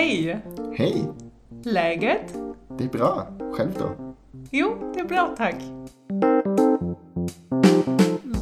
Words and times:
Hej! 0.00 0.42
Hej! 0.72 1.08
Läget? 1.64 2.34
Det 2.78 2.84
är 2.84 2.88
bra. 2.88 3.26
Själv 3.52 3.74
då? 3.78 4.14
Jo, 4.50 4.92
det 4.94 5.00
är 5.00 5.04
bra 5.04 5.34
tack. 5.36 5.56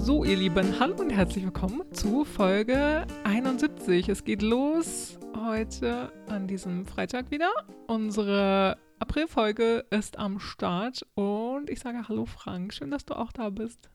So, 0.04 0.24
ihr 0.24 0.36
Lieben, 0.36 0.80
hallo 0.80 0.94
und 1.00 1.10
herzlich 1.10 1.44
willkommen 1.44 1.82
zu 1.92 2.24
Folge 2.24 3.06
71. 3.24 4.08
Es 4.08 4.24
geht 4.24 4.42
los 4.42 5.18
heute 5.34 6.12
an 6.28 6.46
diesem 6.46 6.86
Freitag 6.86 7.32
wieder. 7.32 7.50
Unsere 7.88 8.76
Aprilfolge 9.00 9.84
ist 9.90 10.16
am 10.16 10.38
Start 10.38 11.00
und 11.16 11.70
ich 11.70 11.80
sage 11.80 12.08
Hallo 12.08 12.24
Frank, 12.24 12.72
schön, 12.72 12.92
dass 12.92 13.04
du 13.04 13.14
auch 13.14 13.32
da 13.32 13.50
bist. 13.50 13.90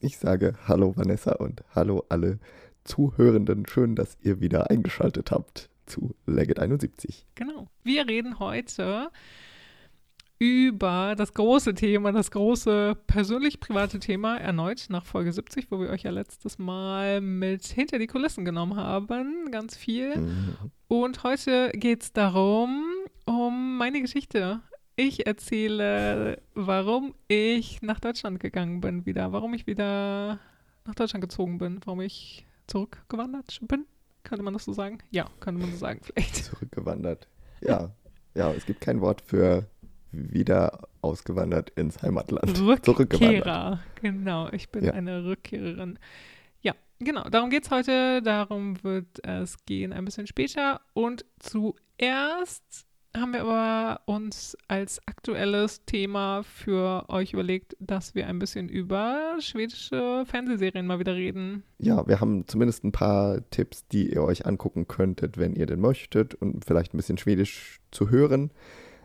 Ich 0.00 0.16
sage 0.16 0.54
Hallo 0.66 0.96
Vanessa 0.96 1.32
und 1.32 1.62
Hallo 1.74 2.06
alle 2.08 2.38
Zuhörenden. 2.84 3.66
Schön, 3.66 3.96
dass 3.96 4.16
ihr 4.22 4.40
wieder 4.40 4.70
eingeschaltet 4.70 5.30
habt 5.30 5.68
zu 5.86 6.14
Legit 6.26 6.58
71. 6.58 7.26
Genau. 7.34 7.68
Wir 7.82 8.06
reden 8.06 8.38
heute 8.38 9.10
über 10.42 11.14
das 11.16 11.34
große 11.34 11.72
Thema, 11.74 12.10
das 12.10 12.32
große 12.32 12.96
persönlich-private 13.06 14.00
Thema 14.00 14.38
erneut 14.38 14.86
nach 14.88 15.06
Folge 15.06 15.32
70, 15.32 15.70
wo 15.70 15.78
wir 15.78 15.88
euch 15.90 16.02
ja 16.02 16.10
letztes 16.10 16.58
Mal 16.58 17.20
mit 17.20 17.64
hinter 17.64 18.00
die 18.00 18.08
Kulissen 18.08 18.44
genommen 18.44 18.74
haben, 18.74 19.52
ganz 19.52 19.76
viel. 19.76 20.16
Mhm. 20.16 20.56
Und 20.88 21.22
heute 21.22 21.70
geht 21.74 22.02
es 22.02 22.12
darum, 22.12 22.84
um 23.24 23.76
meine 23.76 24.00
Geschichte. 24.00 24.58
Ich 24.96 25.26
erzähle, 25.28 26.42
warum 26.54 27.14
ich 27.28 27.80
nach 27.80 28.00
Deutschland 28.00 28.40
gegangen 28.40 28.80
bin 28.80 29.06
wieder, 29.06 29.30
warum 29.32 29.54
ich 29.54 29.68
wieder 29.68 30.40
nach 30.84 30.94
Deutschland 30.96 31.22
gezogen 31.22 31.58
bin, 31.58 31.78
warum 31.84 32.00
ich 32.00 32.46
zurückgewandert 32.66 33.60
bin. 33.62 33.86
Könnte 34.32 34.44
man 34.44 34.54
das 34.54 34.64
so 34.64 34.72
sagen? 34.72 34.96
Ja, 35.10 35.28
könnte 35.40 35.60
man 35.60 35.70
so 35.72 35.76
sagen, 35.76 36.00
vielleicht. 36.04 36.36
Zurückgewandert. 36.36 37.28
Ja, 37.60 37.90
ja, 38.34 38.50
es 38.54 38.64
gibt 38.64 38.80
kein 38.80 39.02
Wort 39.02 39.20
für 39.20 39.66
wieder 40.10 40.88
ausgewandert 41.02 41.68
ins 41.76 42.00
Heimatland. 42.00 42.58
Rückkehrer. 42.58 43.80
Genau, 44.00 44.48
ich 44.50 44.70
bin 44.70 44.84
Ja. 44.86 44.92
eine 44.94 45.22
Rückkehrerin. 45.26 45.98
Ja, 46.62 46.72
genau, 46.98 47.24
darum 47.28 47.50
geht 47.50 47.64
es 47.64 47.70
heute. 47.70 48.22
Darum 48.22 48.82
wird 48.82 49.22
es 49.22 49.62
gehen 49.66 49.92
ein 49.92 50.06
bisschen 50.06 50.26
später. 50.26 50.80
Und 50.94 51.26
zuerst 51.38 52.86
haben 53.16 53.32
wir 53.32 53.42
aber 53.42 54.00
uns 54.06 54.56
als 54.68 55.00
aktuelles 55.06 55.84
Thema 55.84 56.42
für 56.42 57.08
euch 57.08 57.32
überlegt, 57.32 57.76
dass 57.78 58.14
wir 58.14 58.26
ein 58.26 58.38
bisschen 58.38 58.68
über 58.68 59.36
schwedische 59.40 60.24
Fernsehserien 60.26 60.86
mal 60.86 60.98
wieder 60.98 61.14
reden. 61.14 61.62
Ja, 61.78 62.06
wir 62.06 62.20
haben 62.20 62.46
zumindest 62.46 62.84
ein 62.84 62.92
paar 62.92 63.48
Tipps, 63.50 63.86
die 63.88 64.12
ihr 64.12 64.22
euch 64.22 64.46
angucken 64.46 64.88
könntet, 64.88 65.38
wenn 65.38 65.54
ihr 65.54 65.66
denn 65.66 65.80
möchtet 65.80 66.34
und 66.34 66.64
vielleicht 66.64 66.94
ein 66.94 66.96
bisschen 66.96 67.18
Schwedisch 67.18 67.80
zu 67.90 68.10
hören 68.10 68.50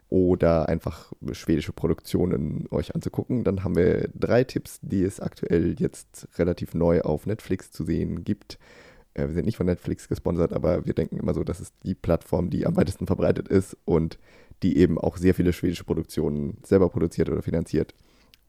oder 0.10 0.70
einfach 0.70 1.12
schwedische 1.34 1.74
Produktionen 1.74 2.66
euch 2.72 2.96
anzugucken. 2.96 3.44
Dann 3.44 3.64
haben 3.64 3.76
wir 3.76 4.10
drei 4.16 4.44
Tipps, 4.44 4.80
die 4.82 5.04
es 5.04 5.20
aktuell 5.20 5.76
jetzt 5.80 6.30
relativ 6.38 6.74
neu 6.74 7.02
auf 7.02 7.26
Netflix 7.26 7.72
zu 7.72 7.84
sehen 7.84 8.24
gibt. 8.24 8.58
Äh, 9.18 9.28
Wir 9.28 9.34
sind 9.34 9.46
nicht 9.46 9.58
von 9.58 9.66
Netflix 9.66 10.08
gesponsert, 10.08 10.54
aber 10.54 10.86
wir 10.86 10.94
denken 10.94 11.18
immer 11.18 11.34
so, 11.34 11.44
dass 11.44 11.60
es 11.60 11.74
die 11.84 11.96
Plattform, 11.96 12.50
die 12.50 12.66
am 12.66 12.76
weitesten 12.76 13.08
verbreitet 13.08 13.48
ist 13.48 13.76
und 13.86 14.18
die 14.64 14.78
eben 14.78 14.98
auch 14.98 15.18
sehr 15.18 15.36
viele 15.36 15.54
schwedische 15.54 15.84
Produktionen 15.84 16.58
selber 16.64 16.90
produziert 16.90 17.30
oder 17.30 17.42
finanziert 17.42 17.94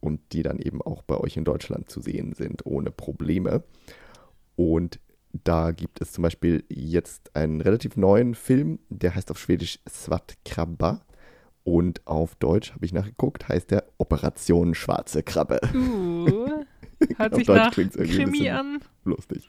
und 0.00 0.20
die 0.33 0.42
dann 0.42 0.58
eben 0.58 0.80
auch 0.80 1.02
bei 1.02 1.16
euch 1.16 1.36
in 1.36 1.44
Deutschland 1.44 1.91
zu 1.91 2.00
sehen 2.00 2.33
sind, 2.33 2.64
ohne 2.64 2.91
Probleme. 2.91 3.64
Und 4.56 5.00
da 5.33 5.72
gibt 5.72 6.00
es 6.00 6.12
zum 6.12 6.22
Beispiel 6.22 6.64
jetzt 6.69 7.34
einen 7.36 7.61
relativ 7.61 7.96
neuen 7.96 8.34
Film, 8.34 8.78
der 8.89 9.14
heißt 9.14 9.30
auf 9.30 9.39
Schwedisch 9.39 9.80
Svartkrabba 9.91 11.02
und 11.64 12.06
auf 12.06 12.34
Deutsch, 12.36 12.72
habe 12.72 12.86
ich 12.86 12.94
nachgeguckt, 12.94 13.48
heißt 13.48 13.70
der 13.70 13.84
Operation 13.98 14.74
Schwarze 14.74 15.23
Krabbe. 15.23 15.61
Uh, 15.74 16.64
hört 17.17 17.34
sich 17.34 17.46
Deutsch 17.46 17.58
nach 17.58 17.73
Krimi 17.74 18.48
an. 18.48 18.80
Lustig. 19.05 19.46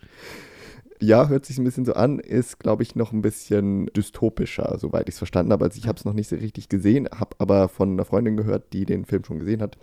Ja, 1.01 1.29
hört 1.29 1.45
sich 1.45 1.57
ein 1.57 1.63
bisschen 1.63 1.85
so 1.85 1.93
an, 1.93 2.19
ist, 2.19 2.59
glaube 2.59 2.83
ich, 2.83 2.95
noch 2.95 3.13
ein 3.13 3.21
bisschen 3.21 3.87
dystopischer, 3.87 4.77
soweit 4.79 5.07
ich 5.07 5.15
es 5.15 5.19
verstanden 5.19 5.53
habe. 5.53 5.65
Also 5.65 5.77
ich 5.77 5.87
habe 5.87 5.97
es 5.97 6.03
noch 6.03 6.13
nicht 6.13 6.27
so 6.27 6.35
richtig 6.35 6.67
gesehen, 6.67 7.07
habe 7.13 7.37
aber 7.39 7.69
von 7.69 7.93
einer 7.93 8.03
Freundin 8.03 8.35
gehört, 8.35 8.73
die 8.73 8.85
den 8.85 9.05
Film 9.05 9.23
schon 9.23 9.39
gesehen 9.39 9.61
hat, 9.61 9.77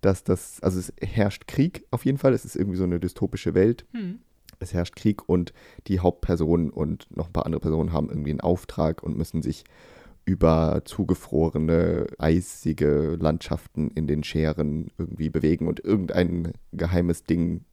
dass 0.00 0.22
das, 0.22 0.62
also 0.62 0.78
es 0.78 0.92
herrscht 1.00 1.48
Krieg 1.48 1.84
auf 1.90 2.04
jeden 2.04 2.18
Fall. 2.18 2.32
Es 2.32 2.44
ist 2.44 2.54
irgendwie 2.54 2.78
so 2.78 2.84
eine 2.84 3.00
dystopische 3.00 3.54
Welt. 3.54 3.86
Hm. 3.92 4.20
Es 4.60 4.72
herrscht 4.72 4.94
Krieg 4.94 5.28
und 5.28 5.52
die 5.88 5.98
Hauptperson 5.98 6.70
und 6.70 7.08
noch 7.14 7.26
ein 7.26 7.32
paar 7.32 7.44
andere 7.44 7.60
Personen 7.60 7.92
haben 7.92 8.08
irgendwie 8.08 8.30
einen 8.30 8.40
Auftrag 8.40 9.02
und 9.02 9.16
müssen 9.16 9.42
sich 9.42 9.64
über 10.24 10.82
zugefrorene, 10.84 12.06
eisige 12.18 13.16
Landschaften 13.18 13.90
in 13.90 14.06
den 14.06 14.24
Scheren 14.24 14.90
irgendwie 14.98 15.28
bewegen 15.28 15.68
und 15.68 15.80
irgendein 15.80 16.52
geheimes 16.72 17.24
Ding 17.24 17.64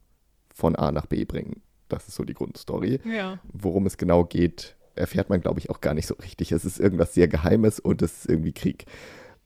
von 0.52 0.76
A 0.76 0.92
nach 0.92 1.06
B 1.06 1.24
bringen. 1.24 1.62
Das 1.88 2.08
ist 2.08 2.14
so 2.14 2.24
die 2.24 2.34
Grundstory. 2.34 3.00
Ja. 3.04 3.38
Worum 3.52 3.86
es 3.86 3.96
genau 3.96 4.24
geht, 4.24 4.76
erfährt 4.94 5.30
man, 5.30 5.40
glaube 5.40 5.60
ich, 5.60 5.70
auch 5.70 5.80
gar 5.80 5.94
nicht 5.94 6.06
so 6.06 6.14
richtig. 6.14 6.52
Es 6.52 6.64
ist 6.64 6.80
irgendwas 6.80 7.14
sehr 7.14 7.28
Geheimes 7.28 7.80
und 7.80 8.02
es 8.02 8.18
ist 8.18 8.28
irgendwie 8.28 8.52
Krieg. 8.52 8.86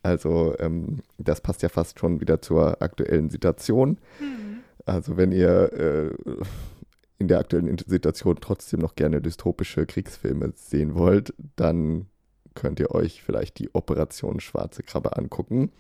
Also 0.03 0.55
ähm, 0.59 1.01
das 1.19 1.41
passt 1.41 1.63
ja 1.63 1.69
fast 1.69 1.99
schon 1.99 2.21
wieder 2.21 2.41
zur 2.41 2.81
aktuellen 2.83 3.31
Situation. 3.31 3.99
Hm. 4.19 4.61
Also 4.87 5.17
wenn 5.17 5.33
ihr 5.33 5.73
äh, 5.73 6.11
in 7.19 7.29
der 7.29 7.41
aktuellen 7.41 7.77
Situation 7.79 8.39
trotzdem 8.41 8.81
noch 8.81 8.95
gerne 8.95 9.21
dystopische 9.21 9.87
Kriegsfilme 9.87 10.53
sehen 10.55 10.95
wollt, 10.95 11.35
dann 11.57 12.07
könnt 12.55 12.81
ihr 12.81 12.93
euch 12.93 13.23
vielleicht 13.23 13.59
die 13.59 13.75
Operation 13.75 14.41
Schwarze 14.41 14.83
Krabbe 14.83 15.17
angucken. 15.17 15.73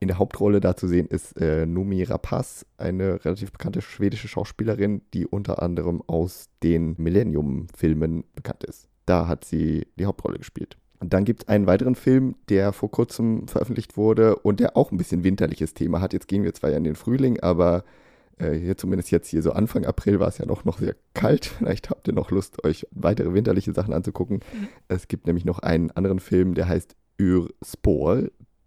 In 0.00 0.08
der 0.08 0.18
Hauptrolle 0.18 0.60
da 0.60 0.76
zu 0.76 0.86
sehen 0.86 1.06
ist 1.06 1.40
äh, 1.40 1.66
Numi 1.66 2.02
Rapaz, 2.02 2.66
eine 2.76 3.24
relativ 3.24 3.52
bekannte 3.52 3.80
schwedische 3.80 4.28
Schauspielerin, 4.28 5.02
die 5.14 5.26
unter 5.26 5.62
anderem 5.62 6.02
aus 6.06 6.48
den 6.62 6.94
Millennium-Filmen 6.98 8.24
bekannt 8.34 8.64
ist. 8.64 8.88
Da 9.06 9.28
hat 9.28 9.44
sie 9.44 9.86
die 9.98 10.06
Hauptrolle 10.06 10.38
gespielt. 10.38 10.76
Und 11.00 11.12
dann 11.12 11.24
gibt 11.24 11.42
es 11.42 11.48
einen 11.48 11.66
weiteren 11.66 11.94
Film, 11.94 12.34
der 12.48 12.72
vor 12.72 12.90
kurzem 12.90 13.46
veröffentlicht 13.46 13.96
wurde 13.96 14.36
und 14.36 14.60
der 14.60 14.76
auch 14.76 14.90
ein 14.90 14.96
bisschen 14.96 15.24
winterliches 15.24 15.74
Thema 15.74 16.00
hat. 16.00 16.12
Jetzt 16.12 16.28
gehen 16.28 16.44
wir 16.44 16.54
zwar 16.54 16.70
ja 16.70 16.78
in 16.78 16.84
den 16.84 16.94
Frühling, 16.94 17.40
aber 17.40 17.84
äh, 18.38 18.52
hier 18.52 18.76
zumindest 18.76 19.10
jetzt 19.10 19.28
hier 19.28 19.42
so 19.42 19.52
Anfang 19.52 19.84
April 19.84 20.20
war 20.20 20.28
es 20.28 20.38
ja 20.38 20.46
noch, 20.46 20.64
noch 20.64 20.78
sehr 20.78 20.96
kalt. 21.12 21.44
Vielleicht 21.58 21.90
habt 21.90 22.08
ihr 22.08 22.14
noch 22.14 22.30
Lust, 22.30 22.64
euch 22.64 22.86
weitere 22.90 23.34
winterliche 23.34 23.72
Sachen 23.72 23.92
anzugucken. 23.92 24.36
Mhm. 24.36 24.68
Es 24.88 25.08
gibt 25.08 25.26
nämlich 25.26 25.44
noch 25.44 25.58
einen 25.58 25.90
anderen 25.90 26.20
Film, 26.20 26.54
der 26.54 26.68
heißt 26.68 26.96
Ur 27.20 27.50
Spor. 27.62 28.22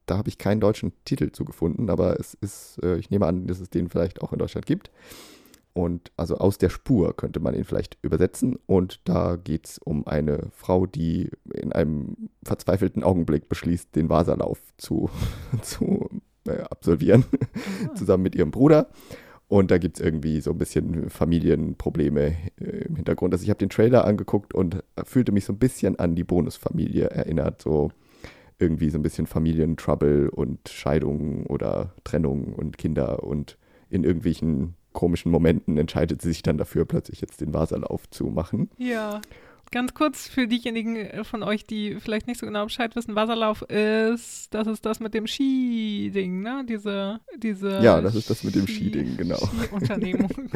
Da 0.07 0.18
habe 0.18 0.29
ich 0.29 0.38
keinen 0.40 0.59
deutschen 0.59 0.94
Titel 1.06 1.31
zu 1.31 1.45
gefunden, 1.45 1.90
aber 1.90 2.19
es 2.19 2.34
ist, 2.34 2.79
äh, 2.84 2.97
ich 2.97 3.12
nehme 3.12 3.28
an, 3.28 3.45
dass 3.45 3.59
es 3.59 3.69
den 3.69 3.90
vielleicht 3.90 4.22
auch 4.22 4.34
in 4.34 4.40
Deutschland 4.40 4.66
gibt. 4.66 4.90
Und 5.73 6.12
also 6.18 6.38
aus 6.38 6.57
der 6.57 6.69
Spur 6.69 7.16
könnte 7.16 7.40
man 7.40 7.53
ihn 7.53 7.63
vielleicht 7.63 8.00
übersetzen. 8.01 8.57
Und 8.66 9.01
da 9.07 9.35
geht 9.35 9.68
es 9.68 9.78
um 9.78 10.07
eine 10.07 10.47
Frau, 10.51 10.88
die 10.88 11.29
in 11.53 11.72
einem 11.72 12.29
verzweifelten 12.44 13.03
Augenblick 13.03 13.47
beschließt, 13.47 13.95
den 13.95 14.09
Wasserlauf 14.09 14.59
zu, 14.78 15.12
zu 15.62 16.09
äh, 16.47 16.62
absolvieren, 16.62 17.25
Ah. 17.85 17.94
zusammen 17.94 18.24
mit 18.24 18.34
ihrem 18.34 18.50
Bruder. 18.50 18.88
Und 19.50 19.69
da 19.69 19.78
gibt 19.78 20.00
es 20.00 20.03
irgendwie 20.03 20.41
so 20.41 20.51
ein 20.51 20.57
bisschen 20.57 21.09
Familienprobleme 21.09 22.35
äh, 22.59 22.66
im 22.88 22.95
Hintergrund. 22.95 23.34
Also 23.34 23.44
ich 23.44 23.50
habe 23.50 23.59
den 23.59 23.69
Trailer 23.69 24.03
angeguckt 24.06 24.56
und 24.56 24.84
fühlte 25.03 25.31
mich 25.31 25.45
so 25.45 25.53
ein 25.53 25.59
bisschen 25.59 26.00
an 26.00 26.16
die 26.16 26.24
Bonusfamilie 26.24 27.09
erinnert. 27.12 27.62
So 27.62 27.91
irgendwie 28.59 28.90
so 28.90 28.97
ein 28.97 29.03
bisschen 29.03 29.28
Familientrouble 29.28 30.31
und 30.31 30.69
Scheidungen 30.69 31.45
oder 31.45 31.94
Trennung 32.03 32.53
und 32.53 32.78
Kinder 32.78 33.23
und 33.23 33.57
in 33.90 34.03
irgendwelchen 34.03 34.75
komischen 34.94 35.31
Momenten 35.31 35.78
entscheidet 35.78 36.22
sie 36.22 36.29
sich 36.29 36.41
dann 36.41 36.57
dafür, 36.57 36.85
plötzlich 36.85 37.22
jetzt 37.22 37.40
den 37.40 37.53
Wasserlauf 37.53 38.09
zu 38.09 38.25
machen. 38.25 38.69
Ja. 38.78 39.22
Ganz 39.72 39.94
kurz 39.94 40.28
für 40.28 40.48
diejenigen 40.48 40.96
äh, 40.96 41.24
von 41.24 41.44
euch, 41.44 41.66
die 41.66 41.98
vielleicht 42.00 42.28
nicht 42.28 42.40
so 42.40 42.46
genau 42.46 42.64
Bescheid 42.66 42.96
wissen, 42.96 43.16
Wasserlauf 43.16 43.62
ist, 43.64 44.54
das 44.54 44.66
ist 44.68 44.86
das 44.86 45.00
mit 45.02 45.14
dem 45.14 45.28
Ski-Ding, 45.28 46.42
ne? 46.42 46.66
Diese, 46.68 47.19
diese 47.38 47.80
Ja, 47.81 48.00
das 48.02 48.16
ist 48.16 48.30
das 48.30 48.44
mit 48.44 48.56
dem 48.56 48.66
Skiding, 48.66 49.18
genau. 49.18 49.38
Ski-Unternehmung. 49.38 50.31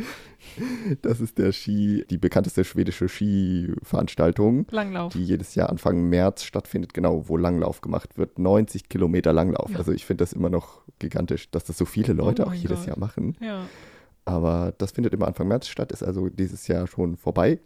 Das 1.02 1.22
ist 1.22 1.38
der 1.38 1.52
Ski, 1.52 2.04
die 2.10 2.18
bekannteste 2.18 2.64
schwedische 2.66 3.08
Skiveranstaltung, 3.08 4.66
Langlauf. 4.72 5.14
die 5.14 5.24
jedes 5.24 5.56
Jahr 5.56 5.70
Anfang 5.70 6.10
März 6.10 6.44
stattfindet, 6.44 6.94
genau, 6.94 7.28
wo 7.30 7.38
Langlauf 7.38 7.82
gemacht 7.82 8.18
wird. 8.18 8.40
90 8.40 8.90
Kilometer 8.90 9.34
Langlauf. 9.34 9.72
Ja. 9.72 9.78
Also 9.78 9.92
ich 9.92 10.06
finde 10.06 10.24
das 10.24 10.34
immer 10.34 10.50
noch 10.50 10.82
gigantisch, 11.00 11.50
dass 11.52 11.64
das 11.64 11.78
so 11.78 11.86
viele 11.86 12.14
Leute 12.14 12.44
Oh 12.44 12.48
auch 12.50 12.54
jedes 12.54 12.80
Gott. 12.80 12.88
Jahr 12.88 13.00
machen. 13.00 13.38
Ja. 13.40 13.66
Aber 14.26 14.74
das 14.78 14.92
findet 14.92 15.14
immer 15.14 15.28
Anfang 15.28 15.48
März 15.48 15.68
statt, 15.68 15.92
ist 15.92 16.04
also 16.04 16.30
dieses 16.30 16.68
Jahr 16.68 16.88
schon 16.88 17.18
vorbei. 17.18 17.60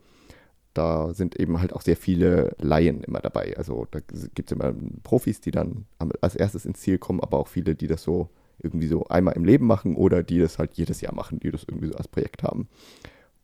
Da 0.75 1.13
sind 1.13 1.39
eben 1.39 1.59
halt 1.59 1.73
auch 1.73 1.81
sehr 1.81 1.97
viele 1.97 2.53
Laien 2.59 3.03
immer 3.03 3.19
dabei. 3.21 3.55
Also 3.57 3.87
da 3.89 3.99
gibt 4.35 4.51
es 4.51 4.55
immer 4.55 4.73
Profis, 5.03 5.41
die 5.41 5.51
dann 5.51 5.85
als 6.21 6.35
erstes 6.35 6.65
ins 6.65 6.81
Ziel 6.81 6.97
kommen, 6.99 7.21
aber 7.21 7.39
auch 7.39 7.47
viele, 7.47 7.73
die 7.75 7.87
das 7.87 8.03
so 8.03 8.29
irgendwie 8.61 8.87
so 8.87 9.05
einmal 9.07 9.35
im 9.35 9.45
Leben 9.45 9.65
machen 9.67 9.95
oder 9.95 10.21
die 10.21 10.39
das 10.39 10.59
halt 10.59 10.75
jedes 10.75 11.01
Jahr 11.01 11.15
machen, 11.15 11.39
die 11.39 11.49
das 11.51 11.63
irgendwie 11.67 11.87
so 11.87 11.95
als 11.95 12.07
Projekt 12.07 12.43
haben. 12.43 12.67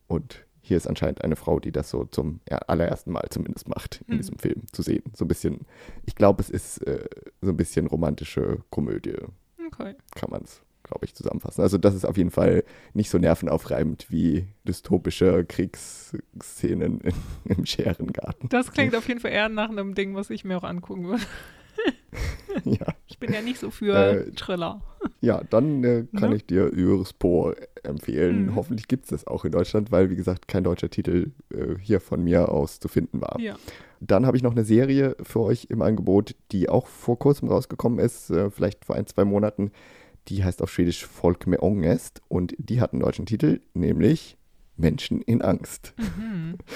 Und 0.07 0.45
hier 0.61 0.77
ist 0.77 0.87
anscheinend 0.87 1.23
eine 1.23 1.35
Frau, 1.35 1.59
die 1.59 1.71
das 1.71 1.89
so 1.89 2.05
zum 2.05 2.39
allerersten 2.67 3.11
Mal 3.11 3.25
zumindest 3.29 3.67
macht, 3.67 4.01
in 4.07 4.15
Mhm. 4.15 4.19
diesem 4.19 4.37
Film 4.37 4.61
zu 4.71 4.81
sehen. 4.83 5.03
So 5.15 5.25
ein 5.25 5.27
bisschen, 5.27 5.61
ich 6.05 6.15
glaube, 6.15 6.41
es 6.41 6.49
ist 6.49 6.79
äh, 6.85 7.05
so 7.41 7.49
ein 7.49 7.57
bisschen 7.57 7.87
romantische 7.87 8.59
Komödie, 8.69 9.15
Okay. 9.67 9.95
kann 10.15 10.29
man 10.29 10.43
es, 10.43 10.61
glaube 10.91 11.05
ich, 11.05 11.15
zusammenfassen. 11.15 11.61
Also 11.61 11.77
das 11.77 11.95
ist 11.95 12.05
auf 12.05 12.17
jeden 12.17 12.31
Fall 12.31 12.63
nicht 12.93 13.09
so 13.09 13.17
nervenaufreibend 13.17 14.07
wie 14.09 14.45
dystopische 14.67 15.45
Kriegsszenen 15.45 17.01
in, 17.01 17.13
im 17.57 17.65
Scherengarten. 17.65 18.49
Das 18.49 18.71
klingt 18.71 18.95
auf 18.95 19.07
jeden 19.07 19.19
Fall 19.19 19.31
eher 19.31 19.49
nach 19.49 19.69
einem 19.69 19.95
Ding, 19.95 20.15
was 20.15 20.29
ich 20.29 20.43
mir 20.45 20.57
auch 20.57 20.63
angucken 20.63 21.07
würde. 21.07 21.23
ja. 22.65 22.85
Ich 23.07 23.17
bin 23.17 23.33
ja 23.33 23.41
nicht 23.41 23.59
so 23.59 23.71
für 23.71 23.95
Äh, 23.95 24.31
Thriller. 24.33 24.81
Ja, 25.21 25.41
dann 25.49 25.83
äh, 25.83 26.05
kann 26.17 26.31
Ne? 26.31 26.35
ich 26.35 26.45
dir 26.45 26.71
Ürspor 26.71 27.55
empfehlen. 27.83 28.47
Mhm. 28.47 28.55
Hoffentlich 28.55 28.87
gibt 28.87 29.05
es 29.05 29.09
das 29.11 29.27
auch 29.27 29.45
in 29.45 29.51
Deutschland, 29.51 29.91
weil, 29.91 30.09
wie 30.09 30.15
gesagt, 30.15 30.47
kein 30.47 30.63
deutscher 30.63 30.89
Titel 30.89 31.31
äh, 31.49 31.75
hier 31.79 31.99
von 32.01 32.23
mir 32.23 32.49
aus 32.49 32.79
zu 32.79 32.87
finden 32.87 33.21
war. 33.21 33.39
Ja. 33.39 33.55
Dann 34.01 34.25
habe 34.25 34.35
ich 34.35 34.43
noch 34.43 34.51
eine 34.51 34.65
Serie 34.65 35.15
für 35.23 35.39
euch 35.41 35.67
im 35.69 35.81
Angebot, 35.81 36.35
die 36.51 36.69
auch 36.69 36.87
vor 36.87 37.17
kurzem 37.17 37.47
rausgekommen 37.47 37.99
ist, 37.99 38.29
äh, 38.31 38.49
vielleicht 38.51 38.83
vor 38.85 38.95
ein, 38.95 39.07
zwei 39.07 39.25
Monaten. 39.25 39.71
Die 40.27 40.43
heißt 40.43 40.61
auf 40.61 40.71
Schwedisch 40.71 41.05
Folk 41.05 41.47
med 41.47 41.61
Ångest 41.61 42.21
und 42.27 42.55
die 42.57 42.79
hat 42.79 42.93
einen 42.93 43.01
deutschen 43.01 43.25
Titel, 43.25 43.61
nämlich 43.73 44.37
Menschen 44.77 45.21
in 45.21 45.41
Angst. 45.41 45.93
Mhm. 45.97 46.57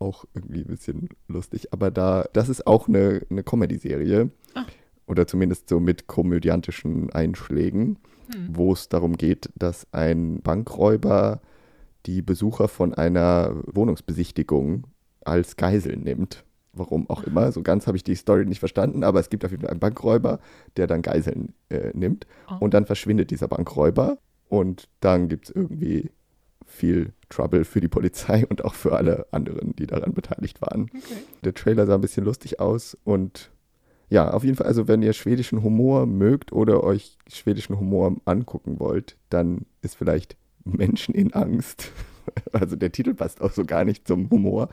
Oh. 0.00 0.06
Auch 0.06 0.24
irgendwie 0.34 0.60
ein 0.62 0.66
bisschen 0.66 1.08
lustig. 1.28 1.72
Aber 1.72 1.90
da, 1.90 2.26
das 2.32 2.48
ist 2.48 2.66
auch 2.66 2.88
eine, 2.88 3.22
eine 3.30 3.42
Comedy-Serie. 3.44 4.30
Ah. 4.54 4.64
Oder 5.06 5.26
zumindest 5.26 5.68
so 5.68 5.80
mit 5.80 6.06
komödiantischen 6.06 7.10
Einschlägen, 7.10 7.98
Hm. 8.32 8.48
wo 8.52 8.72
es 8.72 8.88
darum 8.88 9.16
geht, 9.16 9.50
dass 9.54 9.86
ein 9.92 10.40
Bankräuber 10.42 11.40
die 12.06 12.22
Besucher 12.22 12.68
von 12.68 12.94
einer 12.94 13.54
Wohnungsbesichtigung 13.66 14.86
als 15.24 15.56
Geisel 15.56 15.96
nimmt. 15.96 16.44
Warum 16.76 17.08
auch 17.08 17.22
immer. 17.24 17.52
So 17.52 17.62
ganz 17.62 17.86
habe 17.86 17.96
ich 17.96 18.04
die 18.04 18.14
Story 18.14 18.46
nicht 18.46 18.58
verstanden, 18.58 19.04
aber 19.04 19.20
es 19.20 19.30
gibt 19.30 19.44
auf 19.44 19.50
jeden 19.50 19.62
Fall 19.62 19.70
einen 19.70 19.80
Bankräuber, 19.80 20.40
der 20.76 20.86
dann 20.86 21.02
Geiseln 21.02 21.54
äh, 21.68 21.90
nimmt. 21.94 22.26
Oh. 22.50 22.56
Und 22.60 22.74
dann 22.74 22.86
verschwindet 22.86 23.30
dieser 23.30 23.48
Bankräuber. 23.48 24.18
Und 24.48 24.88
dann 25.00 25.28
gibt 25.28 25.48
es 25.48 25.54
irgendwie 25.54 26.10
viel 26.66 27.12
Trouble 27.28 27.64
für 27.64 27.80
die 27.80 27.88
Polizei 27.88 28.46
und 28.46 28.64
auch 28.64 28.74
für 28.74 28.96
alle 28.96 29.26
anderen, 29.30 29.74
die 29.76 29.86
daran 29.86 30.14
beteiligt 30.14 30.60
waren. 30.60 30.84
Okay. 30.84 31.20
Der 31.44 31.54
Trailer 31.54 31.86
sah 31.86 31.94
ein 31.94 32.00
bisschen 32.00 32.24
lustig 32.24 32.60
aus 32.60 32.96
und 33.04 33.50
ja, 34.10 34.30
auf 34.32 34.44
jeden 34.44 34.56
Fall, 34.56 34.66
also 34.66 34.86
wenn 34.86 35.02
ihr 35.02 35.12
schwedischen 35.12 35.62
Humor 35.62 36.06
mögt 36.06 36.52
oder 36.52 36.84
euch 36.84 37.18
schwedischen 37.28 37.78
Humor 37.78 38.16
angucken 38.26 38.78
wollt, 38.78 39.16
dann 39.30 39.66
ist 39.82 39.96
vielleicht 39.96 40.36
Menschen 40.64 41.14
in 41.14 41.32
Angst. 41.32 41.90
Also 42.52 42.76
der 42.76 42.92
Titel 42.92 43.14
passt 43.14 43.40
auch 43.40 43.50
so 43.50 43.64
gar 43.64 43.84
nicht 43.84 44.06
zum 44.06 44.30
Humor, 44.30 44.68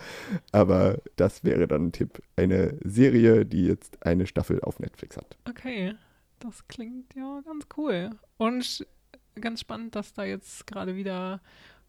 aber 0.52 1.00
das 1.16 1.44
wäre 1.44 1.68
dann 1.68 1.88
ein 1.88 1.92
Tipp. 1.92 2.22
Eine 2.36 2.78
Serie, 2.84 3.46
die 3.46 3.66
jetzt 3.66 4.06
eine 4.06 4.28
Staffel 4.28 4.62
auf 4.62 4.80
Netflix 4.80 5.18
hat. 5.18 5.36
Okay, 5.50 5.96
das 6.40 6.68
klingt 6.68 7.14
ja 7.16 7.42
ganz 7.44 7.66
cool. 7.78 8.12
Und 8.38 8.86
ganz 9.40 9.62
spannend, 9.62 9.96
dass 9.96 10.14
da 10.14 10.24
jetzt 10.24 10.68
gerade 10.68 10.96
wieder 10.96 11.42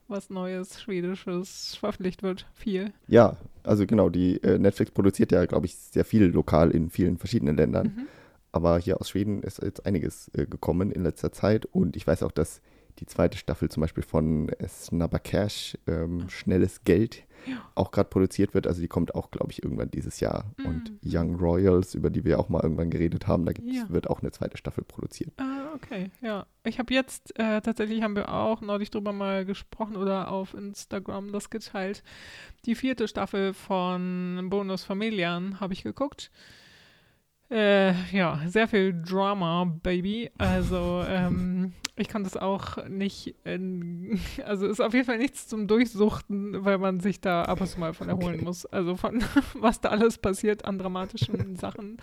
was 0.09 0.31
Neues, 0.31 0.81
Schwedisches 0.81 1.77
veröffentlicht 1.77 2.23
wird. 2.23 2.47
Viel. 2.55 2.93
Ja, 3.09 3.37
also 3.63 3.87
genau, 3.87 4.09
die 4.09 4.43
äh, 4.43 4.59
Netflix 4.59 4.91
produziert 4.91 5.33
ja, 5.33 5.45
glaube 5.47 5.67
ich, 5.67 5.77
sehr 5.77 6.05
viel 6.05 6.25
lokal 6.27 6.71
in 6.71 6.91
vielen 6.91 7.19
verschiedenen 7.19 7.57
Ländern. 7.57 7.87
Mhm. 7.87 8.07
Aber 8.53 8.79
hier 8.79 9.01
aus 9.01 9.11
Schweden 9.11 9.43
ist 9.43 9.63
jetzt 9.63 9.87
einiges 9.87 10.31
äh, 10.35 10.47
gekommen 10.47 10.93
in 10.93 11.03
letzter 11.03 11.33
Zeit. 11.33 11.65
Und 11.67 11.97
ich 11.97 12.07
weiß 12.07 12.23
auch, 12.23 12.33
dass 12.33 12.61
die 12.99 13.07
zweite 13.07 13.39
Staffel 13.39 13.69
zum 13.71 13.81
Beispiel 13.81 14.03
von 14.03 14.51
Snabba 14.67 15.19
Cash, 15.19 15.77
ähm, 15.87 16.29
Schnelles 16.29 16.85
Geld, 16.85 17.25
Ja. 17.47 17.57
auch 17.75 17.91
gerade 17.91 18.09
produziert 18.09 18.55
wird. 18.55 18.69
Also 18.69 18.81
die 18.81 18.87
kommt 18.87 19.15
auch, 19.17 19.33
glaube 19.33 19.51
ich, 19.51 19.65
irgendwann 19.65 19.91
dieses 19.91 20.21
Jahr. 20.21 20.45
Und 20.65 20.91
Mhm. 20.93 20.99
Young 21.05 21.35
Royals, 21.37 21.95
über 21.97 22.09
die 22.11 22.25
wir 22.25 22.39
auch 22.39 22.49
mal 22.49 22.63
irgendwann 22.63 22.91
geredet 22.91 23.27
haben, 23.27 23.45
da 23.45 23.53
Ja. 23.65 23.89
wird 23.89 24.09
auch 24.09 24.21
eine 24.23 24.31
zweite 24.31 24.57
Staffel 24.57 24.85
produziert. 24.85 25.33
Ah, 25.39 25.73
okay, 25.75 26.11
ja. 26.21 26.47
Ich 26.63 26.79
habe 26.79 26.95
jetzt, 26.95 27.37
äh, 27.41 27.61
tatsächlich 27.61 28.03
haben 28.03 28.15
wir 28.15 28.33
auch 28.33 28.61
neulich 28.61 28.91
drüber 28.93 29.13
mal 29.13 29.45
gesprochen 29.45 29.97
oder 29.97 30.31
auf 30.31 30.55
Instagram 30.55 31.33
das 31.33 31.51
geteilt. 31.51 32.05
Die 32.67 32.77
vierte 32.77 33.09
Staffel 33.09 33.55
von 33.55 34.47
Bonus 34.49 34.85
Familian 34.85 35.59
habe 35.59 35.73
ich 35.73 35.83
geguckt. 35.83 36.31
Äh, 37.51 37.93
ja, 38.17 38.41
sehr 38.47 38.67
viel 38.67 38.95
Drama, 39.03 39.65
Baby. 39.83 40.31
Also, 40.39 41.05
ähm, 41.09 41.52
ich 42.03 42.09
kann 42.09 42.25
das 42.25 42.37
auch 42.37 42.87
nicht, 42.89 43.35
in, 43.45 44.21
also 44.45 44.67
ist 44.67 44.81
auf 44.81 44.93
jeden 44.93 45.07
Fall 45.07 45.19
nichts 45.19 45.49
zum 45.49 45.67
Durchsuchten, 45.67 46.65
weil 46.65 46.77
man 46.79 47.01
sich 47.01 47.21
da 47.21 47.45
ab 47.45 47.61
und 47.61 47.67
zu 47.67 47.81
mal 47.81 47.95
von 47.95 48.09
erholen 48.09 48.35
Okay. 48.35 48.45
muss. 48.45 48.67
Also 48.67 48.97
von 48.97 49.23
was 49.55 49.81
da 49.81 49.89
alles 49.89 50.19
passiert 50.19 50.65
an 50.67 50.79
dramatischen 50.79 51.57
Sachen. 51.57 51.97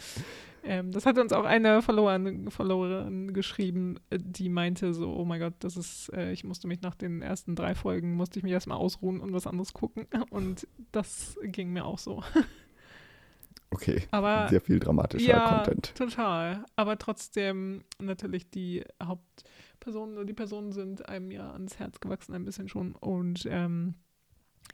Ähm, 0.63 0.91
das 0.91 1.05
hat 1.05 1.17
uns 1.17 1.31
auch 1.31 1.45
eine 1.45 1.81
Followerin, 1.81 2.51
Followerin 2.51 3.33
geschrieben, 3.33 3.97
die 4.11 4.49
meinte 4.49 4.93
so, 4.93 5.13
oh 5.15 5.23
mein 5.23 5.39
Gott, 5.39 5.53
das 5.59 5.77
ist, 5.77 6.11
äh, 6.13 6.31
ich 6.33 6.43
musste 6.43 6.67
mich 6.67 6.81
nach 6.81 6.95
den 6.95 7.21
ersten 7.21 7.55
drei 7.55 7.75
Folgen, 7.75 8.15
musste 8.15 8.39
ich 8.39 8.43
mich 8.43 8.51
erstmal 8.51 8.77
ausruhen 8.77 9.21
und 9.21 9.31
was 9.31 9.47
anderes 9.47 9.71
gucken. 9.73 10.07
Und 10.31 10.67
das 10.91 11.37
ging 11.43 11.71
mir 11.71 11.85
auch 11.85 11.97
so. 11.99 12.23
Okay, 13.71 14.01
Aber 14.11 14.47
sehr 14.49 14.61
viel 14.61 14.79
dramatischer 14.79 15.29
ja, 15.29 15.63
Content. 15.63 15.93
total. 15.95 16.65
Aber 16.75 16.97
trotzdem 16.97 17.83
natürlich 17.99 18.49
die 18.49 18.83
Hauptpersonen 19.01 19.58
oder 19.87 20.25
die 20.25 20.33
Personen 20.33 20.71
sind 20.71 21.07
einem 21.07 21.31
ja 21.31 21.51
ans 21.51 21.79
Herz 21.79 21.99
gewachsen 21.99 22.33
ein 22.33 22.45
bisschen 22.45 22.69
schon. 22.69 22.93
Und 22.93 23.47
ähm, 23.49 23.95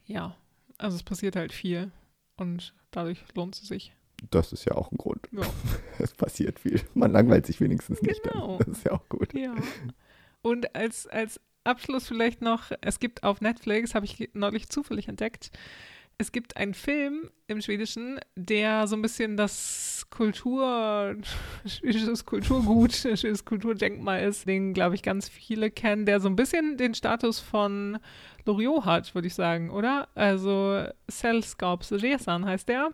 ja, 0.05 0.35
also 0.77 0.95
es 0.95 1.03
passiert 1.03 1.35
halt 1.35 1.53
viel 1.53 1.91
und 2.37 2.73
dadurch 2.91 3.23
lohnt 3.33 3.55
es 3.55 3.67
sich. 3.67 3.93
Das 4.31 4.53
ist 4.53 4.65
ja 4.65 4.73
auch 4.73 4.91
ein 4.91 4.97
Grund. 4.97 5.27
Ja. 5.31 5.43
Es 5.99 6.13
passiert 6.13 6.59
viel. 6.59 6.81
Man 6.93 7.11
langweilt 7.11 7.45
sich 7.45 7.61
wenigstens 7.61 8.01
nicht. 8.01 8.21
Genau. 8.23 8.57
Dann. 8.57 8.67
Das 8.67 8.79
ist 8.79 8.85
ja 8.85 8.91
auch 8.91 9.07
gut. 9.07 9.33
Ja. 9.33 9.55
Und 10.41 10.75
als, 10.75 11.07
als 11.07 11.39
Abschluss 11.63 12.07
vielleicht 12.07 12.41
noch, 12.41 12.71
es 12.81 12.99
gibt 12.99 13.23
auf 13.23 13.41
Netflix, 13.41 13.95
habe 13.95 14.05
ich 14.05 14.29
neulich 14.33 14.69
zufällig 14.69 15.07
entdeckt, 15.07 15.51
es 16.17 16.31
gibt 16.31 16.57
einen 16.57 16.73
Film 16.73 17.29
im 17.47 17.61
Schwedischen, 17.61 18.19
der 18.35 18.87
so 18.87 18.95
ein 18.95 19.01
bisschen 19.01 19.37
das 19.37 20.05
Kultur, 20.09 21.15
schwedisches 21.65 22.25
Kulturgut, 22.25 22.93
schwedisches 22.93 23.45
Kulturdenkmal 23.45 24.23
ist, 24.23 24.47
den, 24.47 24.73
glaube 24.73 24.95
ich, 24.95 25.03
ganz 25.03 25.27
viele 25.29 25.71
kennen, 25.71 26.05
der 26.05 26.19
so 26.19 26.29
ein 26.29 26.35
bisschen 26.35 26.77
den 26.77 26.93
Status 26.93 27.39
von 27.39 27.97
Loriot 28.45 28.85
hat, 28.85 29.13
würde 29.15 29.27
ich 29.27 29.33
sagen, 29.35 29.69
oder? 29.69 30.07
Also 30.15 30.85
Sällskapsresan 31.07 32.45
heißt 32.45 32.69
der. 32.69 32.89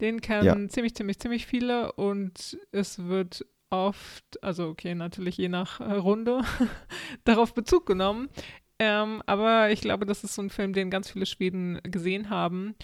Den 0.00 0.20
kennen 0.20 0.44
Ja. 0.62 0.68
ziemlich, 0.68 0.94
ziemlich, 0.94 1.18
ziemlich 1.18 1.46
viele 1.46 1.92
und 1.92 2.58
es 2.72 3.06
wird 3.06 3.44
oft, 3.70 4.42
also 4.42 4.68
okay, 4.68 4.94
natürlich 4.94 5.36
je 5.36 5.48
nach 5.48 5.80
äh, 5.80 5.92
Runde, 5.92 6.40
darauf 7.24 7.54
Bezug 7.54 7.86
genommen. 7.86 8.28
Ähm, 8.80 9.22
aber 9.26 9.70
ich 9.70 9.82
glaube, 9.82 10.06
das 10.06 10.24
ist 10.24 10.34
so 10.34 10.40
ein 10.40 10.48
Film, 10.48 10.72
den 10.72 10.88
ganz 10.88 11.10
viele 11.10 11.26
Schweden 11.26 11.80
gesehen 11.82 12.30
haben 12.30 12.74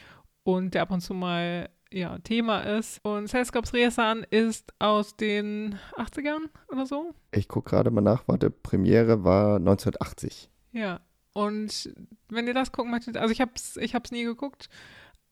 und 0.43 0.75
der 0.75 0.83
ab 0.83 0.91
und 0.91 1.01
zu 1.01 1.15
mal 1.15 1.71
ja, 1.91 2.19
Thema 2.19 2.61
ist. 2.61 3.03
Und 3.03 3.29
Sällskapsresan 3.29 4.27
ist 4.29 4.75
aus 4.79 5.17
den 5.17 5.79
80ern 5.97 6.51
oder 6.69 6.85
so. 6.85 7.15
Ich 7.33 7.49
gucke 7.49 7.71
gerade 7.71 7.91
mal 7.91 8.03
nach. 8.03 8.29
Warte, 8.29 8.51
Premiere 8.51 9.25
war 9.25 9.57
1980. 9.57 10.51
Ja. 10.73 11.01
Und 11.33 11.95
wenn 12.29 12.47
ihr 12.47 12.55
das 12.55 12.73
gucken 12.73 12.91
möchtet, 12.91 13.17
also 13.17 13.33
ich 13.33 13.41
habe 13.41 13.53
es 13.55 13.79
ich 13.79 13.95
hab's 13.95 14.11
nie 14.11 14.25
geguckt, 14.25 14.69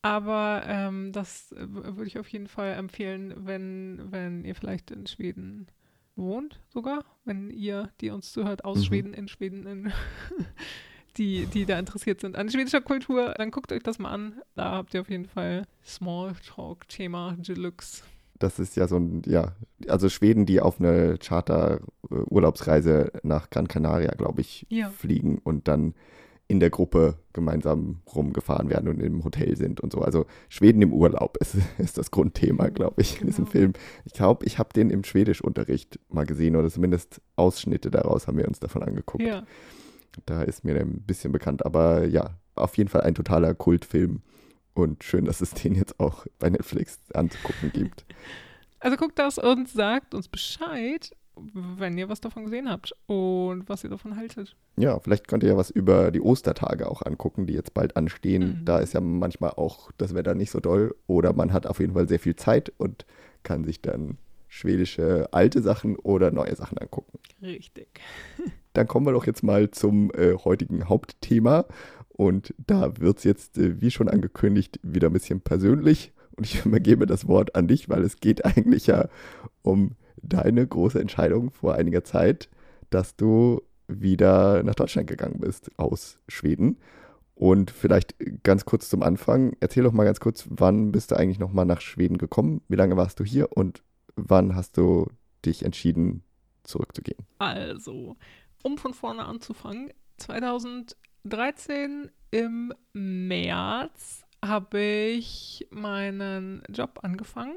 aber 0.01 0.63
ähm, 0.67 1.13
das 1.13 1.55
würde 1.57 2.07
ich 2.07 2.19
auf 2.19 2.29
jeden 2.29 2.47
Fall 2.47 2.73
empfehlen, 2.75 3.35
wenn, 3.37 4.03
wenn 4.11 4.45
ihr 4.45 4.55
vielleicht 4.55 4.91
in 4.91 5.07
Schweden 5.07 5.67
wohnt, 6.17 6.61
sogar, 6.69 7.05
wenn 7.25 7.51
ihr, 7.51 7.91
die 8.01 8.11
uns 8.11 8.33
zuhört, 8.33 8.65
aus 8.65 8.79
Mhm. 8.79 8.85
Schweden, 8.85 9.15
in 9.15 9.29
Schweden, 9.29 9.67
in 9.67 9.93
die, 11.17 11.47
die 11.47 11.65
da 11.67 11.79
interessiert 11.79 12.21
sind 12.21 12.37
an 12.37 12.51
schwedischer 12.51 12.81
Kultur, 12.81 13.35
dann 13.37 13.51
guckt 13.51 13.73
euch 13.73 13.83
das 13.83 13.99
mal 13.99 14.11
an. 14.11 14.41
Da 14.55 14.73
habt 14.73 14.95
ihr 14.95 15.01
auf 15.01 15.11
jeden 15.11 15.27
Fall 15.27 15.65
Smalltalk-Thema 15.85 17.37
Deluxe. 17.39 18.03
Das 18.39 18.59
ist 18.59 18.77
ja 18.77 18.89
so 18.89 18.97
ein, 18.97 19.23
ja, 19.27 19.53
also 19.89 20.09
Schweden, 20.09 20.45
die 20.45 20.61
auf 20.61 20.81
eine 20.81 21.19
Charter-Urlaubsreise 21.19 23.13
nach 23.23 23.49
Gran 23.51 23.69
Canaria, 23.69 24.11
glaube 24.13 24.41
ich, 24.41 24.67
Ja. 24.71 24.91
fliegen 24.91 25.39
und 25.39 25.69
dann 25.69 25.95
in 26.47 26.61
der 26.61 26.71
Gruppe 26.71 27.17
gemeinsam 27.33 28.03
rumgefahren 28.15 28.69
werden 28.69 28.89
und 28.89 29.01
im 29.01 29.25
Hotel 29.25 29.57
sind 29.57 29.81
und 29.81 29.93
so. 29.93 30.01
Also 30.01 30.27
Schweden 30.49 30.83
im 30.83 30.93
Urlaub 30.93 31.37
ist, 31.41 31.57
ist 31.79 31.97
das 31.99 32.11
Grundthema, 32.11 32.69
glaube 32.69 33.01
ich, 33.01 33.21
in 33.21 33.27
diesem 33.27 33.45
Genau. 33.47 33.53
Film. 33.53 33.73
Ich 34.05 34.13
glaube, 34.13 34.45
ich 34.45 34.59
habe 34.59 34.71
den 34.75 34.91
im 34.91 35.05
Schwedischunterricht 35.05 35.99
mal 36.09 36.27
gesehen 36.27 36.57
oder 36.57 36.69
zumindest 36.71 37.21
Ausschnitte 37.37 37.91
daraus 37.91 38.27
haben 38.27 38.37
wir 38.39 38.47
uns 38.47 38.61
davon 38.61 38.83
angeguckt. 38.83 39.25
Ja. 39.25 39.45
Da 40.27 40.43
ist 40.43 40.65
mir 40.65 40.77
ein 40.77 41.03
bisschen 41.03 41.33
bekannt, 41.33 41.65
aber 41.67 42.07
ja, 42.07 42.39
auf 42.55 42.77
jeden 42.77 42.89
Fall 42.89 43.01
ein 43.01 43.15
totaler 43.15 43.55
Kultfilm. 43.55 44.23
Und 44.75 45.05
schön, 45.05 45.25
dass 45.25 45.41
es 45.41 45.53
den 45.55 45.75
jetzt 45.75 45.99
auch 46.01 46.27
bei 46.39 46.51
Netflix 46.51 46.99
anzugucken 47.15 47.73
gibt. 47.73 48.05
Also 48.81 48.99
guckt 48.99 49.19
das 49.19 49.39
und 49.39 49.67
sagt 49.67 50.15
uns 50.15 50.29
Bescheid, 50.29 51.17
wenn 51.37 51.99
ihr 51.99 52.09
was 52.09 52.21
davon 52.21 52.45
gesehen 52.45 52.69
habt 52.69 52.95
und 53.07 53.69
was 53.69 53.85
ihr 53.85 53.91
davon 53.91 54.17
haltet. 54.17 54.57
Ja, 54.77 54.99
vielleicht 55.01 55.29
könnt 55.29 55.43
ihr 55.43 55.51
ja 55.51 55.57
was 55.57 55.71
über 55.71 56.11
die 56.11 56.21
Ostertage 56.21 56.89
auch 56.89 57.03
angucken, 57.03 57.47
die 57.47 57.55
jetzt 57.55 57.75
bald 57.75 57.97
anstehen. 57.97 58.61
Mhm. 58.61 58.65
Da 58.65 58.79
ist 58.79 58.95
ja 58.95 59.01
manchmal 59.01 59.51
auch 59.51 59.91
das 59.99 60.15
Wetter 60.15 60.35
nicht 60.35 60.51
so 60.51 60.61
doll 60.61 60.95
oder 61.07 61.33
man 61.33 61.53
hat 61.53 61.67
auf 61.67 61.81
jeden 61.81 61.95
Fall 61.95 62.09
sehr 62.09 62.21
viel 62.21 62.37
Zeit 62.37 62.73
und 62.79 63.05
kann 63.43 63.65
sich 63.65 63.81
dann 63.83 64.19
schwedische 64.49 65.29
alte 65.33 65.63
Sachen 65.63 65.97
oder 65.97 66.31
neue 66.31 66.55
Sachen 66.55 66.79
angucken. 66.79 67.19
Richtig. 67.43 67.89
Dann 68.73 68.87
kommen 68.87 69.07
wir 69.07 69.13
doch 69.13 69.27
jetzt 69.27 69.43
mal 69.43 69.71
zum 69.71 70.13
äh, 70.13 70.35
heutigen 70.37 70.89
Hauptthema. 70.89 71.67
Und 72.09 72.55
da 72.65 72.97
wird 72.99 73.19
es 73.19 73.25
jetzt, 73.25 73.59
äh, 73.59 73.81
wie 73.81 73.91
schon 73.91 74.09
angekündigt, 74.09 74.79
wieder 74.83 75.09
ein 75.09 75.13
bisschen 75.13 75.41
persönlich. 75.41 76.13
Und 76.37 76.47
ich 76.47 76.65
übergebe 76.65 77.07
das 77.07 77.27
Wort 77.27 77.57
an 77.57 77.67
dich, 77.67 77.89
weil 77.89 78.03
es 78.03 78.21
geht 78.21 78.45
eigentlich 78.57 78.87
ja 78.87 79.09
um 79.63 79.93
deine 80.29 80.67
große 80.67 81.01
Entscheidung 81.01 81.51
vor 81.51 81.75
einiger 81.75 82.05
Zeit, 82.05 82.49
dass 82.91 83.17
du 83.17 83.63
wieder 83.89 84.63
nach 84.63 84.75
Deutschland 84.75 85.09
gegangen 85.09 85.41
bist 85.41 85.71
aus 85.79 86.19
Schweden. 86.29 86.79
Und 87.35 87.71
vielleicht 87.71 88.15
ganz 88.45 88.65
kurz 88.65 88.89
zum 88.89 89.03
Anfang, 89.03 89.57
erzähl 89.61 89.83
doch 89.83 89.93
mal 89.93 90.05
ganz 90.05 90.21
kurz, 90.21 90.47
wann 90.49 90.93
bist 90.93 91.11
du 91.11 91.17
eigentlich 91.17 91.41
nochmal 91.41 91.67
nach 91.67 91.81
Schweden 91.81 92.17
gekommen? 92.17 92.63
Wie 92.69 92.77
lange 92.77 92.97
warst 92.97 93.19
du 93.19 93.25
hier 93.25 93.57
und 93.57 93.83
wann 94.15 94.55
hast 94.55 94.77
du 94.77 95.09
dich 95.45 95.65
entschieden, 95.65 96.23
zurückzugehen? 96.63 97.19
Also, 97.39 98.17
um 98.63 98.79
von 98.79 98.95
vorne 98.95 99.25
anzufangen, 99.25 99.91
2013 100.19 102.11
im 102.31 102.73
März 102.93 104.25
habe 104.45 104.81
ich 104.81 105.67
meinen 105.71 106.63
Job 106.69 107.01
angefangen 107.03 107.57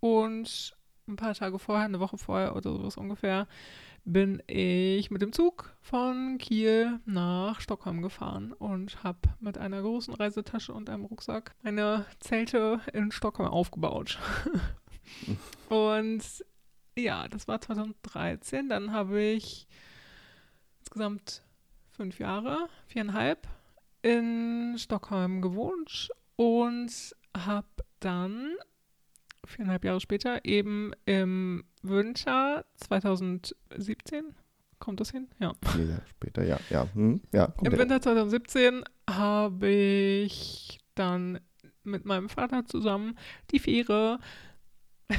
und 0.00 0.76
ein 1.06 1.16
paar 1.16 1.34
Tage 1.34 1.58
vorher, 1.58 1.84
eine 1.84 2.00
Woche 2.00 2.18
vorher 2.18 2.56
oder 2.56 2.72
sowas 2.72 2.96
ungefähr, 2.96 3.46
bin 4.04 4.42
ich 4.46 5.10
mit 5.10 5.22
dem 5.22 5.32
Zug 5.32 5.74
von 5.80 6.38
Kiel 6.38 7.00
nach 7.06 7.60
Stockholm 7.60 8.02
gefahren 8.02 8.52
und 8.52 9.02
habe 9.02 9.18
mit 9.40 9.56
einer 9.58 9.80
großen 9.80 10.14
Reisetasche 10.14 10.72
und 10.72 10.90
einem 10.90 11.06
Rucksack 11.06 11.54
meine 11.62 12.04
Zelte 12.20 12.80
in 12.92 13.10
Stockholm 13.12 13.48
aufgebaut. 13.48 14.18
und 15.68 16.22
ja, 16.96 17.28
das 17.28 17.48
war 17.48 17.60
2013. 17.60 18.68
Dann 18.68 18.92
habe 18.92 19.22
ich 19.22 19.66
insgesamt 20.80 21.42
fünf 21.92 22.18
Jahre, 22.18 22.68
viereinhalb, 22.86 23.48
in 24.02 24.74
Stockholm 24.76 25.40
gewohnt 25.40 26.10
und 26.36 27.16
habe 27.34 27.66
dann 28.00 28.54
viereinhalb 29.46 29.84
Jahre 29.84 30.00
später 30.00 30.44
eben 30.44 30.92
im 31.06 31.64
Winter 31.82 32.64
2017, 32.76 34.34
kommt 34.78 35.00
das 35.00 35.10
hin? 35.10 35.28
Ja. 35.38 35.52
Vier 35.72 35.86
Jahre 35.86 36.06
später, 36.06 36.44
ja, 36.44 36.58
ja, 36.70 36.88
hm, 36.94 37.20
ja. 37.32 37.52
Im 37.62 37.70
her. 37.70 37.78
Winter 37.78 38.00
2017 38.00 38.84
habe 39.08 39.68
ich 39.68 40.80
dann 40.94 41.40
mit 41.82 42.04
meinem 42.04 42.28
Vater 42.28 42.64
zusammen 42.66 43.18
die 43.50 43.58
Fähre. 43.58 44.18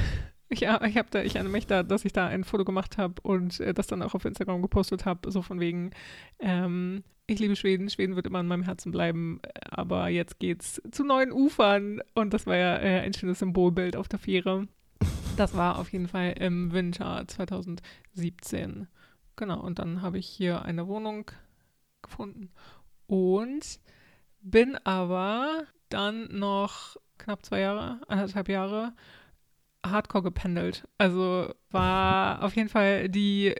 Ja, 0.52 0.80
ich 0.84 0.96
habe 0.96 1.08
da, 1.10 1.22
ich 1.22 1.34
erinnere 1.34 1.52
mich 1.52 1.66
da, 1.66 1.82
dass 1.82 2.04
ich 2.04 2.12
da 2.12 2.28
ein 2.28 2.44
Foto 2.44 2.64
gemacht 2.64 2.98
habe 2.98 3.20
und 3.22 3.58
äh, 3.58 3.74
das 3.74 3.88
dann 3.88 4.00
auch 4.00 4.14
auf 4.14 4.24
Instagram 4.24 4.62
gepostet 4.62 5.04
habe, 5.04 5.28
so 5.32 5.42
von 5.42 5.58
wegen, 5.58 5.90
ähm, 6.38 7.02
ich 7.26 7.38
liebe 7.38 7.56
Schweden, 7.56 7.90
Schweden 7.90 8.16
wird 8.16 8.26
immer 8.26 8.40
in 8.40 8.46
meinem 8.46 8.62
Herzen 8.62 8.92
bleiben, 8.92 9.40
aber 9.70 10.08
jetzt 10.08 10.38
geht's 10.38 10.80
zu 10.90 11.04
neuen 11.04 11.32
Ufern 11.32 12.00
und 12.14 12.32
das 12.32 12.46
war 12.46 12.56
ja 12.56 12.76
äh, 12.76 13.00
ein 13.00 13.14
schönes 13.14 13.40
Symbolbild 13.40 13.96
auf 13.96 14.08
der 14.08 14.18
Fähre. 14.18 14.68
Das 15.36 15.56
war 15.56 15.78
auf 15.78 15.92
jeden 15.92 16.08
Fall 16.08 16.34
im 16.38 16.72
Winter 16.72 17.24
2017. 17.26 18.86
Genau, 19.36 19.60
und 19.60 19.78
dann 19.78 20.02
habe 20.02 20.18
ich 20.18 20.26
hier 20.26 20.62
eine 20.62 20.86
Wohnung 20.86 21.30
gefunden 22.00 22.50
und 23.06 23.80
bin 24.40 24.76
aber 24.84 25.64
dann 25.88 26.28
noch 26.38 26.96
knapp 27.18 27.44
zwei 27.44 27.60
Jahre, 27.60 28.00
anderthalb 28.08 28.48
Jahre 28.48 28.94
hardcore 29.84 30.24
gependelt. 30.24 30.86
Also 30.98 31.52
war 31.70 32.42
auf 32.42 32.56
jeden 32.56 32.68
Fall 32.68 33.08
die, 33.08 33.54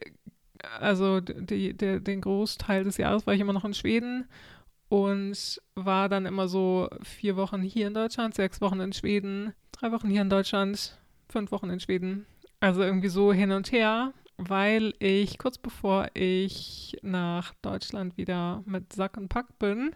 also 0.80 1.20
die, 1.20 1.74
die, 1.74 2.00
den 2.00 2.20
Großteil 2.20 2.84
des 2.84 2.96
Jahres 2.96 3.26
war 3.26 3.34
ich 3.34 3.40
immer 3.40 3.52
noch 3.52 3.64
in 3.64 3.74
Schweden 3.74 4.26
und 4.88 5.60
war 5.74 6.08
dann 6.08 6.26
immer 6.26 6.48
so 6.48 6.88
vier 7.02 7.36
Wochen 7.36 7.62
hier 7.62 7.86
in 7.86 7.94
Deutschland, 7.94 8.34
sechs 8.34 8.60
Wochen 8.60 8.80
in 8.80 8.92
Schweden, 8.92 9.52
drei 9.72 9.92
Wochen 9.92 10.08
hier 10.08 10.22
in 10.22 10.30
Deutschland, 10.30 10.98
fünf 11.28 11.50
Wochen 11.50 11.70
in 11.70 11.80
Schweden. 11.80 12.26
Also 12.60 12.82
irgendwie 12.82 13.08
so 13.08 13.32
hin 13.32 13.52
und 13.52 13.72
her, 13.72 14.12
weil 14.36 14.94
ich 14.98 15.38
kurz 15.38 15.58
bevor 15.58 16.08
ich 16.14 16.96
nach 17.02 17.54
Deutschland 17.62 18.16
wieder 18.16 18.62
mit 18.66 18.92
Sack 18.92 19.16
und 19.16 19.28
Pack 19.28 19.58
bin, 19.58 19.94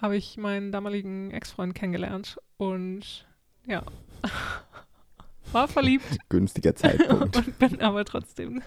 habe 0.00 0.16
ich 0.16 0.36
meinen 0.36 0.72
damaligen 0.72 1.30
Ex-Freund 1.30 1.74
kennengelernt 1.74 2.38
und 2.56 3.26
ja, 3.66 3.84
war 5.52 5.68
verliebt 5.68 6.18
Günstiger 6.28 6.74
Zeitpunkt. 6.74 7.36
und 7.46 7.58
bin 7.58 7.80
aber 7.80 8.04
trotzdem 8.04 8.62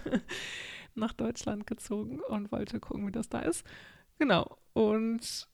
nach 0.96 1.12
Deutschland 1.12 1.66
gezogen 1.66 2.20
und 2.20 2.52
wollte 2.52 2.80
gucken, 2.80 3.06
wie 3.06 3.12
das 3.12 3.28
da 3.28 3.40
ist. 3.40 3.66
Genau. 4.18 4.56
Und 4.72 5.48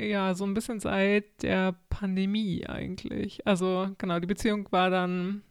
ja, 0.00 0.34
so 0.34 0.44
ein 0.44 0.54
bisschen 0.54 0.80
seit 0.80 1.42
der 1.42 1.74
Pandemie 1.90 2.66
eigentlich. 2.66 3.46
Also 3.46 3.90
genau, 3.98 4.20
die 4.20 4.26
Beziehung 4.26 4.70
war 4.70 4.90
dann 4.90 5.42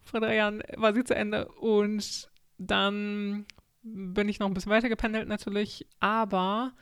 vor 0.00 0.20
drei 0.20 0.36
Jahren 0.36 0.62
war 0.76 0.94
sie 0.94 1.04
zu 1.04 1.14
Ende 1.14 1.48
und 1.48 2.30
dann 2.58 3.46
bin 3.82 4.28
ich 4.28 4.38
noch 4.38 4.46
ein 4.46 4.54
bisschen 4.54 4.72
weiter 4.72 4.88
gependelt 4.88 5.28
natürlich, 5.28 5.86
aber 6.00 6.72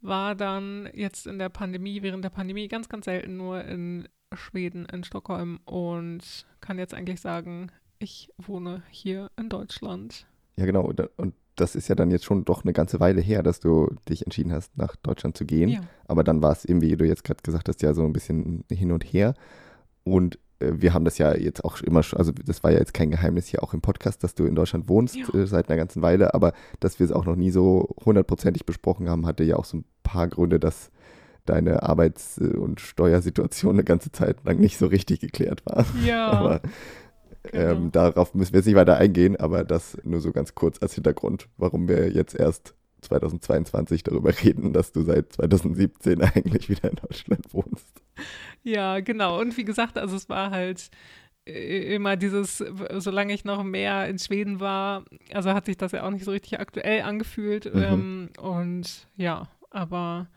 war 0.00 0.34
dann 0.34 0.88
jetzt 0.92 1.26
in 1.26 1.38
der 1.38 1.48
Pandemie, 1.48 2.02
während 2.02 2.24
der 2.24 2.30
Pandemie 2.30 2.68
ganz, 2.68 2.88
ganz 2.88 3.06
selten 3.06 3.36
nur 3.36 3.64
in 3.64 4.08
Schweden, 4.34 4.86
in 4.86 5.04
Stockholm 5.04 5.60
und 5.64 6.46
kann 6.60 6.78
jetzt 6.78 6.94
eigentlich 6.94 7.20
sagen, 7.20 7.70
ich 7.98 8.30
wohne 8.36 8.82
hier 8.90 9.30
in 9.36 9.48
Deutschland. 9.48 10.26
Ja, 10.56 10.66
genau. 10.66 10.82
Und- 11.16 11.34
das 11.56 11.76
ist 11.76 11.86
ja 11.86 11.94
dann 11.94 12.10
jetzt 12.10 12.24
schon 12.24 12.44
doch 12.44 12.64
eine 12.64 12.72
ganze 12.72 12.98
Weile 12.98 13.20
her, 13.20 13.44
dass 13.44 13.60
du 13.60 13.88
dich 14.08 14.24
entschieden 14.26 14.50
hast, 14.52 14.76
nach 14.76 14.96
Deutschland 14.96 15.36
zu 15.36 15.44
gehen. 15.44 15.68
Ja. 15.68 15.80
Aber 16.08 16.24
dann 16.24 16.42
war 16.42 16.50
es 16.50 16.64
eben, 16.64 16.80
wie 16.80 16.96
du 16.96 17.04
jetzt 17.06 17.22
gerade 17.22 17.42
gesagt 17.44 17.68
hast, 17.68 17.80
ja 17.80 17.94
so 17.94 18.04
ein 18.04 18.12
bisschen 18.12 18.64
hin 18.68 18.90
und 18.90 19.04
her. 19.04 19.34
Und 20.02 20.40
äh, 20.58 20.72
wir 20.74 20.92
haben 20.94 21.04
das 21.04 21.16
ja 21.18 21.32
jetzt 21.36 21.64
auch 21.64 21.80
immer, 21.82 22.02
schon- 22.02 22.18
also 22.18 22.32
das 22.32 22.64
war 22.64 22.72
ja 22.72 22.78
jetzt 22.80 22.92
kein 22.92 23.12
Geheimnis 23.12 23.46
hier 23.46 23.62
auch 23.62 23.72
im 23.72 23.82
Podcast, 23.82 24.24
dass 24.24 24.34
du 24.34 24.46
in 24.46 24.56
Deutschland 24.56 24.88
wohnst 24.88 25.14
Ja. 25.14 25.32
äh, 25.32 25.46
seit 25.46 25.68
einer 25.68 25.76
ganzen 25.76 26.02
Weile. 26.02 26.34
Aber 26.34 26.54
dass 26.80 26.98
wir 26.98 27.06
es 27.06 27.12
auch 27.12 27.24
noch 27.24 27.36
nie 27.36 27.52
so 27.52 27.94
hundertprozentig 28.04 28.66
besprochen 28.66 29.08
haben, 29.08 29.24
hatte 29.24 29.44
ja 29.44 29.54
auch 29.54 29.64
so 29.64 29.76
ein 29.76 29.84
paar 30.02 30.26
Gründe, 30.26 30.58
dass 30.58 30.90
deine 31.46 31.84
Arbeits- 31.84 32.36
äh, 32.38 32.56
und 32.56 32.80
Steuersituation 32.80 33.74
eine 33.76 33.84
ganze 33.84 34.10
Zeit 34.10 34.38
lang 34.44 34.58
nicht 34.58 34.76
so 34.76 34.86
richtig 34.86 35.20
geklärt 35.20 35.62
war. 35.66 35.84
Ja, 36.04 36.30
Aber 36.32 36.60
genau. 37.50 37.72
ähm, 37.72 37.92
darauf 37.92 38.34
müssen 38.34 38.52
wir 38.52 38.58
jetzt 38.58 38.66
nicht 38.66 38.76
weiter 38.76 38.96
eingehen, 38.96 39.36
aber 39.36 39.64
das 39.64 39.98
nur 40.04 40.20
so 40.20 40.32
ganz 40.32 40.54
kurz 40.54 40.82
als 40.82 40.94
Hintergrund, 40.94 41.48
warum 41.56 41.88
wir 41.88 42.10
jetzt 42.10 42.34
erst 42.34 42.74
2022 43.02 44.02
darüber 44.02 44.30
reden, 44.42 44.72
dass 44.72 44.92
du 44.92 45.02
seit 45.02 45.32
2017 45.32 46.20
eigentlich 46.34 46.68
wieder 46.68 46.90
in 46.90 46.96
Deutschland 46.96 47.52
wohnst. 47.52 48.02
Ja, 48.62 49.00
genau. 49.00 49.40
Und 49.40 49.56
wie 49.56 49.64
gesagt, 49.64 49.98
also 49.98 50.16
es 50.16 50.28
war 50.28 50.50
halt 50.50 50.90
äh, 51.46 51.94
immer 51.94 52.16
dieses, 52.16 52.64
solange 52.98 53.34
ich 53.34 53.44
noch 53.44 53.62
mehr 53.62 54.08
in 54.08 54.18
Schweden 54.18 54.60
war, 54.60 55.04
also 55.32 55.52
hat 55.52 55.66
sich 55.66 55.76
das 55.76 55.92
ja 55.92 56.04
auch 56.04 56.10
nicht 56.10 56.24
so 56.24 56.30
richtig 56.30 56.58
aktuell 56.60 57.02
angefühlt. 57.02 57.72
Mhm. 57.72 57.82
Ähm, 57.82 58.28
und 58.40 59.06
ja, 59.16 59.48
aber 59.70 60.28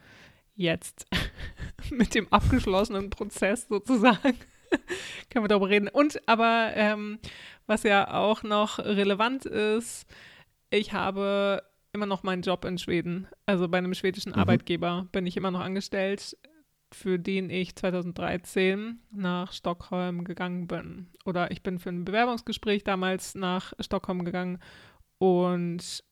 jetzt 0.56 1.06
mit 1.92 2.16
dem 2.16 2.28
abgeschlossenen 2.32 3.10
Prozess 3.10 3.68
sozusagen 3.70 4.36
können 5.30 5.44
wir 5.44 5.50
darüber 5.50 5.70
reden. 5.70 5.88
Und 5.88 6.28
aber 6.28 6.72
ähm, 6.76 7.20
was 7.66 7.84
ja 7.84 8.14
auch 8.14 8.44
noch 8.44 8.80
relevant 8.80 9.46
ist, 9.46 10.08
ich 10.70 10.94
habe 10.94 11.64
immer 11.94 12.06
noch 12.06 12.24
meinen 12.24 12.42
Job 12.42 12.66
in 12.66 12.78
Schweden. 12.78 13.28
Also 13.46 13.68
bei 13.68 13.78
einem 13.78 13.94
schwedischen 13.94 14.32
Mhm. 14.34 14.40
Arbeitgeber 14.40 15.08
bin 15.12 15.26
ich 15.26 15.38
immer 15.38 15.52
noch 15.52 15.62
angestellt, 15.62 16.38
für 16.92 17.20
den 17.20 17.50
ich 17.50 17.76
2013 17.76 19.00
nach 19.12 19.52
Stockholm 19.52 20.24
gegangen 20.24 20.68
bin. 20.68 21.08
Oder 21.26 21.52
ich 21.52 21.64
bin 21.64 21.80
für 21.80 21.90
ein 21.90 22.06
Bewerbungsgespräch 22.06 22.84
damals 22.84 23.36
nach 23.36 23.74
Stockholm 23.80 24.24
gegangen 24.24 24.60
und 25.18 26.04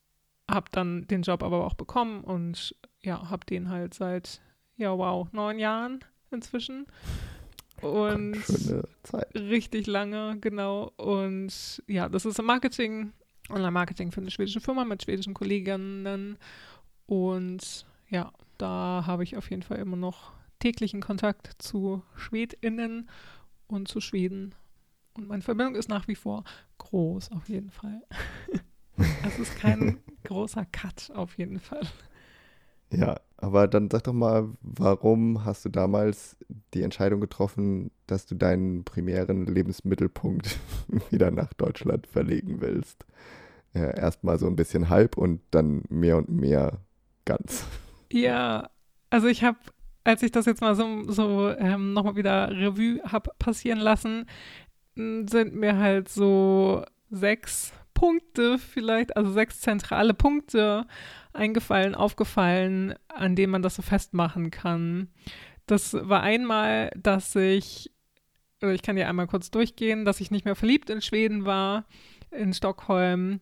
habe 0.49 0.67
dann 0.71 1.07
den 1.07 1.21
Job 1.21 1.43
aber 1.43 1.65
auch 1.65 1.73
bekommen 1.75 2.23
und 2.23 2.75
ja, 3.01 3.29
habe 3.29 3.45
den 3.45 3.69
halt 3.69 3.93
seit, 3.93 4.41
ja 4.75 4.95
wow, 4.97 5.31
neun 5.31 5.59
Jahren 5.59 5.99
inzwischen. 6.31 6.87
Und 7.81 8.37
Schöne 8.45 8.83
Zeit. 9.03 9.33
richtig 9.35 9.87
lange, 9.87 10.37
genau. 10.39 10.91
Und 10.97 11.83
ja, 11.87 12.09
das 12.09 12.25
ist 12.25 12.39
im 12.39 12.45
Marketing, 12.45 13.11
Online-Marketing 13.49 14.11
für 14.11 14.21
eine 14.21 14.31
schwedische 14.31 14.61
Firma 14.61 14.85
mit 14.85 15.03
schwedischen 15.03 15.33
Kolleginnen. 15.33 16.37
Und 17.05 17.85
ja, 18.09 18.31
da 18.57 19.03
habe 19.05 19.23
ich 19.23 19.37
auf 19.37 19.49
jeden 19.49 19.61
Fall 19.61 19.77
immer 19.77 19.97
noch 19.97 20.31
täglichen 20.59 21.01
Kontakt 21.01 21.61
zu 21.61 22.01
SchwedInnen 22.15 23.09
und 23.67 23.87
zu 23.87 23.99
Schweden. 23.99 24.55
Und 25.13 25.27
meine 25.27 25.41
Verbindung 25.41 25.75
ist 25.75 25.89
nach 25.89 26.07
wie 26.07 26.15
vor 26.15 26.43
groß 26.77 27.31
auf 27.31 27.49
jeden 27.49 27.71
Fall. 27.71 28.01
es 29.25 29.39
ist 29.39 29.55
kein 29.57 29.99
großer 30.23 30.65
Cut 30.65 31.11
auf 31.13 31.37
jeden 31.37 31.59
Fall. 31.59 31.87
Ja, 32.95 33.17
aber 33.37 33.67
dann 33.67 33.89
sag 33.91 34.03
doch 34.03 34.13
mal, 34.13 34.49
warum 34.61 35.43
hast 35.43 35.65
du 35.65 35.69
damals 35.69 36.37
die 36.73 36.83
Entscheidung 36.83 37.19
getroffen, 37.19 37.91
dass 38.07 38.25
du 38.25 38.35
deinen 38.35 38.83
primären 38.85 39.45
Lebensmittelpunkt 39.45 40.57
wieder 41.09 41.31
nach 41.31 41.53
Deutschland 41.53 42.07
verlegen 42.07 42.61
willst? 42.61 43.05
Ja, 43.73 43.89
Erstmal 43.89 44.39
so 44.39 44.47
ein 44.47 44.55
bisschen 44.55 44.89
halb 44.89 45.17
und 45.17 45.41
dann 45.51 45.83
mehr 45.89 46.17
und 46.17 46.29
mehr 46.29 46.79
ganz. 47.25 47.65
Ja, 48.11 48.69
also 49.09 49.27
ich 49.27 49.43
habe, 49.43 49.57
als 50.05 50.23
ich 50.23 50.31
das 50.31 50.45
jetzt 50.45 50.61
mal 50.61 50.75
so, 50.75 51.03
so 51.11 51.49
ähm, 51.49 51.93
nochmal 51.93 52.15
wieder 52.15 52.51
Revue 52.51 53.01
habe 53.03 53.31
passieren 53.37 53.79
lassen, 53.79 54.27
sind 54.95 55.55
mir 55.55 55.77
halt 55.77 56.07
so 56.07 56.85
sechs 57.09 57.73
Punkte 57.93 58.57
vielleicht, 58.59 59.17
also 59.17 59.31
sechs 59.31 59.59
zentrale 59.61 60.13
Punkte 60.13 60.85
eingefallen, 61.35 61.95
aufgefallen, 61.95 62.95
an 63.07 63.35
denen 63.35 63.51
man 63.51 63.61
das 63.61 63.75
so 63.75 63.81
festmachen 63.81 64.51
kann. 64.51 65.09
Das 65.67 65.93
war 65.93 66.21
einmal, 66.21 66.91
dass 66.95 67.35
ich, 67.35 67.91
ich 68.61 68.81
kann 68.81 68.97
ja 68.97 69.07
einmal 69.07 69.27
kurz 69.27 69.51
durchgehen, 69.51 70.05
dass 70.05 70.21
ich 70.21 70.31
nicht 70.31 70.45
mehr 70.45 70.55
verliebt 70.55 70.89
in 70.89 71.01
Schweden 71.01 71.45
war, 71.45 71.85
in 72.31 72.53
Stockholm. 72.53 73.39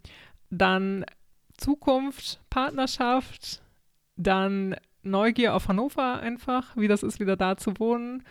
Dann 0.50 1.05
Zukunft, 1.57 2.41
Partnerschaft, 2.50 3.62
dann 4.15 4.75
Neugier 5.03 5.53
auf 5.53 5.67
Hannover 5.67 6.19
einfach, 6.19 6.75
wie 6.77 6.88
das 6.88 7.03
ist, 7.03 7.19
wieder 7.19 7.35
da 7.35 7.57
zu 7.57 7.77
wohnen. 7.79 8.23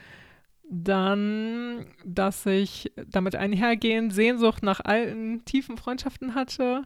Dann, 0.68 1.86
dass 2.04 2.46
ich 2.46 2.92
damit 3.08 3.36
einhergehend 3.36 4.14
Sehnsucht 4.14 4.62
nach 4.62 4.80
alten, 4.80 5.44
tiefen 5.44 5.76
Freundschaften 5.76 6.34
hatte. 6.34 6.84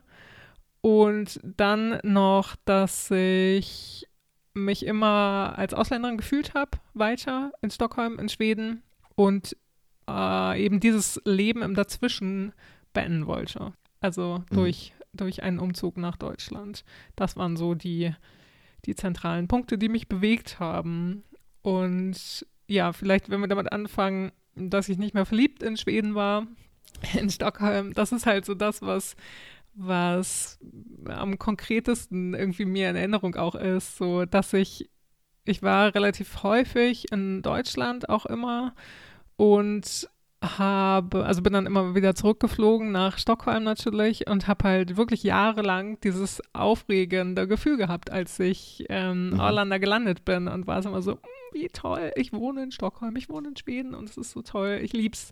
Und 0.87 1.40
dann 1.43 1.99
noch, 2.05 2.55
dass 2.64 3.11
ich 3.11 4.07
mich 4.55 4.87
immer 4.87 5.55
als 5.57 5.75
Ausländerin 5.75 6.16
gefühlt 6.16 6.55
habe, 6.55 6.78
weiter 6.95 7.50
in 7.61 7.73
Stockholm, 7.73 8.21
in 8.21 8.28
Schweden. 8.28 8.85
Und 9.16 9.57
äh, 10.09 10.64
eben 10.64 10.78
dieses 10.78 11.21
Leben 11.25 11.62
im 11.62 11.75
Dazwischen 11.75 12.52
beenden 12.93 13.26
wollte. 13.26 13.73
Also 14.00 14.45
mhm. 14.49 14.55
durch, 14.55 14.93
durch 15.12 15.43
einen 15.43 15.59
Umzug 15.59 15.97
nach 15.97 16.16
Deutschland. 16.16 16.85
Das 17.16 17.37
waren 17.37 17.57
so 17.57 17.75
die, 17.75 18.14
die 18.85 18.95
zentralen 18.95 19.49
Punkte, 19.49 19.78
die 19.78 19.88
mich 19.88 20.07
bewegt 20.07 20.61
haben. 20.61 21.25
Und 21.62 22.47
ja, 22.69 22.93
vielleicht, 22.93 23.28
wenn 23.28 23.40
wir 23.40 23.49
damit 23.49 23.73
anfangen, 23.73 24.31
dass 24.55 24.88
ich 24.88 24.99
nicht 24.99 25.14
mehr 25.14 25.26
verliebt 25.26 25.64
in 25.64 25.76
Schweden 25.76 26.14
war, 26.14 26.47
in 27.19 27.28
Stockholm, 27.28 27.93
das 27.93 28.12
ist 28.12 28.25
halt 28.25 28.45
so 28.45 28.55
das, 28.55 28.83
was, 28.83 29.16
was 29.76 30.59
am 31.06 31.38
konkretesten 31.38 32.35
irgendwie 32.35 32.64
mir 32.64 32.90
in 32.90 32.97
Erinnerung 32.97 33.37
auch 33.37 33.54
ist, 33.54 33.97
so 33.97 34.25
dass 34.25 34.52
ich, 34.52 34.90
ich 35.45 35.62
war 35.62 35.95
relativ 35.95 36.42
häufig 36.42 37.12
in 37.12 37.42
Deutschland 37.42 38.09
auch 38.09 38.26
immer 38.26 38.75
und 39.37 40.09
habe, 40.42 41.25
also 41.25 41.42
bin 41.42 41.52
dann 41.52 41.66
immer 41.66 41.95
wieder 41.95 42.14
zurückgeflogen 42.14 42.92
nach 42.92 43.18
Stockholm 43.18 43.64
natürlich 43.64 44.28
und 44.28 44.47
habe 44.47 44.64
halt 44.64 44.97
wirklich 44.97 45.23
jahrelang 45.23 45.99
dieses 46.00 46.42
aufregende 46.52 47.49
Gefühl 47.49 47.76
gehabt, 47.76 48.11
als 48.11 48.38
ich 48.38 48.85
ähm, 48.88 49.30
mhm. 49.30 49.40
Orlando 49.40 49.78
gelandet 49.78 50.25
bin 50.25 50.49
und 50.49 50.66
war 50.66 50.78
es 50.78 50.87
immer 50.87 51.02
so, 51.02 51.12
hm, 51.12 51.18
wie 51.52 51.68
toll, 51.68 52.12
ich 52.16 52.33
wohne 52.33 52.64
in 52.64 52.73
Stockholm, 52.73 53.16
ich 53.16 53.28
wohne 53.28 53.49
in 53.49 53.56
Schweden 53.56 53.95
und 53.95 54.09
es 54.09 54.16
ist 54.16 54.33
so 54.33 54.42
toll, 54.42 54.80
ich 54.83 54.92
lieb's. 54.92 55.30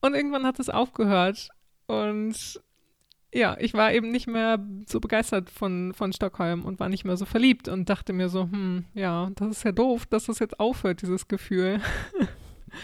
Und 0.00 0.14
irgendwann 0.14 0.46
hat 0.46 0.58
es 0.58 0.68
aufgehört 0.68 1.48
und 1.86 2.60
ja, 3.32 3.56
ich 3.58 3.74
war 3.74 3.92
eben 3.92 4.10
nicht 4.10 4.26
mehr 4.26 4.58
so 4.86 5.00
begeistert 5.00 5.50
von, 5.50 5.92
von 5.94 6.12
Stockholm 6.12 6.64
und 6.64 6.80
war 6.80 6.88
nicht 6.88 7.04
mehr 7.04 7.16
so 7.16 7.26
verliebt 7.26 7.68
und 7.68 7.88
dachte 7.88 8.12
mir 8.12 8.28
so, 8.28 8.44
hm, 8.44 8.84
ja, 8.94 9.30
das 9.36 9.58
ist 9.58 9.64
ja 9.64 9.72
doof, 9.72 10.06
dass 10.06 10.26
das 10.26 10.38
jetzt 10.38 10.58
aufhört, 10.58 11.02
dieses 11.02 11.28
Gefühl. 11.28 11.80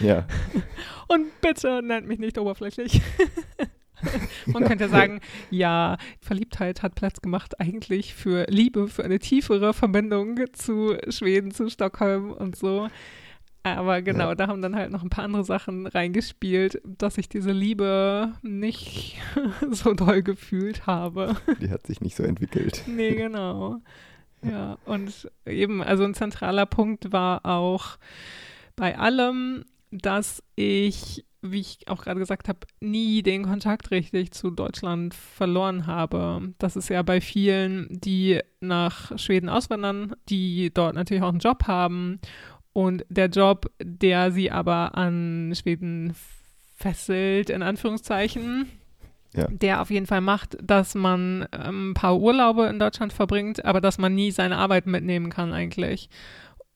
Ja. 0.01 0.27
Und 1.09 1.27
bitte 1.41 1.83
nennt 1.83 2.07
mich 2.07 2.19
nicht 2.19 2.39
oberflächlich. 2.39 3.01
Man 4.47 4.65
könnte 4.65 4.89
sagen, 4.89 5.21
ja, 5.51 5.97
Verliebtheit 6.21 6.83
hat 6.83 6.95
Platz 6.95 7.21
gemacht 7.21 7.61
eigentlich 7.61 8.15
für 8.15 8.45
Liebe, 8.49 8.89
für 8.89 9.05
eine 9.05 9.19
tiefere 9.19 9.73
Verbindung 9.73 10.41
zu 10.53 10.97
Schweden, 11.09 11.53
zu 11.53 11.71
Stockholm 11.71 12.31
und 12.33 12.57
so. 12.57 12.89
Aber 13.65 14.03
genau, 14.03 14.29
ja. 14.29 14.35
da 14.35 14.47
haben 14.47 14.61
dann 14.61 14.77
halt 14.77 14.91
noch 14.91 15.03
ein 15.03 15.09
paar 15.09 15.25
andere 15.25 15.43
Sachen 15.43 15.87
reingespielt, 15.87 16.83
dass 16.85 17.17
ich 17.17 17.31
diese 17.31 17.51
Liebe 17.51 18.35
nicht 18.43 19.17
so 19.71 19.95
doll 19.95 20.23
gefühlt 20.23 20.87
habe. 20.87 21.35
Die 21.63 21.71
hat 21.71 21.87
sich 21.87 22.01
nicht 22.03 22.15
so 22.15 22.23
entwickelt. 22.23 22.85
Nee, 22.95 23.15
genau. 23.15 23.81
Ja, 24.43 24.77
und 24.85 25.31
eben, 25.47 25.83
also 25.83 26.05
ein 26.05 26.15
zentraler 26.15 26.67
Punkt 26.67 27.13
war 27.13 27.45
auch 27.47 27.97
bei 28.77 28.99
allem, 28.99 29.65
dass 29.91 30.43
ich, 30.55 31.25
wie 31.41 31.61
ich 31.61 31.89
auch 31.89 32.05
gerade 32.05 32.21
gesagt 32.21 32.49
habe, 32.49 32.61
nie 32.81 33.23
den 33.23 33.45
Kontakt 33.45 33.91
richtig 33.91 34.33
zu 34.33 34.51
Deutschland 34.51 35.15
verloren 35.15 35.87
habe. 35.87 36.53
Das 36.59 36.77
ist 36.77 36.91
ja 36.91 37.03
bei 37.03 37.23
vielen, 37.23 37.89
die 37.91 38.41
nach 38.61 39.19
Schweden 39.19 39.49
auswandern, 39.49 40.15
die 40.29 40.71
dort 40.73 40.95
natürlich 40.95 41.23
auch 41.23 41.31
einen 41.31 41.39
Job 41.39 41.67
haben 41.67 42.21
und 42.75 43.07
der 43.09 43.29
Job, 43.29 43.71
der 43.81 44.33
sie 44.33 44.51
aber 44.51 44.97
an 44.99 45.55
Schweden 45.55 46.15
fesselt, 46.75 47.49
in 47.49 47.63
Anführungszeichen, 47.63 48.69
ja. 49.33 49.47
der 49.49 49.81
auf 49.81 49.91
jeden 49.91 50.07
Fall 50.07 50.21
macht, 50.21 50.59
dass 50.61 50.95
man 50.97 51.47
ähm, 51.53 51.91
ein 51.91 51.95
paar 51.95 52.19
Urlaube 52.19 52.67
in 52.67 52.81
Deutschland 52.81 53.13
verbringt, 53.13 53.65
aber 53.65 53.81
dass 53.81 53.97
man 53.97 54.15
nie 54.15 54.33
seine 54.33 54.57
Arbeit 54.57 54.87
mitnehmen 54.87 55.31
kann 55.31 55.53
eigentlich. 55.53 56.11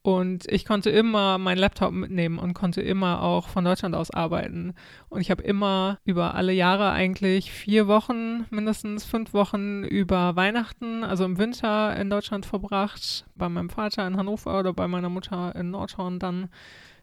Und 0.09 0.51
ich 0.51 0.65
konnte 0.65 0.89
immer 0.89 1.37
meinen 1.37 1.59
Laptop 1.59 1.93
mitnehmen 1.93 2.39
und 2.39 2.55
konnte 2.55 2.81
immer 2.81 3.21
auch 3.21 3.49
von 3.49 3.63
Deutschland 3.63 3.95
aus 3.95 4.11
arbeiten. 4.11 4.73
Und 5.11 5.21
ich 5.21 5.31
habe 5.31 5.43
immer 5.43 5.99
über 6.07 6.35
alle 6.35 6.55
Jahre 6.55 6.93
eigentlich 6.93 7.53
vier 7.53 7.89
Wochen, 7.89 8.47
mindestens 8.49 9.05
fünf 9.05 9.35
Wochen 9.35 9.85
über 9.85 10.35
Weihnachten, 10.35 11.05
also 11.05 11.27
im 11.27 11.37
Winter 11.37 11.95
in 11.95 12.09
Deutschland 12.09 12.47
verbracht. 12.47 13.27
Bei 13.35 13.51
meinem 13.51 13.69
Vater 13.69 14.07
in 14.07 14.17
Hannover 14.17 14.59
oder 14.59 14.73
bei 14.73 14.89
meiner 14.89 15.11
Mutter 15.11 15.55
in 15.55 15.73
Nordhorn 15.73 16.19
dann. 16.19 16.49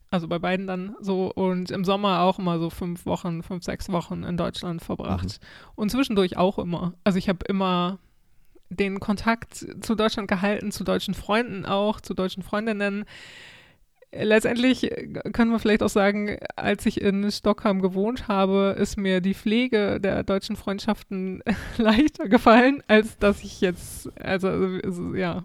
Also 0.09 0.27
bei 0.27 0.39
beiden 0.39 0.65
dann 0.65 0.95
so. 0.99 1.31
Und 1.31 1.69
im 1.69 1.85
Sommer 1.85 2.21
auch 2.21 2.39
immer 2.39 2.57
so 2.57 2.71
fünf 2.71 3.05
Wochen, 3.05 3.43
fünf, 3.43 3.63
sechs 3.63 3.91
Wochen 3.91 4.23
in 4.23 4.35
Deutschland 4.35 4.81
verbracht. 4.81 5.39
Mhm. 5.39 5.71
Und 5.75 5.91
zwischendurch 5.91 6.37
auch 6.37 6.57
immer. 6.57 6.95
Also 7.03 7.19
ich 7.19 7.29
habe 7.29 7.45
immer 7.47 7.99
den 8.69 8.99
Kontakt 8.99 9.55
zu 9.55 9.95
Deutschland 9.95 10.27
gehalten, 10.27 10.71
zu 10.71 10.83
deutschen 10.83 11.13
Freunden 11.13 11.65
auch, 11.65 12.01
zu 12.01 12.13
deutschen 12.13 12.43
Freundinnen. 12.43 13.05
Letztendlich 14.17 14.89
können 15.33 15.51
wir 15.51 15.59
vielleicht 15.59 15.83
auch 15.83 15.89
sagen, 15.89 16.37
als 16.55 16.85
ich 16.85 17.01
in 17.01 17.29
Stockholm 17.31 17.81
gewohnt 17.81 18.29
habe, 18.29 18.75
ist 18.79 18.97
mir 18.97 19.19
die 19.19 19.33
Pflege 19.33 19.99
der 19.99 20.23
deutschen 20.23 20.55
Freundschaften 20.55 21.43
leichter 21.77 22.29
gefallen, 22.29 22.81
als 22.87 23.17
dass 23.17 23.43
ich 23.43 23.59
jetzt, 23.59 24.09
also, 24.17 24.47
also, 24.47 25.15
ja, 25.15 25.43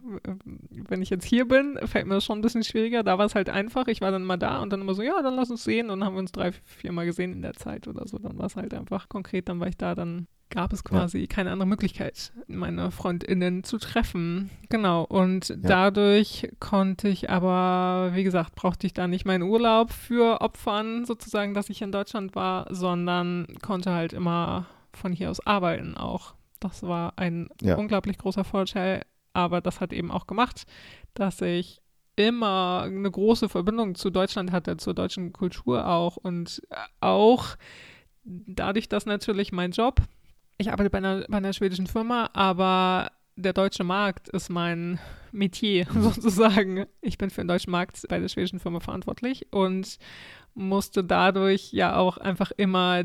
wenn 0.70 1.02
ich 1.02 1.11
jetzt 1.11 1.24
hier 1.24 1.48
bin, 1.48 1.80
fällt 1.85 2.06
mir 2.06 2.14
das 2.14 2.24
schon 2.24 2.38
ein 2.38 2.42
bisschen 2.42 2.62
schwieriger. 2.62 3.02
Da 3.02 3.18
war 3.18 3.26
es 3.26 3.35
halt 3.35 3.50
einfach. 3.50 3.88
Ich 3.88 4.00
war 4.00 4.12
dann 4.12 4.22
mal 4.22 4.37
da 4.37 4.61
und 4.61 4.72
dann 4.72 4.83
immer 4.83 4.94
so, 4.94 5.02
ja, 5.02 5.20
dann 5.20 5.35
lass 5.35 5.50
uns 5.50 5.64
sehen. 5.64 5.90
Und 5.90 5.98
dann 6.00 6.06
haben 6.06 6.14
wir 6.14 6.20
uns 6.20 6.33
drei, 6.33 6.52
vier 6.52 6.92
Mal 6.92 7.06
gesehen 7.06 7.33
in 7.33 7.42
der 7.42 7.54
Zeit 7.54 7.88
oder 7.88 8.06
so. 8.06 8.18
Dann 8.18 8.38
war 8.38 8.46
es 8.46 8.56
halt 8.56 8.72
einfach 8.72 9.09
konkret. 9.09 9.48
Dann 9.48 9.59
war 9.59 9.66
ich 9.66 9.78
da, 9.78 9.96
dann 9.96 10.28
gab 10.51 10.73
es 10.73 10.85
quasi 10.85 11.21
ja. 11.21 11.27
keine 11.27 11.51
andere 11.51 11.69
Möglichkeit, 11.69 12.33
meine 12.47 12.91
FreundInnen 12.91 13.65
zu 13.65 13.79
treffen. 13.79 14.51
Genau. 14.69 15.05
Und 15.05 15.49
ja. 15.49 15.57
dadurch 15.57 16.51
konnte 16.61 17.09
ich 17.09 17.31
aber, 17.31 18.11
wie 18.15 18.25
gesagt, 18.25 18.55
brauchte 18.55 18.87
ich 18.87 18.93
da 18.93 19.09
nicht 19.09 19.25
meinen 19.25 19.43
Urlaub 19.43 19.91
für 19.93 20.41
opfern, 20.41 21.05
sozusagen, 21.05 21.55
dass 21.55 21.71
ich 21.71 21.83
in 21.83 21.93
Deutschland 21.93 22.35
war, 22.35 22.67
sondern 22.71 23.47
konnte 23.63 23.93
halt 23.93 24.13
immer 24.13 24.67
von 24.93 25.13
hier 25.13 25.31
aus 25.31 25.45
arbeiten 25.47 25.97
auch. 25.97 26.35
Das 26.59 26.83
war 26.83 27.15
ein 27.17 27.49
ja. 27.63 27.77
unglaublich 27.77 28.19
großer 28.19 28.45
Vorteil. 28.45 29.03
Aber 29.33 29.61
das 29.61 29.81
hat 29.81 29.93
eben 29.93 30.11
auch 30.11 30.27
gemacht, 30.27 30.65
dass 31.15 31.41
ich 31.41 31.81
immer 32.17 32.83
eine 32.85 33.11
große 33.11 33.49
Verbindung 33.49 33.95
zu 33.95 34.11
Deutschland 34.11 34.53
hatte, 34.53 34.77
zur 34.77 34.93
deutschen 34.93 35.33
Kultur 35.33 35.87
auch 35.87 36.17
und 36.17 36.61
auch 37.01 37.57
dadurch, 38.25 38.89
dass 38.89 39.07
natürlich 39.07 39.53
mein 39.53 39.71
Job 39.71 40.03
ich 40.61 40.70
arbeite 40.70 40.90
bei 40.90 40.99
einer, 40.99 41.25
bei 41.29 41.38
einer 41.38 41.53
schwedischen 41.55 41.87
Firma, 41.87 42.29
aber 42.35 43.12
der 43.37 43.55
deutsche 43.55 43.85
Markt 43.85 44.29
ist 44.29 44.51
mein 44.51 44.99
Metier 45.33 45.87
sozusagen. 45.94 46.87
Ich 47.01 47.16
bin 47.16 47.31
für 47.31 47.40
den 47.40 47.49
deutschen 47.49 47.70
Markt 47.70 48.05
bei 48.09 48.18
der 48.18 48.29
schwedischen 48.29 48.61
Firma 48.61 48.81
verantwortlich 48.81 49.46
und 49.53 49.99
musste 50.55 51.03
dadurch 51.03 51.73
ja 51.73 51.96
auch 51.96 52.18
einfach 52.18 52.53
immer 52.57 53.05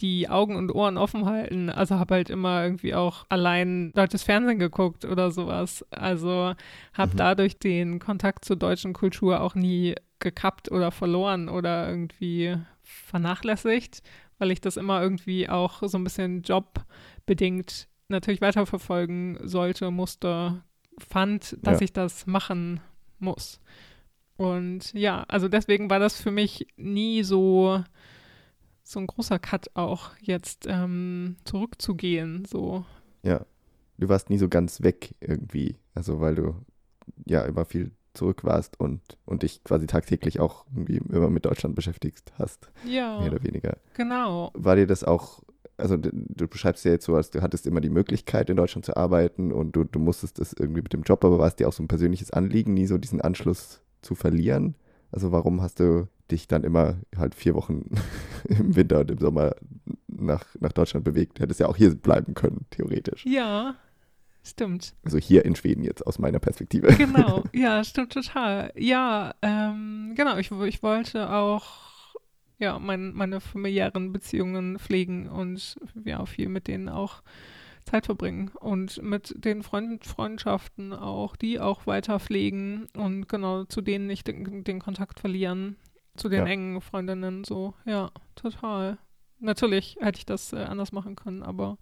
die 0.00 0.30
Augen 0.30 0.56
und 0.56 0.74
Ohren 0.74 0.96
offen 0.96 1.26
halten. 1.26 1.68
Also 1.68 1.98
habe 1.98 2.14
halt 2.14 2.30
immer 2.30 2.64
irgendwie 2.64 2.94
auch 2.94 3.26
allein 3.28 3.92
deutsches 3.92 4.22
Fernsehen 4.22 4.58
geguckt 4.58 5.04
oder 5.04 5.30
sowas. 5.30 5.84
Also 5.90 6.54
habe 6.94 7.12
mhm. 7.12 7.16
dadurch 7.16 7.58
den 7.58 7.98
Kontakt 7.98 8.46
zur 8.46 8.56
deutschen 8.56 8.94
Kultur 8.94 9.42
auch 9.42 9.54
nie 9.54 9.94
gekappt 10.18 10.70
oder 10.70 10.90
verloren 10.90 11.50
oder 11.50 11.90
irgendwie 11.90 12.56
vernachlässigt, 12.82 14.02
weil 14.40 14.50
ich 14.50 14.60
das 14.60 14.76
immer 14.76 15.00
irgendwie 15.02 15.48
auch 15.48 15.82
so 15.86 15.96
ein 15.98 16.04
bisschen 16.04 16.42
jobbedingt 16.42 17.88
natürlich 18.08 18.40
weiterverfolgen 18.40 19.38
sollte, 19.46 19.90
musste, 19.90 20.62
fand, 20.98 21.56
dass 21.62 21.80
Ja. 21.80 21.84
ich 21.84 21.92
das 21.92 22.26
machen 22.26 22.80
muss. 23.18 23.60
Und 24.36 24.92
ja, 24.94 25.24
also 25.28 25.48
deswegen 25.48 25.90
war 25.90 25.98
das 25.98 26.20
für 26.20 26.30
mich 26.30 26.66
nie 26.76 27.22
so, 27.22 27.84
so 28.82 28.98
ein 28.98 29.06
großer 29.06 29.38
Cut 29.38 29.70
auch 29.74 30.10
jetzt 30.20 30.66
ähm, 30.68 31.36
zurückzugehen. 31.44 32.44
So, 32.46 32.84
Ja. 33.22 33.44
Du 33.98 34.08
warst 34.08 34.30
nie 34.30 34.38
so 34.38 34.48
ganz 34.48 34.80
weg 34.80 35.14
irgendwie. 35.20 35.76
Also 35.94 36.20
weil 36.20 36.34
du 36.34 36.54
ja 37.26 37.42
immer 37.42 37.66
viel 37.66 37.90
zurück 38.14 38.44
warst 38.44 38.78
und, 38.80 39.00
und 39.24 39.42
dich 39.42 39.62
quasi 39.64 39.86
tagtäglich 39.86 40.40
auch 40.40 40.66
irgendwie 40.74 40.96
immer 40.96 41.30
mit 41.30 41.44
Deutschland 41.44 41.74
beschäftigt 41.74 42.32
hast, 42.38 42.70
ja, 42.84 43.20
mehr 43.20 43.32
oder 43.32 43.42
weniger. 43.42 43.76
genau. 43.94 44.50
War 44.54 44.76
dir 44.76 44.86
das 44.86 45.04
auch, 45.04 45.42
also 45.76 45.96
du 45.96 46.48
beschreibst 46.48 46.84
ja 46.84 46.92
jetzt 46.92 47.04
so, 47.04 47.14
als 47.14 47.30
du 47.30 47.42
hattest 47.42 47.66
immer 47.66 47.80
die 47.80 47.90
Möglichkeit, 47.90 48.50
in 48.50 48.56
Deutschland 48.56 48.84
zu 48.84 48.96
arbeiten 48.96 49.52
und 49.52 49.72
du, 49.72 49.84
du 49.84 49.98
musstest 49.98 50.38
das 50.38 50.52
irgendwie 50.52 50.82
mit 50.82 50.92
dem 50.92 51.02
Job, 51.02 51.24
aber 51.24 51.38
war 51.38 51.48
es 51.48 51.56
dir 51.56 51.68
auch 51.68 51.72
so 51.72 51.82
ein 51.82 51.88
persönliches 51.88 52.32
Anliegen, 52.32 52.74
nie 52.74 52.86
so 52.86 52.98
diesen 52.98 53.20
Anschluss 53.20 53.80
zu 54.02 54.14
verlieren? 54.14 54.74
Also 55.12 55.32
warum 55.32 55.60
hast 55.60 55.80
du 55.80 56.08
dich 56.30 56.46
dann 56.46 56.62
immer 56.62 56.96
halt 57.16 57.34
vier 57.34 57.54
Wochen 57.54 57.90
im 58.44 58.76
Winter 58.76 59.00
und 59.00 59.10
im 59.10 59.18
Sommer 59.18 59.54
nach, 60.06 60.44
nach 60.60 60.72
Deutschland 60.72 61.04
bewegt? 61.04 61.38
Du 61.38 61.42
hättest 61.42 61.60
ja 61.60 61.66
auch 61.66 61.76
hier 61.76 61.94
bleiben 61.94 62.34
können, 62.34 62.66
theoretisch. 62.70 63.24
Ja, 63.26 63.76
stimmt. 64.42 64.94
Also 65.04 65.18
hier 65.18 65.44
in 65.44 65.54
Schweden 65.56 65.84
jetzt 65.84 66.06
aus 66.06 66.18
meiner 66.18 66.38
Perspektive. 66.38 66.88
Genau, 66.96 67.44
ja, 67.52 67.82
stimmt 67.84 68.12
total. 68.12 68.72
Ja, 68.76 69.34
ähm, 69.42 70.14
genau, 70.16 70.36
ich, 70.36 70.50
ich 70.50 70.82
wollte 70.82 71.30
auch 71.30 71.66
ja, 72.58 72.78
mein, 72.78 73.12
meine 73.14 73.40
familiären 73.40 74.12
Beziehungen 74.12 74.78
pflegen 74.78 75.28
und 75.28 75.76
ja, 76.04 76.24
viel 76.26 76.48
mit 76.48 76.68
denen 76.68 76.88
auch 76.88 77.22
Zeit 77.86 78.04
verbringen 78.06 78.50
und 78.60 79.02
mit 79.02 79.34
den 79.42 79.62
Freund 79.62 80.04
Freundschaften 80.04 80.92
auch, 80.92 81.36
die 81.36 81.58
auch 81.58 81.86
weiter 81.86 82.20
pflegen 82.20 82.86
und 82.94 83.28
genau 83.28 83.64
zu 83.64 83.80
denen 83.80 84.06
nicht 84.06 84.26
den, 84.26 84.62
den 84.64 84.78
Kontakt 84.78 85.18
verlieren, 85.20 85.76
zu 86.16 86.28
den 86.28 86.40
Ja. 86.40 86.46
engen 86.46 86.80
Freundinnen 86.82 87.44
so, 87.44 87.74
ja, 87.86 88.10
total. 88.34 88.98
Natürlich 89.38 89.96
hätte 90.00 90.18
ich 90.18 90.26
das 90.26 90.52
äh, 90.52 90.56
anders 90.58 90.92
machen 90.92 91.16
können, 91.16 91.42
aber 91.42 91.78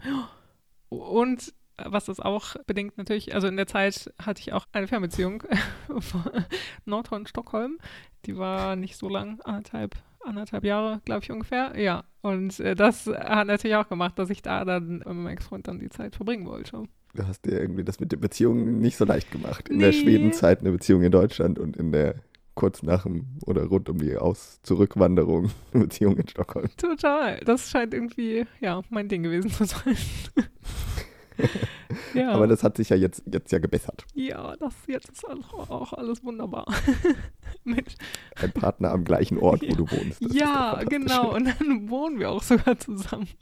und 0.88 1.52
was 1.84 2.06
das 2.06 2.20
auch 2.20 2.56
bedingt 2.66 2.98
natürlich, 2.98 3.34
also 3.34 3.46
in 3.46 3.56
der 3.56 3.66
Zeit 3.66 4.12
hatte 4.20 4.40
ich 4.40 4.52
auch 4.52 4.66
eine 4.72 4.86
Fernbeziehung 4.88 5.42
von 6.00 6.22
Nordhorn, 6.84 7.26
Stockholm. 7.26 7.78
Die 8.26 8.36
war 8.36 8.76
nicht 8.76 8.96
so 8.96 9.08
lang, 9.08 9.40
anderthalb, 9.44 9.94
anderthalb 10.24 10.64
Jahre, 10.64 11.00
glaube 11.04 11.22
ich 11.24 11.30
ungefähr. 11.30 11.78
Ja, 11.80 12.04
und 12.20 12.58
äh, 12.60 12.74
das 12.74 13.06
hat 13.06 13.46
natürlich 13.46 13.76
auch 13.76 13.88
gemacht, 13.88 14.18
dass 14.18 14.30
ich 14.30 14.42
da 14.42 14.64
dann 14.64 14.98
mit 14.98 15.06
meinem 15.06 15.26
Ex-Freund 15.28 15.68
dann 15.68 15.78
die 15.78 15.88
Zeit 15.88 16.16
verbringen 16.16 16.46
wollte. 16.46 16.84
Du 17.14 17.26
hast 17.26 17.46
dir 17.46 17.58
irgendwie 17.60 17.84
das 17.84 18.00
mit 18.00 18.12
den 18.12 18.20
Beziehungen 18.20 18.80
nicht 18.80 18.96
so 18.96 19.04
leicht 19.04 19.30
gemacht. 19.30 19.68
In 19.68 19.78
der 19.78 19.90
Nee. 19.90 20.00
Schwedenzeit 20.00 20.60
eine 20.60 20.72
Beziehung 20.72 21.02
in 21.02 21.10
Deutschland 21.10 21.58
und 21.58 21.76
in 21.76 21.90
der 21.92 22.16
kurz 22.54 22.82
nach 22.82 23.04
dem 23.04 23.38
oder 23.46 23.64
rund 23.66 23.88
um 23.88 23.98
die 23.98 24.16
Aus-Zurückwanderung 24.16 25.50
eine 25.72 25.84
Beziehung 25.84 26.16
in 26.18 26.28
Stockholm. 26.28 26.68
Total. 26.76 27.38
Das 27.44 27.70
scheint 27.70 27.94
irgendwie, 27.94 28.46
ja, 28.60 28.82
mein 28.90 29.08
Ding 29.08 29.22
gewesen 29.22 29.50
zu 29.50 29.64
sein. 29.64 29.96
ja. 32.14 32.30
Aber 32.30 32.46
das 32.46 32.62
hat 32.62 32.76
sich 32.76 32.88
ja 32.88 32.96
jetzt, 32.96 33.22
jetzt 33.26 33.52
ja 33.52 33.58
gebessert. 33.58 34.04
ja, 34.14 34.56
das 34.56 34.74
jetzt 34.86 35.10
ist 35.10 35.24
auch, 35.26 35.70
auch 35.70 35.92
alles 35.92 36.22
wunderbar. 36.24 36.66
Mit 37.64 37.96
Ein 38.40 38.52
Partner 38.52 38.90
am 38.90 39.04
gleichen 39.04 39.38
Ort, 39.38 39.62
wo 39.62 39.74
du 39.74 39.90
wohnst. 39.90 40.24
Das 40.24 40.34
ja, 40.34 40.82
genau. 40.88 41.34
Und 41.34 41.46
dann 41.46 41.88
wohnen 41.90 42.18
wir 42.18 42.30
auch 42.30 42.42
sogar 42.42 42.78
zusammen. 42.78 43.28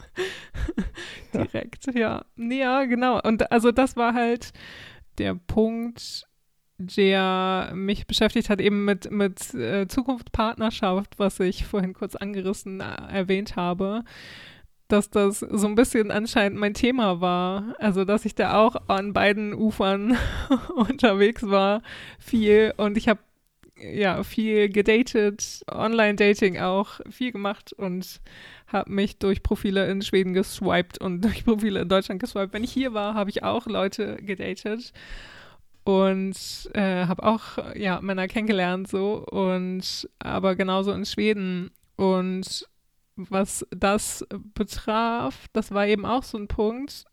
Ja. 1.33 1.45
Direkt, 1.45 1.95
ja. 1.95 2.25
Nee, 2.37 2.61
ja, 2.61 2.85
genau. 2.85 3.21
Und 3.21 3.53
also 3.53 3.71
das 3.73 3.97
war 3.97 4.15
halt 4.15 4.53
der 5.19 5.35
Punkt, 5.35 6.27
der 6.79 7.73
mich 7.75 8.07
beschäftigt 8.07 8.51
hat, 8.51 8.61
eben 8.61 8.85
mit, 8.85 9.11
mit 9.11 9.55
äh, 9.55 9.87
Zukunftspartnerschaft, 9.89 11.19
was 11.19 11.41
ich 11.41 11.67
vorhin 11.67 11.95
kurz 11.95 12.17
angerissen 12.17 12.81
äh, 12.81 12.85
erwähnt 13.11 13.57
habe. 13.57 14.05
Dass 14.89 15.11
das 15.11 15.41
so 15.41 15.67
ein 15.67 15.75
bisschen 15.75 16.11
anscheinend 16.11 16.59
mein 16.59 16.75
Thema 16.75 17.21
war. 17.21 17.75
Also, 17.79 18.05
dass 18.05 18.25
ich 18.25 18.35
da 18.35 18.57
auch 18.59 18.77
an 18.89 19.13
beiden 19.13 19.53
Ufern 19.53 20.17
unterwegs 20.77 21.43
war, 21.49 21.83
viel. 22.19 22.73
Und 22.77 22.97
ich 22.97 23.09
habe 23.09 23.21
ja, 23.79 24.23
viel 24.23 24.69
gedatet, 24.69 25.63
Online-Dating 25.71 26.59
auch, 26.59 27.01
viel 27.11 27.33
gemacht 27.33 27.73
und 27.73 28.21
habe 28.67 28.91
mich 28.91 29.19
durch 29.19 29.43
Profile 29.43 29.91
in 29.91 30.03
Schweden 30.03 30.33
geswiped 30.33 30.99
und 30.99 31.21
durch 31.25 31.45
Profile 31.45 31.81
in 31.81 31.89
Deutschland 31.89 32.21
geswiped. 32.21 32.53
Wenn 32.53 32.65
ich 32.65 32.73
hier 32.73 32.95
war, 32.95 33.15
habe 33.15 33.31
ich 33.31 33.43
auch 33.43 33.67
Leute 33.67 34.17
gedatet 34.17 34.93
und 35.85 36.37
äh, 36.75 37.07
habe 37.07 37.23
auch 37.23 37.77
ja 37.77 38.01
Männer 38.01 38.27
kennengelernt 38.27 38.89
so 38.89 39.25
und 39.25 40.09
aber 40.19 40.57
genauso 40.57 40.93
in 40.93 41.05
Schweden 41.05 41.71
und 41.97 42.67
was 43.17 43.67
das 43.71 44.25
betraf, 44.55 45.47
das 45.53 45.73
war 45.73 45.87
eben 45.87 46.05
auch 46.07 46.23
so 46.23 46.39
ein 46.39 46.49
Punkt 46.49 47.05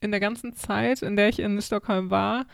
in 0.00 0.10
der 0.10 0.20
ganzen 0.20 0.54
Zeit, 0.54 1.02
in 1.02 1.16
der 1.16 1.28
ich 1.30 1.38
in 1.38 1.60
Stockholm 1.62 2.10
war, 2.10 2.46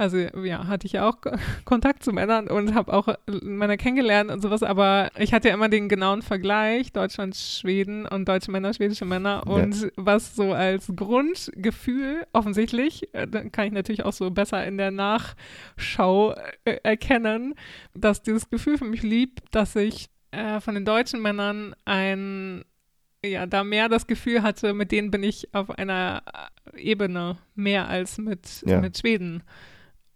also 0.00 0.16
ja, 0.16 0.68
hatte 0.68 0.86
ich 0.86 0.92
ja 0.92 1.08
auch 1.08 1.16
Kontakt 1.64 2.04
zu 2.04 2.12
Männern 2.12 2.46
und 2.46 2.72
habe 2.72 2.92
auch 2.92 3.08
Männer 3.26 3.76
kennengelernt 3.76 4.30
und 4.30 4.40
sowas, 4.40 4.62
aber 4.62 5.10
ich 5.18 5.32
hatte 5.34 5.48
ja 5.48 5.54
immer 5.54 5.68
den 5.68 5.88
genauen 5.88 6.22
Vergleich 6.22 6.92
Deutschland, 6.92 7.34
Schweden 7.34 8.06
und 8.06 8.28
deutsche 8.28 8.52
Männer, 8.52 8.72
schwedische 8.72 9.04
Männer 9.04 9.42
Ja. 9.44 9.52
und 9.54 9.90
was 9.96 10.36
so 10.36 10.52
als 10.52 10.92
Grundgefühl 10.94 12.24
offensichtlich, 12.32 13.12
äh, 13.12 13.26
dann 13.26 13.50
kann 13.50 13.66
ich 13.66 13.72
natürlich 13.72 14.04
auch 14.04 14.12
so 14.12 14.30
besser 14.30 14.64
in 14.64 14.78
der 14.78 14.92
Nachschau 14.92 16.32
äh, 16.64 16.76
erkennen, 16.84 17.54
dass 17.94 18.22
dieses 18.22 18.48
Gefühl 18.50 18.78
für 18.78 18.84
mich 18.84 19.02
lieb, 19.02 19.40
dass 19.50 19.74
ich 19.74 20.10
äh, 20.30 20.60
von 20.60 20.74
den 20.74 20.84
deutschen 20.84 21.20
Männern 21.22 21.74
ein 21.84 22.64
ja, 23.24 23.46
da 23.46 23.64
mehr 23.64 23.88
das 23.88 24.06
Gefühl 24.06 24.42
hatte, 24.42 24.74
mit 24.74 24.92
denen 24.92 25.10
bin 25.10 25.24
ich 25.24 25.52
auf 25.52 25.70
einer 25.70 26.22
äh, 26.74 26.80
Ebene 26.80 27.36
mehr 27.56 27.88
als 27.88 28.16
mit, 28.18 28.62
Ja. 28.64 28.80
mit 28.80 28.96
Schweden. 28.96 29.42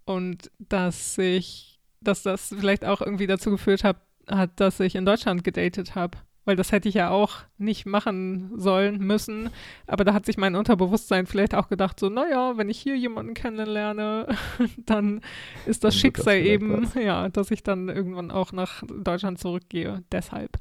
Und 0.05 0.51
dass 0.61 1.19
ich, 1.19 1.81
dass 2.01 2.23
das 2.23 2.49
vielleicht 2.57 2.85
auch 2.85 3.01
irgendwie 3.01 3.27
dazu 3.27 3.51
geführt 3.51 3.83
hat, 3.83 3.97
hat, 4.29 4.61
dass 4.61 4.79
ich 4.79 4.95
in 4.95 5.05
Deutschland 5.05 5.43
gedatet 5.43 5.97
habe. 5.97 6.19
Weil 6.45 6.57
das 6.57 6.73
hätte 6.73 6.89
ich 6.89 6.97
ja 6.97 7.11
auch 7.11 7.37
nicht 7.57 7.87
machen 7.87 8.51
sollen, 8.59 8.99
müssen. 8.99 9.51
Aber 9.87 10.05
da 10.05 10.13
hat 10.13 10.27
sich 10.27 10.37
mein 10.37 10.57
Unterbewusstsein 10.57 11.27
vielleicht 11.27 11.55
auch 11.55 11.69
gedacht, 11.69 12.01
so, 12.01 12.09
naja, 12.09 12.57
wenn 12.57 12.69
ich 12.69 12.81
hier 12.81 12.97
jemanden 12.97 13.35
kennenlerne, 13.35 14.27
dann 14.79 15.21
ist 15.67 15.67
das 15.67 15.79
Dann 15.81 15.89
das 15.89 15.97
Schicksal 15.97 16.35
vielleicht 16.35 16.47
eben, 16.47 16.83
was. 16.83 16.95
ja, 16.95 17.29
dass 17.29 17.51
ich 17.51 17.63
dann 17.63 17.89
irgendwann 17.89 18.31
auch 18.31 18.53
nach 18.53 18.83
Deutschland 18.89 19.39
zurückgehe. 19.39 20.03
Deshalb. 20.11 20.59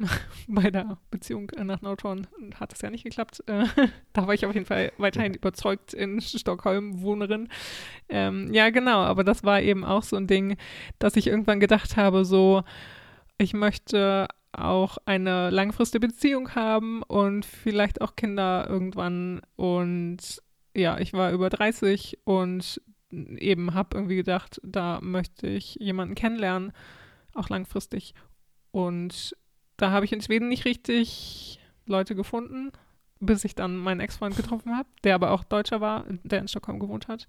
Bei 0.48 0.70
der 0.70 0.98
Beziehung 1.10 1.50
nach 1.62 1.82
Nordhorn 1.82 2.26
hat 2.58 2.72
es 2.72 2.80
ja 2.80 2.90
nicht 2.90 3.04
geklappt. 3.04 3.42
Äh, 3.46 3.66
da 4.12 4.26
war 4.26 4.34
ich 4.34 4.46
auf 4.46 4.54
jeden 4.54 4.66
Fall 4.66 4.92
weiterhin 4.98 5.34
überzeugt 5.34 5.94
in 5.94 6.20
Stockholm 6.20 7.02
Wohnerin. 7.02 7.48
Ähm, 8.08 8.52
ja, 8.52 8.70
genau, 8.70 9.00
aber 9.00 9.24
das 9.24 9.44
war 9.44 9.60
eben 9.60 9.84
auch 9.84 10.02
so 10.02 10.16
ein 10.16 10.26
Ding, 10.26 10.56
dass 10.98 11.16
ich 11.16 11.26
irgendwann 11.26 11.60
gedacht 11.60 11.96
habe, 11.96 12.24
so, 12.24 12.62
ich 13.40 13.54
möchte 13.54 14.28
auch 14.52 14.98
eine 15.06 15.48
langfristige 15.48 16.06
Beziehung 16.06 16.54
haben 16.54 17.02
und 17.02 17.46
vielleicht 17.46 18.02
auch 18.02 18.14
Kinder 18.14 18.66
irgendwann. 18.68 19.40
Und 19.56 20.42
ja, 20.76 20.98
ich 20.98 21.14
war 21.14 21.32
über 21.32 21.48
30 21.48 22.18
und 22.24 22.82
eben 23.10 23.72
habe 23.72 23.96
irgendwie 23.96 24.16
gedacht, 24.16 24.60
da 24.62 25.00
möchte 25.00 25.46
ich 25.46 25.76
jemanden 25.76 26.14
kennenlernen, 26.14 26.72
auch 27.34 27.48
langfristig. 27.48 28.14
Und 28.72 29.34
da 29.78 29.90
habe 29.90 30.04
ich 30.04 30.12
in 30.12 30.20
Schweden 30.20 30.48
nicht 30.48 30.66
richtig 30.66 31.60
Leute 31.86 32.14
gefunden, 32.14 32.72
bis 33.20 33.44
ich 33.44 33.54
dann 33.54 33.76
meinen 33.76 34.00
Ex-Freund 34.00 34.36
getroffen 34.36 34.76
habe, 34.76 34.88
der 35.04 35.14
aber 35.14 35.30
auch 35.32 35.44
Deutscher 35.44 35.80
war, 35.80 36.04
der 36.24 36.40
in 36.40 36.48
Stockholm 36.48 36.78
gewohnt 36.78 37.06
hat. 37.08 37.28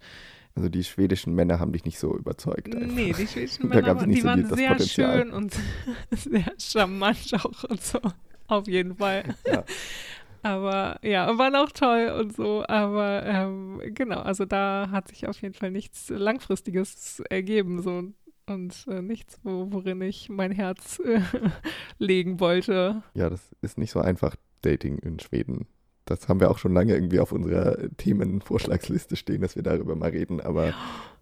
Also 0.55 0.67
die 0.69 0.83
schwedischen 0.83 1.33
Männer 1.35 1.59
haben 1.59 1.71
dich 1.73 1.85
nicht 1.85 1.99
so 1.99 2.15
überzeugt. 2.17 2.73
einfach. 2.75 2.93
Nee, 2.93 3.13
die 3.13 3.27
schwedischen 3.27 3.69
Männer, 3.69 3.95
waren- 3.97 4.09
die 4.11 4.21
so 4.21 4.27
waren 4.27 4.45
sehr 4.55 4.69
Potenzial. 4.71 5.17
schön 5.19 5.31
und 5.31 5.53
sehr 6.11 6.51
charmant 6.57 7.31
auch 7.35 7.63
und 7.65 7.81
so. 7.81 7.99
Auf 8.47 8.67
jeden 8.67 8.95
Fall. 8.95 9.35
Ja. 9.45 9.63
Aber 10.43 10.97
ja, 11.03 11.37
waren 11.37 11.55
auch 11.55 11.71
toll 11.71 12.15
und 12.19 12.35
so. 12.35 12.65
Aber 12.67 13.23
ähm, 13.25 13.79
genau, 13.93 14.21
also 14.21 14.45
da 14.45 14.87
hat 14.91 15.07
sich 15.09 15.27
auf 15.27 15.39
jeden 15.41 15.53
Fall 15.53 15.69
nichts 15.71 16.09
Langfristiges 16.09 17.21
ergeben. 17.29 17.81
So. 17.81 18.05
Und 18.47 18.85
äh, 18.89 19.01
nichts, 19.03 19.39
wo, 19.43 19.67
worin 19.71 20.01
ich 20.01 20.29
mein 20.29 20.51
Herz 20.51 20.99
äh, 20.99 21.21
legen 21.99 22.39
wollte. 22.39 23.03
Ja, 23.13 23.29
das 23.29 23.55
ist 23.61 23.77
nicht 23.77 23.91
so 23.91 23.99
einfach, 24.01 24.35
Dating 24.63 24.97
in 24.97 25.19
Schweden. 25.19 25.67
Das 26.11 26.27
haben 26.27 26.39
wir 26.41 26.51
auch 26.51 26.57
schon 26.57 26.73
lange 26.73 26.93
irgendwie 26.93 27.19
auf 27.19 27.31
unserer 27.31 27.77
Themenvorschlagsliste 27.97 29.15
stehen, 29.15 29.41
dass 29.41 29.55
wir 29.55 29.63
darüber 29.63 29.95
mal 29.95 30.09
reden, 30.09 30.41
aber 30.41 30.73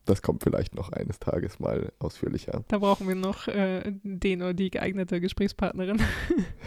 das 0.06 0.24
kommt 0.24 0.44
vielleicht 0.44 0.74
noch 0.74 0.92
eines 0.92 1.20
Tages 1.20 1.60
mal 1.60 1.92
ausführlicher. 2.00 2.64
Da 2.68 2.80
brauchen 2.80 3.08
wir 3.08 3.14
noch 3.14 3.48
äh, 3.48 3.84
den 4.04 4.42
oder 4.42 4.56
die 4.56 4.72
geeignete 4.72 5.22
Gesprächspartnerin. 5.22 6.02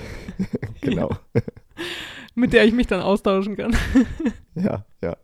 genau. 0.81 1.11
Mit 2.37 2.53
der 2.53 2.65
ich 2.65 2.73
mich 2.73 2.87
dann 2.87 3.01
austauschen 3.01 3.57
kann. 3.57 3.77
ja, 4.55 4.87
ja. 5.03 5.17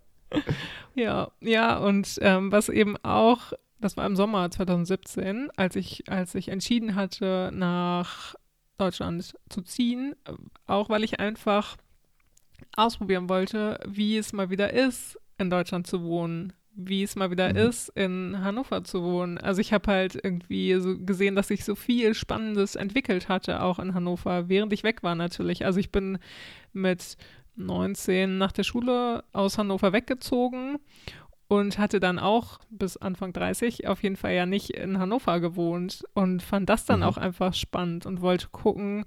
Ja, 0.94 1.30
ja, 1.40 1.78
und 1.78 2.18
ähm, 2.20 2.50
was 2.50 2.68
eben 2.68 2.96
auch, 3.04 3.52
das 3.80 3.96
war 3.96 4.04
im 4.04 4.16
Sommer 4.16 4.50
2017, 4.50 5.50
als 5.56 5.76
ich, 5.76 6.10
als 6.10 6.34
ich 6.34 6.48
entschieden 6.48 6.96
hatte, 6.96 7.50
nach 7.54 8.34
Deutschland 8.76 9.34
zu 9.48 9.62
ziehen, 9.62 10.16
auch 10.66 10.90
weil 10.90 11.04
ich 11.04 11.20
einfach 11.20 11.76
ausprobieren 12.76 13.28
wollte, 13.28 13.80
wie 13.86 14.16
es 14.16 14.32
mal 14.32 14.50
wieder 14.50 14.72
ist, 14.72 15.18
in 15.38 15.50
Deutschland 15.50 15.86
zu 15.86 16.02
wohnen, 16.02 16.52
wie 16.74 17.02
es 17.02 17.16
mal 17.16 17.30
wieder 17.30 17.50
mhm. 17.50 17.56
ist, 17.56 17.88
in 17.90 18.38
Hannover 18.42 18.84
zu 18.84 19.02
wohnen. 19.02 19.38
Also 19.38 19.60
ich 19.60 19.72
habe 19.72 19.90
halt 19.90 20.14
irgendwie 20.22 20.74
so 20.74 20.96
gesehen, 20.96 21.34
dass 21.34 21.48
sich 21.48 21.64
so 21.64 21.74
viel 21.74 22.14
Spannendes 22.14 22.76
entwickelt 22.76 23.28
hatte, 23.28 23.62
auch 23.62 23.78
in 23.78 23.94
Hannover, 23.94 24.48
während 24.48 24.72
ich 24.72 24.84
weg 24.84 25.02
war 25.02 25.14
natürlich. 25.14 25.64
Also 25.64 25.80
ich 25.80 25.90
bin 25.90 26.18
mit 26.72 27.16
19 27.56 28.38
nach 28.38 28.52
der 28.52 28.62
Schule 28.62 29.24
aus 29.32 29.58
Hannover 29.58 29.92
weggezogen 29.92 30.78
und 31.48 31.78
hatte 31.78 31.98
dann 31.98 32.18
auch 32.18 32.60
bis 32.70 32.96
Anfang 32.96 33.32
30 33.32 33.88
auf 33.88 34.02
jeden 34.02 34.16
Fall 34.16 34.34
ja 34.34 34.46
nicht 34.46 34.70
in 34.70 34.98
Hannover 34.98 35.40
gewohnt 35.40 36.04
und 36.14 36.42
fand 36.42 36.68
das 36.68 36.84
dann 36.84 37.00
mhm. 37.00 37.06
auch 37.06 37.16
einfach 37.16 37.54
spannend 37.54 38.06
und 38.06 38.20
wollte 38.20 38.48
gucken, 38.52 39.04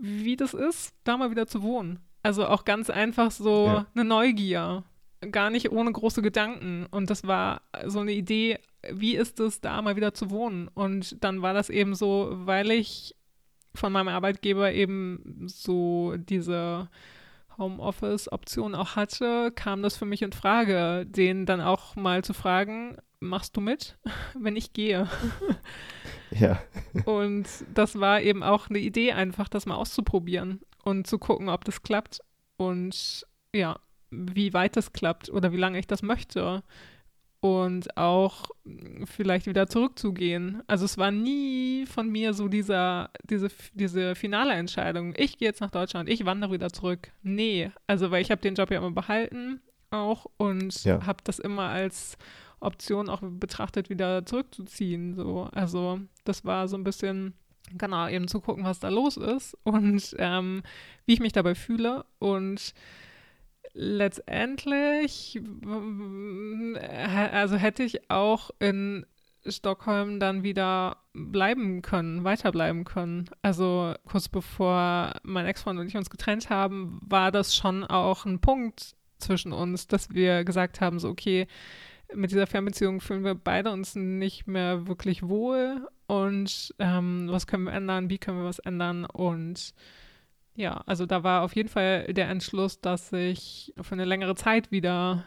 wie 0.00 0.36
das 0.36 0.54
ist, 0.54 0.94
da 1.04 1.16
mal 1.16 1.30
wieder 1.30 1.46
zu 1.46 1.62
wohnen. 1.62 2.00
Also 2.22 2.46
auch 2.46 2.64
ganz 2.64 2.90
einfach 2.90 3.30
so 3.30 3.66
ja. 3.66 3.86
eine 3.94 4.04
Neugier, 4.04 4.84
gar 5.30 5.50
nicht 5.50 5.70
ohne 5.72 5.92
große 5.92 6.22
Gedanken. 6.22 6.86
Und 6.90 7.10
das 7.10 7.26
war 7.26 7.62
so 7.86 8.00
eine 8.00 8.12
Idee, 8.12 8.58
wie 8.90 9.16
ist 9.16 9.40
es, 9.40 9.60
da 9.60 9.80
mal 9.82 9.96
wieder 9.96 10.14
zu 10.14 10.30
wohnen? 10.30 10.68
Und 10.68 11.22
dann 11.22 11.42
war 11.42 11.54
das 11.54 11.70
eben 11.70 11.94
so, 11.94 12.30
weil 12.32 12.70
ich 12.70 13.14
von 13.74 13.92
meinem 13.92 14.08
Arbeitgeber 14.08 14.72
eben 14.72 15.46
so 15.46 16.14
diese 16.16 16.88
Homeoffice-Option 17.58 18.74
auch 18.74 18.96
hatte, 18.96 19.52
kam 19.54 19.82
das 19.82 19.96
für 19.96 20.06
mich 20.06 20.22
in 20.22 20.32
Frage, 20.32 21.06
den 21.06 21.46
dann 21.46 21.60
auch 21.60 21.96
mal 21.96 22.24
zu 22.24 22.34
fragen, 22.34 22.96
machst 23.20 23.56
du 23.56 23.60
mit, 23.60 23.98
wenn 24.38 24.56
ich 24.56 24.72
gehe? 24.72 25.08
Ja. 26.30 26.60
Und 27.04 27.46
das 27.74 27.98
war 27.98 28.20
eben 28.20 28.42
auch 28.42 28.68
eine 28.68 28.78
Idee, 28.78 29.12
einfach 29.12 29.48
das 29.48 29.66
mal 29.66 29.76
auszuprobieren 29.76 30.60
und 30.84 31.06
zu 31.06 31.18
gucken, 31.18 31.48
ob 31.48 31.64
das 31.64 31.82
klappt 31.82 32.20
und 32.56 33.26
ja, 33.54 33.78
wie 34.10 34.52
weit 34.52 34.76
das 34.76 34.92
klappt 34.92 35.30
oder 35.30 35.52
wie 35.52 35.56
lange 35.56 35.78
ich 35.78 35.86
das 35.86 36.02
möchte 36.02 36.62
und 37.40 37.96
auch 37.98 38.46
vielleicht 39.04 39.46
wieder 39.46 39.66
zurückzugehen. 39.66 40.62
Also 40.66 40.86
es 40.86 40.96
war 40.96 41.10
nie 41.10 41.84
von 41.84 42.10
mir 42.10 42.32
so 42.32 42.48
dieser, 42.48 43.10
diese, 43.22 43.48
diese 43.74 44.14
finale 44.14 44.54
Entscheidung, 44.54 45.12
ich 45.16 45.36
gehe 45.36 45.48
jetzt 45.48 45.60
nach 45.60 45.70
Deutschland, 45.70 46.08
ich 46.08 46.24
wandere 46.24 46.52
wieder 46.52 46.70
zurück. 46.70 47.12
Nee, 47.22 47.70
also 47.86 48.10
weil 48.10 48.22
ich 48.22 48.30
habe 48.30 48.40
den 48.40 48.54
Job 48.54 48.70
ja 48.70 48.78
immer 48.78 48.92
behalten 48.92 49.60
auch 49.90 50.26
und 50.38 50.84
ja. 50.84 51.04
habe 51.06 51.22
das 51.24 51.38
immer 51.38 51.68
als 51.68 52.16
Option 52.64 53.08
auch 53.08 53.20
betrachtet, 53.22 53.90
wieder 53.90 54.24
zurückzuziehen. 54.26 55.14
So. 55.14 55.48
Also 55.52 56.00
das 56.24 56.44
war 56.44 56.68
so 56.68 56.76
ein 56.76 56.84
bisschen, 56.84 57.34
genau, 57.76 58.08
eben 58.08 58.28
zu 58.28 58.40
gucken, 58.40 58.64
was 58.64 58.80
da 58.80 58.88
los 58.88 59.16
ist 59.16 59.56
und 59.64 60.14
ähm, 60.18 60.62
wie 61.06 61.14
ich 61.14 61.20
mich 61.20 61.32
dabei 61.32 61.54
fühle 61.54 62.04
und 62.18 62.74
letztendlich, 63.74 65.40
also 66.76 67.56
hätte 67.56 67.82
ich 67.82 68.08
auch 68.10 68.50
in 68.60 69.04
Stockholm 69.46 70.20
dann 70.20 70.42
wieder 70.42 70.98
bleiben 71.12 71.82
können, 71.82 72.24
weiterbleiben 72.24 72.84
können. 72.84 73.28
Also 73.42 73.94
kurz 74.06 74.28
bevor 74.28 75.14
mein 75.22 75.46
Ex-Freund 75.46 75.78
und 75.78 75.88
ich 75.88 75.96
uns 75.96 76.08
getrennt 76.08 76.50
haben, 76.50 77.00
war 77.04 77.30
das 77.30 77.54
schon 77.54 77.84
auch 77.84 78.24
ein 78.24 78.40
Punkt 78.40 78.96
zwischen 79.18 79.52
uns, 79.52 79.86
dass 79.86 80.10
wir 80.10 80.44
gesagt 80.44 80.80
haben, 80.80 80.98
so 80.98 81.08
okay, 81.10 81.46
mit 82.16 82.30
dieser 82.30 82.46
Fernbeziehung 82.46 83.00
fühlen 83.00 83.24
wir 83.24 83.34
beide 83.34 83.70
uns 83.70 83.94
nicht 83.94 84.46
mehr 84.46 84.86
wirklich 84.86 85.22
wohl 85.22 85.88
und 86.06 86.74
ähm, 86.78 87.26
was 87.30 87.46
können 87.46 87.64
wir 87.64 87.72
ändern, 87.72 88.10
wie 88.10 88.18
können 88.18 88.38
wir 88.38 88.44
was 88.44 88.58
ändern 88.58 89.04
und 89.04 89.74
ja, 90.56 90.82
also 90.86 91.04
da 91.06 91.24
war 91.24 91.42
auf 91.42 91.56
jeden 91.56 91.68
Fall 91.68 92.12
der 92.12 92.28
Entschluss, 92.28 92.80
dass 92.80 93.12
ich 93.12 93.74
für 93.80 93.94
eine 93.94 94.04
längere 94.04 94.36
Zeit 94.36 94.70
wieder 94.70 95.24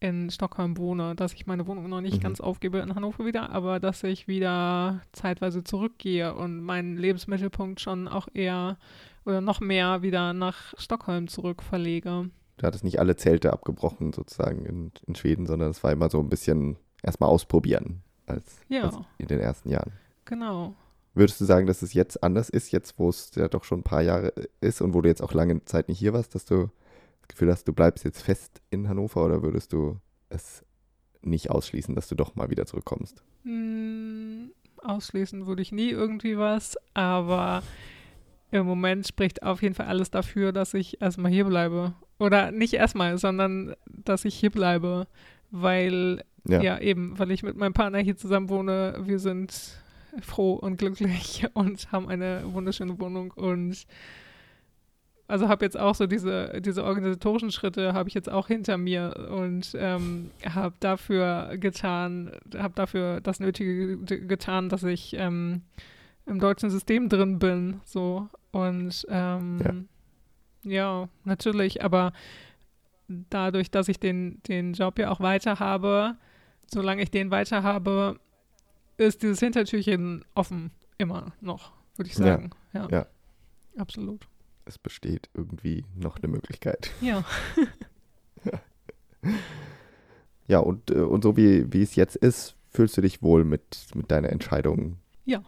in 0.00 0.30
Stockholm 0.30 0.76
wohne, 0.76 1.14
dass 1.14 1.32
ich 1.32 1.46
meine 1.46 1.66
Wohnung 1.66 1.88
noch 1.88 2.00
nicht 2.00 2.18
mhm. 2.18 2.22
ganz 2.22 2.40
aufgebe 2.40 2.78
in 2.78 2.94
Hannover 2.94 3.24
wieder, 3.24 3.50
aber 3.50 3.80
dass 3.80 4.02
ich 4.02 4.28
wieder 4.28 5.00
zeitweise 5.12 5.64
zurückgehe 5.64 6.34
und 6.34 6.60
meinen 6.60 6.96
Lebensmittelpunkt 6.96 7.80
schon 7.80 8.08
auch 8.08 8.28
eher 8.34 8.76
oder 9.24 9.40
noch 9.40 9.60
mehr 9.60 10.02
wieder 10.02 10.32
nach 10.32 10.74
Stockholm 10.76 11.28
zurück 11.28 11.62
verlege. 11.62 12.30
Du 12.56 12.66
hattest 12.66 12.84
nicht 12.84 13.00
alle 13.00 13.16
Zelte 13.16 13.52
abgebrochen 13.52 14.12
sozusagen 14.12 14.64
in, 14.64 14.92
in 15.06 15.14
Schweden, 15.14 15.46
sondern 15.46 15.70
es 15.70 15.82
war 15.82 15.92
immer 15.92 16.08
so 16.08 16.20
ein 16.20 16.28
bisschen 16.28 16.76
erstmal 17.02 17.28
ausprobieren 17.30 18.02
als, 18.26 18.58
ja. 18.68 18.84
als 18.84 18.96
in 19.18 19.26
den 19.26 19.40
ersten 19.40 19.70
Jahren. 19.70 19.92
Genau. 20.24 20.74
Würdest 21.14 21.40
du 21.40 21.44
sagen, 21.44 21.66
dass 21.66 21.82
es 21.82 21.94
jetzt 21.94 22.22
anders 22.22 22.48
ist, 22.48 22.72
jetzt 22.72 22.98
wo 22.98 23.08
es 23.08 23.34
ja 23.36 23.48
doch 23.48 23.64
schon 23.64 23.80
ein 23.80 23.84
paar 23.84 24.02
Jahre 24.02 24.32
ist 24.60 24.80
und 24.80 24.94
wo 24.94 25.00
du 25.00 25.08
jetzt 25.08 25.22
auch 25.22 25.32
lange 25.32 25.64
Zeit 25.64 25.88
nicht 25.88 25.98
hier 25.98 26.12
warst, 26.12 26.34
dass 26.34 26.44
du 26.44 26.70
das 27.20 27.28
Gefühl 27.28 27.50
hast, 27.50 27.68
du 27.68 27.72
bleibst 27.72 28.04
jetzt 28.04 28.22
fest 28.22 28.60
in 28.70 28.88
Hannover 28.88 29.24
oder 29.24 29.42
würdest 29.42 29.72
du 29.72 29.98
es 30.28 30.64
nicht 31.22 31.50
ausschließen, 31.50 31.94
dass 31.94 32.08
du 32.08 32.14
doch 32.14 32.34
mal 32.34 32.50
wieder 32.50 32.66
zurückkommst? 32.66 33.22
Mm, 33.44 34.46
ausschließen 34.82 35.46
würde 35.46 35.62
ich 35.62 35.72
nie 35.72 35.90
irgendwie 35.90 36.36
was, 36.36 36.76
aber 36.94 37.62
im 38.50 38.66
Moment 38.66 39.06
spricht 39.06 39.42
auf 39.42 39.62
jeden 39.62 39.74
Fall 39.74 39.86
alles 39.86 40.10
dafür, 40.10 40.52
dass 40.52 40.74
ich 40.74 41.00
erstmal 41.00 41.32
hier 41.32 41.44
bleibe. 41.44 41.94
Oder 42.24 42.50
nicht 42.50 42.72
erstmal, 42.72 43.18
sondern 43.18 43.74
dass 43.86 44.24
ich 44.24 44.34
hier 44.34 44.50
bleibe, 44.50 45.06
weil 45.50 46.24
ja. 46.48 46.62
ja 46.62 46.78
eben, 46.78 47.18
weil 47.18 47.30
ich 47.30 47.42
mit 47.42 47.56
meinem 47.56 47.74
Partner 47.74 47.98
hier 47.98 48.16
zusammen 48.16 48.48
wohne. 48.48 48.96
Wir 49.04 49.18
sind 49.18 49.78
froh 50.22 50.54
und 50.54 50.78
glücklich 50.78 51.46
und 51.54 51.92
haben 51.92 52.08
eine 52.08 52.42
wunderschöne 52.46 52.98
Wohnung 52.98 53.30
und 53.32 53.86
also 55.26 55.48
habe 55.48 55.64
jetzt 55.64 55.78
auch 55.78 55.94
so 55.94 56.06
diese, 56.06 56.60
diese 56.60 56.84
organisatorischen 56.84 57.50
Schritte 57.50 57.94
habe 57.94 58.08
ich 58.08 58.14
jetzt 58.14 58.30
auch 58.30 58.46
hinter 58.46 58.76
mir 58.76 59.28
und 59.30 59.74
ähm, 59.78 60.30
habe 60.46 60.74
dafür 60.80 61.56
getan, 61.56 62.32
habe 62.56 62.74
dafür 62.74 63.20
das 63.20 63.40
Nötige 63.40 63.98
getan, 63.98 64.68
dass 64.68 64.82
ich 64.82 65.14
ähm, 65.18 65.62
im 66.26 66.40
deutschen 66.40 66.70
System 66.70 67.08
drin 67.08 67.38
bin, 67.38 67.80
so 67.84 68.28
und 68.50 69.06
ähm, 69.08 69.60
ja. 69.64 69.72
Ja. 70.64 71.08
natürlich, 71.24 71.84
aber 71.84 72.12
dadurch, 73.08 73.70
dass 73.70 73.88
ich 73.88 73.98
den, 74.00 74.42
den 74.44 74.72
Job 74.72 74.98
ja 74.98 75.10
auch 75.10 75.20
weiter 75.20 75.58
habe, 75.60 76.16
solange 76.66 77.02
ich 77.02 77.10
den 77.10 77.30
weiter 77.30 77.62
habe, 77.62 78.18
ist 78.96 79.22
dieses 79.22 79.40
Hintertürchen 79.40 80.24
offen, 80.34 80.70
immer 80.98 81.32
noch, 81.40 81.72
würde 81.96 82.08
ich 82.08 82.16
sagen. 82.16 82.50
Ja, 82.72 82.82
ja. 82.82 82.88
ja. 82.90 83.06
Absolut. 83.76 84.26
Es 84.66 84.78
besteht 84.78 85.28
irgendwie 85.34 85.84
noch 85.94 86.16
eine 86.16 86.28
Möglichkeit. 86.28 86.90
Ja. 87.00 87.24
ja. 88.44 88.60
ja, 90.46 90.58
und, 90.60 90.90
äh, 90.90 91.00
und 91.00 91.22
so 91.22 91.36
wie, 91.36 91.72
wie 91.72 91.82
es 91.82 91.96
jetzt 91.96 92.16
ist, 92.16 92.56
fühlst 92.70 92.96
du 92.96 93.00
dich 93.00 93.22
wohl 93.22 93.44
mit, 93.44 93.86
mit 93.94 94.10
deiner 94.10 94.30
Entscheidung? 94.30 94.98
Ja, 95.24 95.42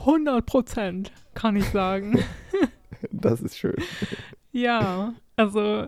100 0.00 0.44
Prozent, 0.44 1.12
kann 1.34 1.56
ich 1.56 1.64
sagen. 1.66 2.18
das 3.10 3.40
ist 3.40 3.56
schön. 3.56 3.76
Ja, 4.52 5.14
also 5.36 5.86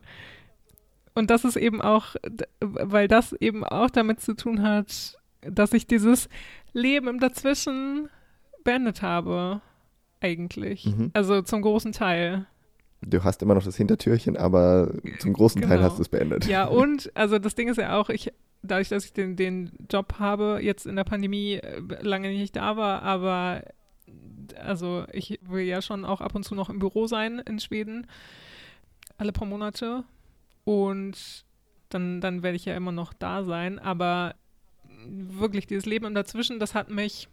und 1.14 1.30
das 1.30 1.44
ist 1.44 1.56
eben 1.56 1.82
auch, 1.82 2.16
weil 2.60 3.08
das 3.08 3.32
eben 3.32 3.64
auch 3.64 3.90
damit 3.90 4.20
zu 4.20 4.34
tun 4.34 4.62
hat, 4.62 5.18
dass 5.42 5.72
ich 5.72 5.86
dieses 5.86 6.28
Leben 6.72 7.08
im 7.08 7.20
Dazwischen 7.20 8.08
beendet 8.64 9.02
habe, 9.02 9.60
eigentlich. 10.20 10.86
Mhm. 10.86 11.10
Also 11.14 11.42
zum 11.42 11.62
großen 11.62 11.92
Teil. 11.92 12.46
Du 13.02 13.24
hast 13.24 13.42
immer 13.42 13.54
noch 13.54 13.64
das 13.64 13.76
Hintertürchen, 13.76 14.36
aber 14.36 14.92
zum 15.18 15.32
großen 15.32 15.60
genau. 15.60 15.74
Teil 15.74 15.82
hast 15.82 15.98
du 15.98 16.02
es 16.02 16.08
beendet. 16.08 16.46
Ja, 16.46 16.64
und 16.68 17.10
also 17.14 17.38
das 17.38 17.54
Ding 17.54 17.68
ist 17.68 17.78
ja 17.78 17.98
auch, 17.98 18.10
ich, 18.10 18.32
dadurch, 18.62 18.90
dass 18.90 19.06
ich 19.06 19.12
den, 19.12 19.36
den 19.36 19.72
Job 19.90 20.14
habe, 20.18 20.60
jetzt 20.62 20.86
in 20.86 20.96
der 20.96 21.04
Pandemie 21.04 21.54
äh, 21.54 21.80
lange 22.02 22.28
nicht 22.28 22.56
da 22.56 22.76
war, 22.76 23.02
aber 23.02 23.62
also 24.62 25.04
ich 25.12 25.38
will 25.42 25.64
ja 25.64 25.80
schon 25.80 26.04
auch 26.04 26.20
ab 26.20 26.34
und 26.34 26.44
zu 26.44 26.54
noch 26.54 26.68
im 26.68 26.78
Büro 26.78 27.06
sein 27.06 27.38
in 27.38 27.58
Schweden, 27.58 28.06
alle 29.20 29.32
paar 29.32 29.46
Monate. 29.46 30.04
Und 30.64 31.44
dann, 31.90 32.20
dann 32.20 32.42
werde 32.42 32.56
ich 32.56 32.64
ja 32.64 32.76
immer 32.76 32.92
noch 32.92 33.12
da 33.12 33.44
sein. 33.44 33.78
Aber 33.78 34.34
wirklich 35.06 35.66
dieses 35.66 35.86
Leben 35.86 36.06
im 36.06 36.14
Dazwischen, 36.14 36.58
das 36.58 36.74
hat 36.74 36.90
mich, 36.90 37.28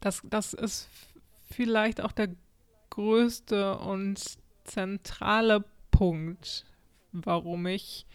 das, 0.00 0.22
das 0.24 0.54
ist 0.54 0.88
vielleicht 1.50 2.00
auch 2.00 2.12
der 2.12 2.28
größte 2.90 3.78
und 3.78 4.20
zentrale 4.64 5.64
Punkt, 5.90 6.64
warum 7.12 7.66
ich 7.66 8.06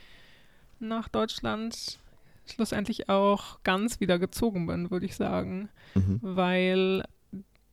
nach 0.79 1.07
Deutschland 1.07 1.99
schlussendlich 2.45 3.09
auch 3.09 3.63
ganz 3.63 3.99
wieder 3.99 4.19
gezogen 4.19 4.67
bin, 4.67 4.91
würde 4.91 5.05
ich 5.05 5.15
sagen. 5.15 5.69
Mhm. 5.95 6.19
Weil 6.21 7.03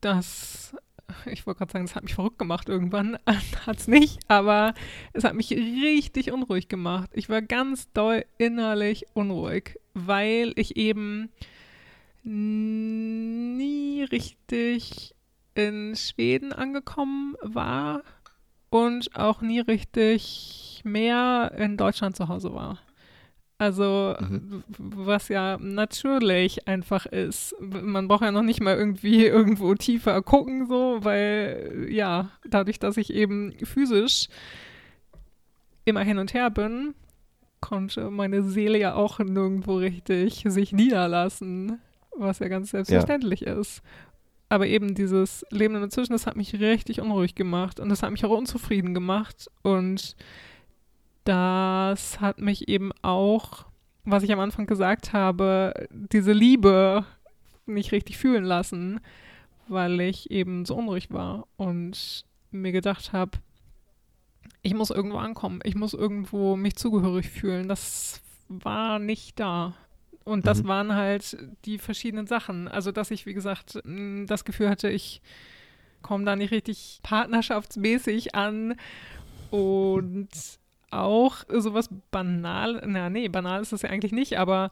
das, 0.00 0.74
ich 1.26 1.46
wollte 1.46 1.58
gerade 1.58 1.72
sagen, 1.72 1.86
das 1.86 1.94
hat 1.94 2.02
mich 2.04 2.14
verrückt 2.14 2.38
gemacht 2.38 2.68
irgendwann. 2.68 3.18
hat 3.66 3.78
es 3.78 3.88
nicht, 3.88 4.20
aber 4.28 4.74
es 5.12 5.24
hat 5.24 5.34
mich 5.34 5.50
richtig 5.50 6.32
unruhig 6.32 6.68
gemacht. 6.68 7.10
Ich 7.12 7.28
war 7.28 7.42
ganz 7.42 7.90
doll 7.92 8.24
innerlich 8.38 9.06
unruhig, 9.14 9.78
weil 9.94 10.52
ich 10.56 10.76
eben 10.76 11.30
nie 12.22 14.02
richtig 14.02 15.14
in 15.54 15.96
Schweden 15.96 16.52
angekommen 16.52 17.34
war 17.42 18.02
und 18.70 19.16
auch 19.16 19.40
nie 19.40 19.60
richtig 19.60 20.82
mehr 20.84 21.52
in 21.56 21.76
Deutschland 21.76 22.16
zu 22.16 22.28
Hause 22.28 22.54
war. 22.54 22.78
Also, 23.60 24.16
Mhm. 24.18 24.64
was 24.78 25.28
ja 25.28 25.58
natürlich 25.60 26.66
einfach 26.66 27.04
ist. 27.04 27.54
Man 27.60 28.08
braucht 28.08 28.22
ja 28.22 28.32
noch 28.32 28.40
nicht 28.42 28.62
mal 28.62 28.74
irgendwie 28.74 29.26
irgendwo 29.26 29.74
tiefer 29.74 30.22
gucken, 30.22 30.66
so, 30.66 30.98
weil 31.02 31.86
ja, 31.90 32.30
dadurch, 32.48 32.78
dass 32.78 32.96
ich 32.96 33.12
eben 33.12 33.52
physisch 33.62 34.28
immer 35.84 36.00
hin 36.02 36.16
und 36.16 36.32
her 36.32 36.48
bin, 36.48 36.94
konnte 37.60 38.10
meine 38.10 38.42
Seele 38.44 38.78
ja 38.78 38.94
auch 38.94 39.18
nirgendwo 39.18 39.76
richtig 39.76 40.42
sich 40.46 40.72
niederlassen, 40.72 41.78
was 42.16 42.38
ja 42.38 42.48
ganz 42.48 42.70
selbstverständlich 42.70 43.42
ist. 43.42 43.82
Aber 44.48 44.66
eben 44.68 44.94
dieses 44.94 45.44
Leben 45.50 45.74
dazwischen, 45.74 46.12
das 46.12 46.26
hat 46.26 46.36
mich 46.36 46.58
richtig 46.60 47.00
unruhig 47.02 47.34
gemacht 47.34 47.78
und 47.78 47.90
das 47.90 48.02
hat 48.02 48.10
mich 48.10 48.24
auch 48.24 48.36
unzufrieden 48.36 48.94
gemacht 48.94 49.48
und 49.62 50.16
das 51.24 52.20
hat 52.20 52.38
mich 52.38 52.68
eben 52.68 52.92
auch, 53.02 53.66
was 54.04 54.22
ich 54.22 54.32
am 54.32 54.40
Anfang 54.40 54.66
gesagt 54.66 55.12
habe, 55.12 55.88
diese 55.90 56.32
Liebe 56.32 57.04
nicht 57.66 57.92
richtig 57.92 58.18
fühlen 58.18 58.44
lassen, 58.44 59.00
weil 59.68 60.00
ich 60.00 60.30
eben 60.30 60.64
so 60.64 60.74
unruhig 60.76 61.10
war 61.10 61.46
und 61.56 62.24
mir 62.50 62.72
gedacht 62.72 63.12
habe, 63.12 63.38
ich 64.62 64.74
muss 64.74 64.90
irgendwo 64.90 65.18
ankommen, 65.18 65.60
ich 65.62 65.74
muss 65.74 65.94
irgendwo 65.94 66.56
mich 66.56 66.76
zugehörig 66.76 67.28
fühlen. 67.30 67.68
Das 67.68 68.20
war 68.48 68.98
nicht 68.98 69.38
da. 69.38 69.74
Und 70.24 70.46
das 70.46 70.62
Mhm. 70.62 70.68
waren 70.68 70.94
halt 70.94 71.36
die 71.64 71.78
verschiedenen 71.78 72.26
Sachen. 72.26 72.68
Also, 72.68 72.92
dass 72.92 73.10
ich, 73.10 73.24
wie 73.26 73.32
gesagt, 73.32 73.80
das 74.26 74.44
Gefühl 74.44 74.68
hatte, 74.68 74.90
ich 74.90 75.22
komme 76.02 76.24
da 76.24 76.36
nicht 76.36 76.50
richtig 76.50 77.00
partnerschaftsmäßig 77.02 78.34
an 78.34 78.74
und 79.50 80.28
auch 80.90 81.44
sowas 81.48 81.88
banal, 82.10 82.82
na 82.86 83.10
nee, 83.10 83.28
banal 83.28 83.62
ist 83.62 83.72
das 83.72 83.82
ja 83.82 83.90
eigentlich 83.90 84.12
nicht, 84.12 84.38
aber 84.38 84.70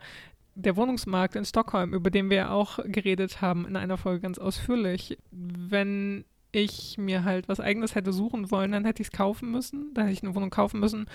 der 0.55 0.77
Wohnungsmarkt 0.77 1.37
in 1.37 1.45
Stockholm, 1.45 1.95
über 1.95 2.11
den 2.11 2.31
wir 2.31 2.37
ja 2.37 2.51
auch 2.51 2.79
geredet 2.85 3.41
haben 3.41 3.67
in 3.67 3.77
einer 3.77 3.97
Folge 3.97 4.21
ganz 4.21 4.39
ausführlich, 4.39 5.17
wenn 5.31 6.25
ich 6.51 6.99
mir 6.99 7.25
halt 7.25 7.49
was 7.49 7.61
eigenes 7.61 7.95
hätte 7.95 8.13
suchen 8.13 8.51
wollen, 8.51 8.73
dann 8.73 8.85
hätte 8.85 9.03
ich 9.03 9.09
es 9.09 9.13
kaufen 9.13 9.51
müssen, 9.53 9.93
dann 9.95 10.07
hätte 10.07 10.15
ich 10.15 10.23
eine 10.25 10.35
Wohnung 10.35 10.51
kaufen 10.51 10.81
müssen 10.81 11.07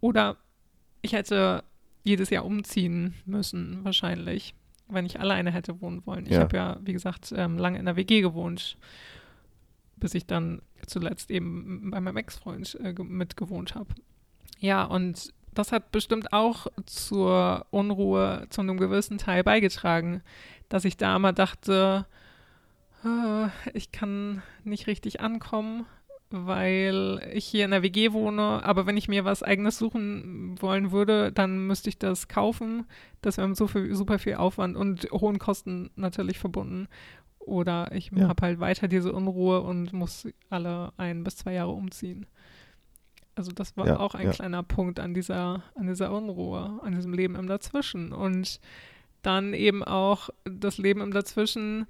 oder 0.00 0.36
ich 1.02 1.12
hätte 1.12 1.62
jedes 2.02 2.30
Jahr 2.30 2.44
umziehen 2.44 3.14
müssen, 3.26 3.84
wahrscheinlich, 3.84 4.54
wenn 4.88 5.06
ich 5.06 5.20
alleine 5.20 5.52
hätte 5.52 5.80
wohnen 5.80 6.04
wollen. 6.06 6.24
Ich 6.26 6.32
Ja. 6.32 6.40
habe 6.40 6.56
ja, 6.56 6.78
wie 6.82 6.92
gesagt, 6.94 7.32
ähm, 7.36 7.58
lange 7.58 7.78
in 7.78 7.84
der 7.84 7.94
WG 7.96 8.22
gewohnt, 8.22 8.76
bis 9.96 10.14
ich 10.14 10.26
dann 10.26 10.62
zuletzt 10.86 11.30
eben 11.30 11.90
bei 11.90 12.00
meinem 12.00 12.16
Ex-Freund 12.16 12.76
äh, 12.82 12.94
ge- 12.94 13.04
mitgewohnt 13.04 13.74
habe. 13.74 13.94
Ja, 14.60 14.84
und 14.84 15.32
das 15.54 15.72
hat 15.72 15.90
bestimmt 15.90 16.32
auch 16.32 16.68
zur 16.86 17.66
Unruhe 17.70 18.46
zu 18.50 18.60
einem 18.60 18.76
gewissen 18.78 19.18
Teil 19.18 19.42
beigetragen, 19.42 20.22
dass 20.68 20.84
ich 20.84 20.96
da 20.96 21.18
mal 21.18 21.32
dachte, 21.32 22.06
äh, 23.04 23.48
ich 23.74 23.90
kann 23.90 24.42
nicht 24.62 24.86
richtig 24.86 25.20
ankommen, 25.20 25.86
weil 26.30 27.20
ich 27.32 27.44
hier 27.46 27.64
in 27.64 27.72
der 27.72 27.82
WG 27.82 28.12
wohne, 28.12 28.60
aber 28.64 28.86
wenn 28.86 28.96
ich 28.96 29.08
mir 29.08 29.24
was 29.24 29.42
eigenes 29.42 29.78
suchen 29.78 30.54
wollen 30.60 30.92
würde, 30.92 31.32
dann 31.32 31.66
müsste 31.66 31.88
ich 31.88 31.98
das 31.98 32.28
kaufen. 32.28 32.86
Das 33.20 33.36
wäre 33.36 33.48
mit 33.48 33.56
so 33.56 33.66
viel, 33.66 33.92
super 33.96 34.20
viel 34.20 34.34
Aufwand 34.34 34.76
und 34.76 35.08
hohen 35.10 35.40
Kosten 35.40 35.90
natürlich 35.96 36.38
verbunden. 36.38 36.86
Oder 37.40 37.90
ich 37.92 38.12
Ja. 38.14 38.28
habe 38.28 38.42
halt 38.46 38.60
weiter 38.60 38.86
diese 38.86 39.12
Unruhe 39.12 39.62
und 39.62 39.92
muss 39.92 40.28
alle 40.50 40.92
ein 40.98 41.24
bis 41.24 41.38
zwei 41.38 41.54
Jahre 41.54 41.72
umziehen. 41.72 42.26
Also 43.40 43.52
das 43.52 43.74
war 43.78 43.86
Ja, 43.86 43.98
auch 44.00 44.14
ein 44.14 44.26
ja. 44.26 44.32
kleiner 44.32 44.62
Punkt 44.62 45.00
an 45.00 45.14
dieser, 45.14 45.62
an 45.74 45.86
dieser 45.86 46.12
Unruhe, 46.12 46.78
an 46.82 46.94
diesem 46.94 47.14
Leben 47.14 47.36
im 47.36 47.46
Dazwischen. 47.46 48.12
Und 48.12 48.60
dann 49.22 49.54
eben 49.54 49.82
auch 49.82 50.28
das 50.44 50.76
Leben 50.76 51.00
im 51.00 51.10
Dazwischen, 51.10 51.86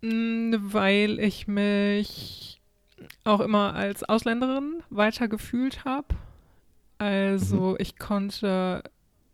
mh, 0.00 0.56
weil 0.62 1.18
ich 1.18 1.46
mich 1.46 2.62
auch 3.24 3.40
immer 3.40 3.74
als 3.74 4.02
Ausländerin 4.02 4.82
weiter 4.88 5.28
gefühlt 5.28 5.84
habe. 5.84 6.08
Also 6.96 7.76
ich 7.78 7.98
konnte 7.98 8.82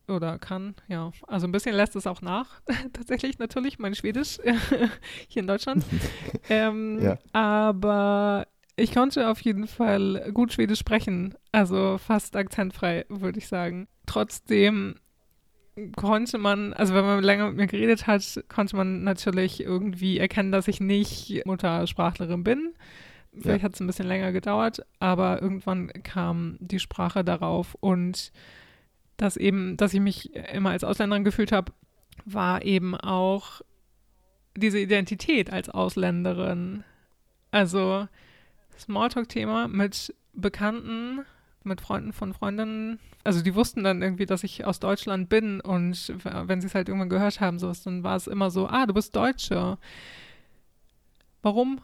oder 0.09 0.39
kann, 0.41 0.75
ja, 0.89 1.13
also 1.29 1.47
ein 1.47 1.53
bisschen 1.53 1.77
lässt 1.77 1.95
es 1.95 2.07
auch 2.09 2.21
nach, 2.21 2.61
tatsächlich 2.95 3.39
natürlich, 3.39 3.79
mein 3.79 3.95
Schwedisch 3.95 4.39
hier 5.29 5.43
in 5.43 5.47
Deutschland. 5.47 5.85
ähm, 6.49 6.99
Ja. 7.01 7.17
Aber 7.33 8.47
ich 8.79 8.93
konnte 8.95 9.29
auf 9.29 9.41
jeden 9.41 9.67
Fall 9.67 10.31
gut 10.33 10.53
Schwedisch 10.53 10.79
sprechen, 10.79 11.35
also 11.53 11.99
fast 11.99 12.37
akzentfrei, 12.37 13.05
würde 13.09 13.39
ich 13.39 13.49
sagen. 13.49 13.89
Trotzdem 14.07 14.97
konnte 15.97 16.39
man, 16.39 16.73
also 16.73 16.95
wenn 16.95 17.05
man 17.05 17.23
länger 17.23 17.49
mit 17.49 17.57
mir 17.57 17.67
geredet 17.67 18.07
hat, 18.07 18.43
konnte 18.49 18.77
man 18.77 19.05
natürlich 19.05 19.63
irgendwie 19.63 20.19
erkennen, 20.19 20.51
dass 20.53 20.67
ich 20.69 20.81
nicht 20.81 21.43
Muttersprachlerin 21.45 22.43
bin. 22.43 22.75
Vielleicht 23.33 23.63
Ja. 23.63 23.65
hat 23.67 23.75
es 23.75 23.81
ein 23.81 23.87
bisschen 23.87 24.09
länger 24.09 24.33
gedauert, 24.33 24.81
aber 24.99 25.41
irgendwann 25.41 25.93
kam 26.03 26.57
die 26.61 26.81
Sprache 26.81 27.23
darauf 27.25 27.77
und 27.79 28.33
dass 29.17 29.37
eben, 29.37 29.77
dass 29.77 29.95
ich 29.95 30.01
mich 30.01 30.35
immer 30.35 30.71
als 30.71 30.83
Ausländerin 30.85 31.25
gefühlt 31.25 31.53
habe, 31.53 31.73
war 32.25 32.65
eben 32.65 32.97
auch 32.97 33.61
diese 34.57 34.81
Identität 34.81 35.53
als 35.53 35.69
Ausländerin. 35.69 36.83
Also 37.51 38.09
Smalltalk-Thema 38.79 39.69
mit 39.69 40.15
Bekannten, 40.33 41.25
mit 41.65 41.81
Freunden 41.81 42.13
von 42.13 42.33
Freundinnen. 42.33 42.99
Also 43.25 43.43
die 43.43 43.55
wussten 43.55 43.85
dann 43.85 44.03
irgendwie, 44.03 44.27
dass 44.27 44.45
ich 44.45 44.65
aus 44.65 44.81
Deutschland 44.81 45.29
bin 45.29 45.61
und 45.61 46.15
wenn 46.25 46.61
sie 46.61 46.67
es 46.69 46.75
halt 46.75 46.89
irgendwann 46.89 47.11
gehört 47.11 47.41
haben, 47.41 47.59
sowas, 47.59 47.83
dann 47.83 48.05
war 48.05 48.17
es 48.17 48.27
immer 48.27 48.51
so, 48.51 48.69
ah, 48.69 48.87
du 48.87 48.95
bist 48.95 49.15
Deutsche. 49.15 49.77
Warum? 51.43 51.81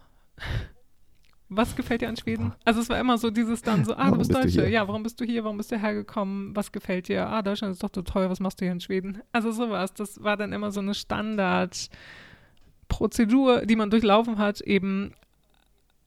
Was 1.51 1.77
gefällt 1.77 2.01
dir 2.01 2.09
an 2.09 2.17
Schweden? 2.17 2.55
Also 2.65 2.81
es 2.81 2.89
war 2.89 2.99
immer 2.99 3.19
so 3.19 3.31
dieses 3.31 3.61
dann 3.63 3.85
so, 3.85 3.93
ah, 3.95 3.99
Warum 3.99 4.13
du 4.13 4.19
bist 4.19 4.31
bist 4.31 4.39
du 4.39 4.43
Deutsche. 4.45 4.63
hier? 4.63 4.71
Ja, 4.71 4.89
warum 4.89 5.03
bist 5.03 5.21
du 5.21 5.25
hier? 5.25 5.45
Warum 5.45 5.59
bist 5.59 5.71
du 5.71 5.79
hergekommen? 5.79 6.57
Was 6.57 6.73
gefällt 6.73 7.09
dir? 7.09 7.29
Ah, 7.29 7.43
Deutschland 7.43 7.73
ist 7.75 7.83
doch 7.83 7.91
so 7.95 8.03
toll. 8.03 8.31
Was 8.31 8.41
machst 8.41 8.61
du 8.61 8.65
hier 8.65 8.73
in 8.73 8.81
Schweden? 8.81 9.21
Also 9.31 9.53
sowas. 9.53 9.93
Das 9.95 10.23
war 10.25 10.37
dann 10.37 10.53
immer 10.53 10.73
so 10.73 10.81
eine 10.81 10.95
Standardprozedur, 10.95 13.67
die 13.67 13.77
man 13.77 13.91
durchlaufen 13.91 14.39
hat, 14.39 14.61
eben 14.63 15.13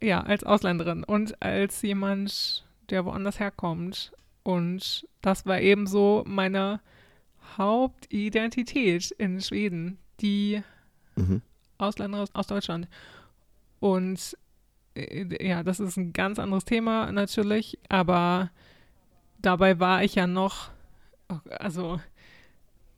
ja, 0.01 0.21
als 0.21 0.43
Ausländerin 0.43 1.03
und 1.03 1.41
als 1.41 1.81
jemand, 1.81 2.65
der 2.89 3.05
woanders 3.05 3.39
herkommt. 3.39 4.11
Und 4.43 5.07
das 5.21 5.45
war 5.45 5.59
eben 5.59 5.87
so 5.87 6.23
meine 6.25 6.79
Hauptidentität 7.57 9.11
in 9.11 9.41
Schweden, 9.41 9.97
die 10.21 10.61
Mhm. 11.17 11.41
Ausländer 11.77 12.25
aus, 12.33 12.47
Deutschland. 12.47 12.87
Und 13.79 14.37
äh, 14.95 15.45
ja, 15.45 15.63
das 15.63 15.79
ist 15.79 15.97
ein 15.97 16.13
ganz 16.13 16.39
anderes 16.39 16.65
Thema 16.65 17.11
natürlich, 17.11 17.77
aber 17.89 18.49
dabei 19.39 19.79
war 19.79 20.03
ich 20.03 20.15
ja 20.15 20.27
noch, 20.27 20.69
also 21.49 21.99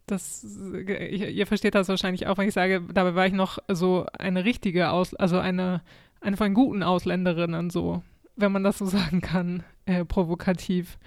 das, 0.06 0.44
ihr, 0.44 1.30
ihr 1.30 1.48
versteht 1.48 1.76
das 1.76 1.88
wahrscheinlich 1.88 2.28
auch, 2.28 2.38
wenn 2.38 2.48
ich 2.48 2.54
sage, 2.54 2.82
dabei 2.94 3.16
war 3.16 3.28
ich 3.28 3.34
noch 3.34 3.60
so 3.68 4.06
eine 4.18 4.44
richtige 4.46 4.90
Aus, 4.90 5.14
also 5.14 5.40
eine, 5.40 5.82
eine 6.22 6.38
von 6.38 6.54
guten 6.54 6.84
Ausländerinnen 6.84 7.70
so, 7.70 8.04
wenn 8.36 8.52
man 8.52 8.64
das 8.64 8.78
so 8.78 8.86
sagen 8.88 9.22
kann, 9.22 9.64
äh, 9.86 10.06
provokativ. 10.06 10.98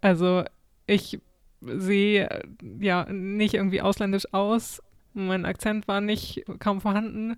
Also 0.00 0.44
ich 0.86 1.20
sehe 1.60 2.28
äh, 2.28 2.42
ja 2.80 3.06
nicht 3.10 3.54
irgendwie 3.54 3.82
ausländisch 3.82 4.32
aus, 4.32 4.82
mein 5.14 5.44
Akzent 5.44 5.88
war 5.88 6.00
nicht 6.00 6.44
kaum 6.58 6.80
vorhanden 6.80 7.36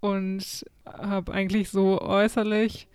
und 0.00 0.64
habe 0.86 1.32
eigentlich 1.32 1.70
so 1.70 2.00
äußerlich 2.00 2.88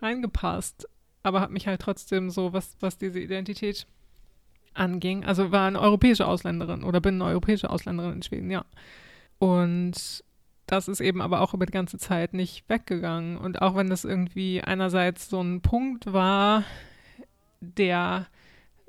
reingepasst, 0.00 0.88
aber 1.22 1.40
habe 1.40 1.52
mich 1.52 1.66
halt 1.66 1.80
trotzdem 1.80 2.30
so, 2.30 2.52
was, 2.52 2.76
was 2.80 2.98
diese 2.98 3.20
Identität 3.20 3.86
anging, 4.74 5.24
also 5.24 5.52
war 5.52 5.66
eine 5.66 5.80
europäische 5.80 6.26
Ausländerin 6.26 6.84
oder 6.84 7.00
bin 7.00 7.16
eine 7.16 7.30
europäische 7.30 7.70
Ausländerin 7.70 8.14
in 8.14 8.22
Schweden, 8.22 8.50
ja. 8.50 8.64
Und 9.38 10.24
das 10.66 10.88
ist 10.88 11.00
eben 11.00 11.20
aber 11.20 11.40
auch 11.40 11.54
über 11.54 11.66
die 11.66 11.72
ganze 11.72 11.98
Zeit 11.98 12.34
nicht 12.34 12.68
weggegangen. 12.68 13.36
Und 13.36 13.62
auch 13.62 13.76
wenn 13.76 13.88
das 13.88 14.04
irgendwie 14.04 14.60
einerseits 14.60 15.28
so 15.28 15.40
ein 15.40 15.60
Punkt 15.60 16.12
war, 16.12 16.64
der 17.60 18.26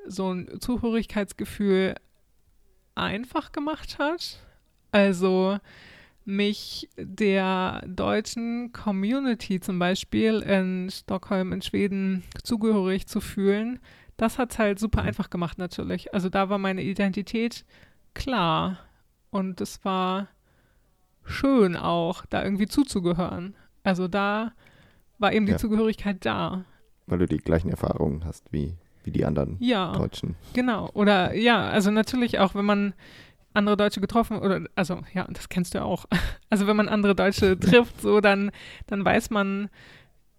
so 0.06 0.32
ein 0.32 0.60
Zugehörigkeitsgefühl 0.60 1.94
einfach 2.94 3.52
gemacht 3.52 3.98
hat. 3.98 4.44
Also 4.90 5.58
mich 6.24 6.88
der 6.96 7.82
deutschen 7.86 8.72
Community 8.72 9.60
zum 9.60 9.78
Beispiel 9.78 10.40
in 10.40 10.90
Stockholm, 10.90 11.52
in 11.52 11.62
Schweden 11.62 12.24
zugehörig 12.42 13.06
zu 13.06 13.20
fühlen, 13.20 13.78
das 14.16 14.36
hat 14.36 14.52
es 14.52 14.58
halt 14.58 14.78
super 14.78 15.02
einfach 15.02 15.30
gemacht 15.30 15.58
natürlich. 15.58 16.12
Also 16.12 16.28
da 16.28 16.50
war 16.50 16.58
meine 16.58 16.82
Identität 16.82 17.64
klar 18.14 18.78
und 19.30 19.60
es 19.60 19.84
war 19.84 20.28
schön 21.28 21.76
auch, 21.76 22.24
da 22.26 22.42
irgendwie 22.42 22.66
zuzugehören. 22.66 23.54
Also 23.84 24.08
da 24.08 24.52
war 25.18 25.32
eben 25.32 25.46
die 25.46 25.52
Ja. 25.52 25.58
Zugehörigkeit 25.58 26.24
da. 26.24 26.64
Weil 27.06 27.18
du 27.18 27.26
die 27.26 27.38
gleichen 27.38 27.70
Erfahrungen 27.70 28.24
hast 28.24 28.52
wie, 28.52 28.74
wie 29.04 29.10
die 29.10 29.24
anderen 29.24 29.56
Ja. 29.60 29.92
Deutschen. 29.92 30.36
Genau. 30.54 30.90
Oder 30.94 31.34
ja, 31.34 31.68
also 31.68 31.90
natürlich 31.90 32.38
auch, 32.38 32.54
wenn 32.54 32.64
man 32.66 32.94
andere 33.54 33.76
Deutsche 33.76 34.00
getroffen 34.00 34.38
oder 34.38 34.60
also 34.76 35.00
ja, 35.14 35.26
das 35.30 35.48
kennst 35.48 35.74
du 35.74 35.78
ja 35.78 35.84
auch. 35.84 36.04
Also 36.50 36.66
wenn 36.66 36.76
man 36.76 36.88
andere 36.88 37.14
Deutsche 37.14 37.58
trifft, 37.60 38.00
so 38.00 38.20
dann 38.20 38.50
dann 38.86 39.04
weiß 39.04 39.30
man, 39.30 39.68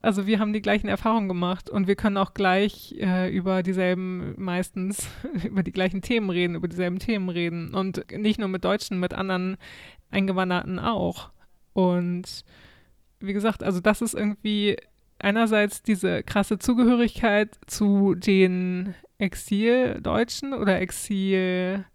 also 0.01 0.25
wir 0.27 0.39
haben 0.39 0.53
die 0.53 0.61
gleichen 0.61 0.87
Erfahrungen 0.87 1.27
gemacht 1.27 1.69
und 1.69 1.87
wir 1.87 1.95
können 1.95 2.17
auch 2.17 2.33
gleich 2.33 2.95
äh, 2.99 3.29
über 3.35 3.61
dieselben 3.63 4.33
meistens 4.37 5.09
über 5.43 5.61
die 5.63 5.71
gleichen 5.73 6.01
Themen 6.01 6.29
reden, 6.29 6.55
über 6.55 6.67
dieselben 6.67 6.99
Themen 6.99 7.29
reden 7.29 7.73
und 7.73 8.05
nicht 8.15 8.39
nur 8.39 8.47
mit 8.47 8.63
Deutschen, 8.63 8.99
mit 8.99 9.13
anderen 9.13 9.57
Eingewanderten 10.11 10.79
auch. 10.79 11.29
Und 11.73 12.43
wie 13.19 13.33
gesagt, 13.33 13.63
also 13.63 13.79
das 13.79 14.01
ist 14.01 14.13
irgendwie 14.13 14.77
einerseits 15.19 15.81
diese 15.83 16.23
krasse 16.23 16.59
Zugehörigkeit 16.59 17.57
zu 17.67 18.15
den 18.15 18.95
Exildeutschen 19.17 20.53
oder 20.53 20.79
Exilmenschen, 20.79 21.85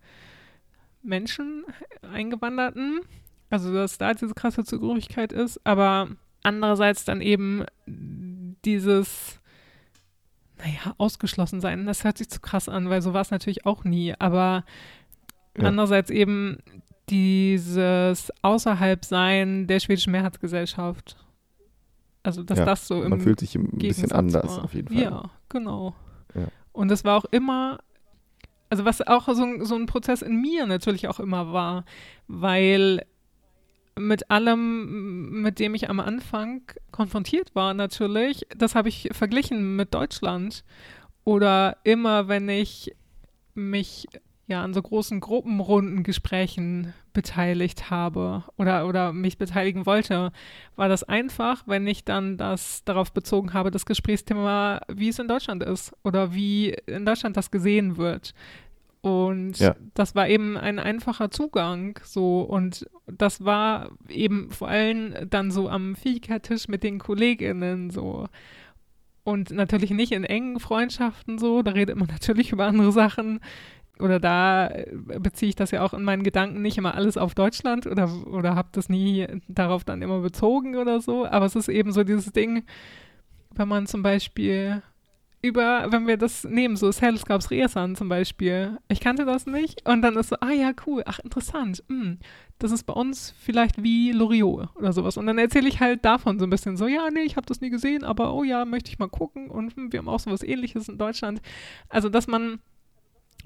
Eingewanderten. 2.03 3.01
Also, 3.51 3.73
dass 3.73 3.99
da 3.99 4.15
diese 4.15 4.35
krasse 4.35 4.65
Zugehörigkeit 4.65 5.33
ist, 5.33 5.65
aber 5.65 6.09
andererseits 6.43 7.05
dann 7.05 7.21
eben 7.21 7.65
dieses, 7.87 9.41
naja, 10.59 10.95
ausgeschlossen 10.99 11.61
sein. 11.61 11.87
Das 11.87 12.05
hört 12.05 12.19
sich 12.19 12.29
zu 12.29 12.41
krass 12.41 12.69
an, 12.69 12.91
weil 12.91 13.01
so 13.01 13.15
war 13.15 13.21
es 13.21 13.31
natürlich 13.31 13.65
auch 13.65 13.85
nie, 13.85 14.15
aber 14.19 14.65
Ja. 15.57 15.69
andererseits 15.69 16.11
eben 16.11 16.59
dieses 17.11 18.33
Außerhalbsein 18.43 19.67
der 19.67 19.81
schwedischen 19.81 20.13
Mehrheitsgesellschaft. 20.13 21.17
Also, 22.23 22.43
dass 22.43 22.59
Ja, 22.59 22.65
das 22.65 22.87
so 22.89 23.03
im 23.03 23.11
Man 23.11 23.21
fühlt 23.21 23.41
sich 23.41 23.55
ein 23.55 23.65
bisschen 23.65 23.79
Gegensatz 23.79 24.13
anders 24.13 24.57
war. 24.57 24.65
auf 24.65 24.75
jeden 24.75 24.89
Fall. 24.89 25.03
Ja, 25.03 25.31
genau. 25.51 25.95
Ja. 26.35 26.49
Und 26.73 26.91
es 26.91 27.05
war 27.05 27.19
auch 27.19 27.27
immer, 27.27 27.79
also 28.71 28.85
was 28.87 29.07
auch 29.07 29.27
so, 29.29 29.65
so 29.65 29.75
ein 29.75 29.87
Prozess 29.87 30.23
in 30.23 30.41
mir 30.41 30.67
natürlich 30.67 31.07
auch 31.09 31.21
immer 31.21 31.53
war, 31.53 31.85
weil 32.27 33.05
mit 33.97 34.31
allem, 34.31 35.43
mit 35.43 35.59
dem 35.61 35.75
ich 35.75 35.89
am 35.91 36.01
Anfang 36.01 36.63
konfrontiert 36.91 37.55
war, 37.55 37.75
natürlich, 37.75 38.47
das 38.57 38.75
habe 38.75 38.89
ich 38.89 39.11
verglichen 39.13 39.77
mit 39.77 39.95
Deutschland. 39.95 40.65
Oder 41.25 41.77
immer, 41.85 42.27
wenn 42.29 42.49
ich 42.49 42.95
mich 43.55 44.07
ja 44.47 44.63
an 44.63 44.75
so 44.75 44.83
großen 44.83 45.21
Gruppenrundengesprächen 45.21 46.93
beteiligt 47.13 47.91
habe 47.91 48.45
oder, 48.57 48.87
oder 48.87 49.13
mich 49.13 49.39
beteiligen 49.39 49.87
wollte, 49.87 50.33
war 50.77 50.89
das 50.89 51.03
einfach, 51.05 51.63
wenn 51.67 51.87
ich 51.87 52.05
dann 52.05 52.37
das 52.37 52.85
darauf 52.85 53.13
bezogen 53.13 53.53
habe, 53.55 53.71
das 53.71 53.87
Gesprächsthema, 53.87 54.81
wie 54.93 55.09
es 55.09 55.19
in 55.19 55.29
Deutschland 55.29 55.63
ist 55.63 55.93
oder 56.03 56.35
wie 56.35 56.71
in 56.87 57.07
Deutschland 57.07 57.37
das 57.37 57.51
gesehen 57.51 57.97
wird. 57.97 58.35
Und 59.01 59.59
Ja. 59.59 59.77
das 59.93 60.15
war 60.15 60.29
eben 60.29 60.57
ein 60.57 60.79
einfacher 60.79 61.31
Zugang 61.31 61.99
so 62.05 62.41
und 62.41 62.87
das 63.07 63.45
war 63.45 63.91
eben 64.09 64.51
vor 64.51 64.69
allem 64.69 65.15
dann 65.29 65.51
so 65.51 65.69
am 65.69 65.95
Fika-Tisch 65.95 66.69
mit 66.69 66.83
den 66.83 66.99
KollegInnen 66.99 67.91
so. 67.91 68.29
Und 69.23 69.51
natürlich 69.51 69.91
nicht 69.91 70.13
in 70.13 70.25
engen 70.25 70.59
Freundschaften 70.61 71.39
so, 71.39 71.63
da 71.63 71.73
redet 71.73 71.97
man 71.97 72.09
natürlich 72.13 72.51
über 72.53 72.67
andere 72.67 72.93
Sachen. 72.93 73.41
Oder 73.99 74.19
da 74.19 74.69
äh, 74.69 74.87
beziehe 75.21 75.49
ich 75.49 75.57
das 75.57 75.71
ja 75.71 75.83
auch 75.83 75.95
in 75.95 76.03
meinen 76.03 76.25
Gedanken 76.25 76.63
nicht 76.63 76.79
immer 76.79 76.95
alles 76.95 77.17
auf 77.17 77.35
Deutschland 77.35 77.87
oder, 77.87 78.11
oder 78.27 78.55
habe 78.55 78.69
das 78.73 78.89
nie 78.89 79.27
darauf 79.49 79.85
dann 79.85 80.03
immer 80.03 80.21
bezogen 80.21 80.77
oder 80.77 81.01
so. 81.01 81.27
Aber 81.27 81.47
es 81.47 81.57
ist 81.57 81.69
eben 81.69 81.93
so 81.93 82.03
dieses 82.05 82.33
Ding, 82.33 82.65
wenn 83.55 83.69
man 83.69 83.87
zum 83.87 84.03
Beispiel 84.03 84.83
über, 85.45 85.93
wenn 85.93 86.07
wir 86.07 86.17
das 86.17 86.45
nehmen, 86.45 86.75
so 86.75 86.91
Sällskaps 86.91 87.51
Resan 87.51 87.97
zum 87.97 88.09
Beispiel. 88.09 88.79
Ich 88.89 89.01
kannte 89.01 89.27
das 89.27 89.45
nicht 89.45 89.87
und 89.87 90.01
dann 90.01 90.17
ist 90.17 90.31
so, 90.31 90.37
ah 90.41 90.53
ja, 90.53 90.73
cool, 90.87 91.03
ach 91.05 91.19
interessant. 91.19 91.85
hm, 91.89 92.19
das 92.59 92.73
ist 92.73 92.85
bei 92.85 92.95
uns 92.95 93.35
vielleicht 93.39 93.83
wie 93.83 94.13
Loriot 94.13 94.71
oder 94.75 94.95
sowas. 94.95 95.19
Und 95.19 95.27
dann 95.27 95.37
erzähle 95.37 95.69
ich 95.69 95.81
halt 95.81 96.03
davon 96.05 96.39
so 96.39 96.47
ein 96.47 96.51
bisschen 96.51 96.79
so, 96.79 96.87
ja, 96.87 97.11
nee, 97.13 97.21
ich 97.21 97.37
habe 97.37 97.47
das 97.47 97.61
nie 97.61 97.69
gesehen, 97.69 98.05
aber 98.05 98.33
oh 98.33 98.43
ja, 98.43 98.65
möchte 98.65 98.91
ich 98.91 98.99
mal 98.99 99.09
gucken 99.09 99.51
und 99.51 99.77
hm, 99.77 99.93
wir 99.93 99.99
haben 99.99 100.09
auch 100.09 100.21
sowas 100.21 100.43
ähnliches 100.43 100.89
in 100.89 100.97
Deutschland. 100.97 101.43
Also, 101.91 102.09
dass 102.09 102.27
man 102.27 102.59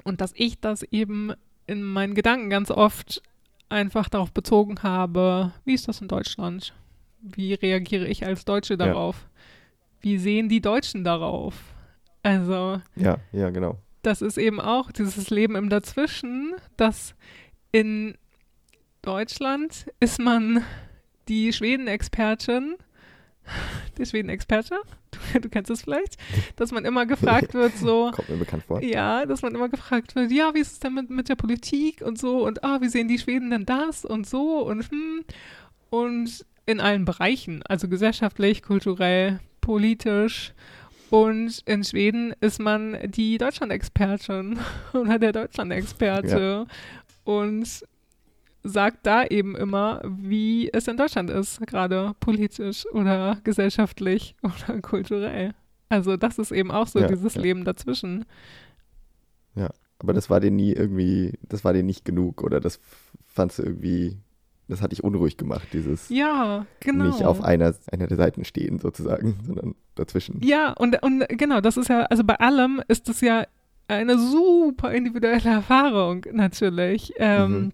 und 0.04 0.20
dass 0.20 0.32
ich 0.36 0.60
das 0.60 0.82
eben 0.84 1.32
in 1.66 1.82
meinen 1.82 2.14
Gedanken 2.14 2.50
ganz 2.50 2.70
oft 2.70 3.22
einfach 3.68 4.08
darauf 4.08 4.32
bezogen 4.32 4.82
habe, 4.82 5.52
wie 5.64 5.74
ist 5.74 5.88
das 5.88 6.00
in 6.00 6.08
Deutschland? 6.08 6.74
Wie 7.20 7.54
reagiere 7.54 8.06
ich 8.06 8.24
als 8.24 8.44
Deutsche 8.44 8.76
darauf? 8.76 9.28
Wie 10.00 10.18
sehen 10.18 10.48
die 10.48 10.60
Deutschen 10.60 11.04
darauf? 11.04 11.54
Also, 12.22 12.80
Ja, 12.96 13.18
ja, 13.32 13.50
genau. 13.50 13.78
das 14.02 14.22
ist 14.22 14.38
eben 14.38 14.60
auch 14.60 14.90
dieses 14.92 15.30
Leben 15.30 15.56
im 15.56 15.68
Dazwischen, 15.68 16.54
dass 16.76 17.14
in 17.72 18.16
Deutschland 19.02 19.86
ist 20.00 20.18
man 20.20 20.62
die 21.28 21.52
Schweden-Expertin, 21.52 22.76
der 23.98 24.04
Schweden-Experte, 24.04 24.76
du, 25.10 25.40
du 25.40 25.48
kennst 25.48 25.70
es 25.70 25.82
vielleicht, 25.82 26.16
dass 26.56 26.72
man 26.72 26.84
immer 26.84 27.06
gefragt 27.06 27.54
wird, 27.54 27.76
so, 27.76 28.10
Kommt 28.14 28.28
mir 28.28 28.36
bekannt 28.36 28.64
vor. 28.64 28.82
ja, 28.82 29.26
dass 29.26 29.42
man 29.42 29.54
immer 29.54 29.68
gefragt 29.68 30.14
wird, 30.14 30.30
ja, 30.30 30.54
wie 30.54 30.60
ist 30.60 30.72
es 30.72 30.80
denn 30.80 30.94
mit, 30.94 31.10
mit 31.10 31.28
der 31.28 31.36
Politik 31.36 32.02
und 32.02 32.18
so 32.18 32.46
und 32.46 32.64
ah, 32.64 32.80
wie 32.80 32.88
sehen 32.88 33.08
die 33.08 33.18
Schweden 33.18 33.50
denn 33.50 33.66
das 33.66 34.04
und 34.04 34.26
so 34.26 34.60
und 34.66 34.90
hm. 34.90 35.24
Und 35.90 36.44
in 36.66 36.80
allen 36.80 37.04
Bereichen, 37.04 37.62
also 37.62 37.88
gesellschaftlich, 37.88 38.62
kulturell, 38.62 39.40
politisch. 39.60 40.52
Und 41.10 41.62
in 41.64 41.82
Schweden 41.82 42.34
ist 42.40 42.60
man 42.60 42.98
die 43.06 43.38
Deutschland-Expertin 43.38 44.58
oder 44.92 45.18
der 45.18 45.32
Deutschland-Experte. 45.32 46.66
Und 47.24 47.84
sagt 48.64 49.06
da 49.06 49.24
eben 49.24 49.56
immer, 49.56 50.02
wie 50.04 50.70
es 50.72 50.88
in 50.88 50.96
Deutschland 50.96 51.30
ist, 51.30 51.60
gerade 51.66 52.14
politisch 52.20 52.86
oder 52.92 53.38
gesellschaftlich 53.44 54.34
oder 54.42 54.80
kulturell. 54.80 55.54
Also 55.88 56.16
das 56.16 56.38
ist 56.38 56.52
eben 56.52 56.70
auch 56.70 56.86
so 56.86 56.98
Ja, 56.98 57.06
dieses 57.08 57.34
ja. 57.34 57.40
Leben 57.42 57.64
dazwischen. 57.64 58.24
Aber 60.00 60.12
das 60.12 60.30
war 60.30 60.38
dir 60.38 60.52
nie 60.52 60.72
irgendwie, 60.72 61.32
das 61.42 61.64
war 61.64 61.72
dir 61.72 61.82
nicht 61.82 62.04
genug 62.04 62.44
oder 62.44 62.60
das 62.60 62.78
fandst 63.26 63.58
du 63.58 63.64
irgendwie, 63.64 64.16
das 64.68 64.80
hat 64.80 64.92
dich 64.92 65.02
unruhig 65.02 65.36
gemacht, 65.36 65.66
dieses 65.72 66.08
Ja, 66.08 66.66
genau. 66.78 67.06
nicht 67.06 67.24
auf 67.24 67.42
einer, 67.42 67.74
einer 67.90 68.06
der 68.06 68.16
Seiten 68.16 68.44
stehen 68.44 68.78
sozusagen, 68.78 69.40
sondern 69.44 69.74
dazwischen. 69.96 70.40
Ja, 70.40 70.72
und, 70.74 71.02
und 71.02 71.24
genau, 71.30 71.60
das 71.60 71.76
ist 71.76 71.88
ja, 71.88 72.02
also 72.04 72.22
bei 72.22 72.36
allem 72.38 72.80
ist 72.86 73.08
das 73.08 73.20
ja 73.22 73.44
eine 73.88 74.18
super 74.18 74.92
individuelle 74.92 75.50
Erfahrung 75.50 76.24
natürlich, 76.30 77.14
ähm, 77.16 77.50
Mhm. 77.52 77.72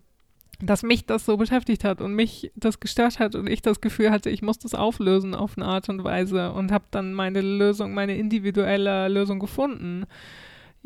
Dass 0.60 0.82
mich 0.82 1.06
das 1.06 1.24
so 1.24 1.36
beschäftigt 1.36 1.84
hat 1.84 2.00
und 2.00 2.14
mich 2.14 2.50
das 2.56 2.80
gestört 2.80 3.18
hat 3.18 3.34
und 3.34 3.48
ich 3.48 3.62
das 3.62 3.80
Gefühl 3.80 4.10
hatte, 4.10 4.30
ich 4.30 4.42
muss 4.42 4.58
das 4.58 4.74
auflösen 4.74 5.34
auf 5.34 5.56
eine 5.56 5.66
Art 5.66 5.88
und 5.88 6.02
Weise 6.04 6.52
und 6.52 6.72
habe 6.72 6.84
dann 6.90 7.14
meine 7.14 7.40
Lösung, 7.40 7.94
meine 7.94 8.16
individuelle 8.16 9.08
Lösung 9.08 9.38
gefunden. 9.38 10.04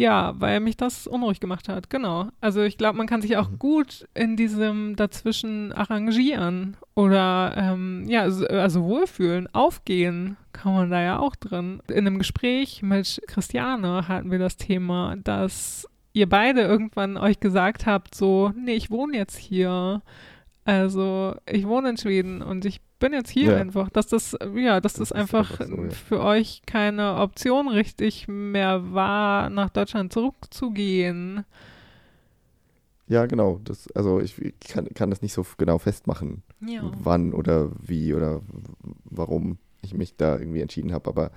Ja, 0.01 0.35
weil 0.39 0.61
mich 0.61 0.77
das 0.77 1.09
unruhig 1.09 1.41
gemacht 1.41 1.69
hat, 1.69 1.91
genau. 1.91 2.29
Also 2.41 2.63
ich 2.63 2.79
glaube, 2.79 2.97
man 2.99 3.09
kann 3.09 3.21
sich 3.21 3.37
auch 3.37 3.51
Mhm. 3.51 3.59
gut 3.59 4.07
in 4.15 4.37
diesem 4.37 4.95
dazwischen 4.95 5.73
arrangieren 5.73 6.77
oder 6.95 7.55
ähm, 7.57 8.05
ja, 8.09 8.31
so- 8.31 8.47
also 8.47 8.85
wohlfühlen, 8.85 9.53
aufgehen 9.53 10.37
kann 10.53 10.73
man 10.75 10.91
da 10.91 11.03
ja 11.03 11.19
auch 11.19 11.35
drin. 11.35 11.83
In 11.89 12.07
einem 12.07 12.19
Gespräch 12.19 12.81
mit 12.81 13.21
Christiane 13.27 14.07
hatten 14.07 14.31
wir 14.31 14.39
das 14.39 14.57
Thema, 14.57 15.17
dass 15.17 15.89
ihr 16.13 16.29
beide 16.29 16.63
irgendwann 16.63 17.17
euch 17.17 17.41
gesagt 17.41 17.87
habt, 17.87 18.15
so, 18.15 18.53
nee, 18.57 18.75
ich 18.75 18.91
wohne 18.91 19.17
jetzt 19.17 19.37
hier. 19.37 20.03
Also 20.65 21.35
ich 21.51 21.67
wohne 21.67 21.91
in 21.91 21.97
Schweden 21.97 22.43
und 22.43 22.65
ich 22.65 22.81
bin 22.99 23.13
jetzt 23.13 23.31
hier 23.31 23.53
Ja. 23.53 23.57
einfach, 23.57 23.89
dass 23.91 24.09
das, 24.09 24.37
ja, 24.57 24.81
dass 24.81 24.95
das, 24.95 25.11
Das 25.11 25.13
einfach, 25.13 25.61
einfach 25.61 25.67
so, 25.67 25.85
ja. 25.85 25.91
für 25.91 26.21
euch 26.23 26.63
keine 26.67 27.17
Option 27.17 27.69
richtig 27.69 28.27
mehr 28.29 28.93
war, 28.93 29.49
nach 29.51 29.71
Deutschland 29.71 30.13
zurückzugehen. 30.13 31.45
Ja, 33.07 33.25
genau. 33.27 33.61
Das, 33.65 33.91
also 33.93 34.21
ich 34.21 34.37
kann, 34.69 34.87
kann 34.95 35.11
das 35.11 35.23
nicht 35.23 35.33
so 35.33 35.47
genau 35.57 35.79
festmachen, 35.79 36.43
Ja. 36.61 36.83
wann 36.99 37.33
oder 37.33 37.71
wie 37.81 38.13
oder 38.13 38.43
warum 39.05 39.59
ich 39.81 39.95
mich 39.95 40.17
da 40.17 40.39
irgendwie 40.39 40.61
entschieden 40.61 40.93
habe. 40.93 41.09
Aber 41.09 41.31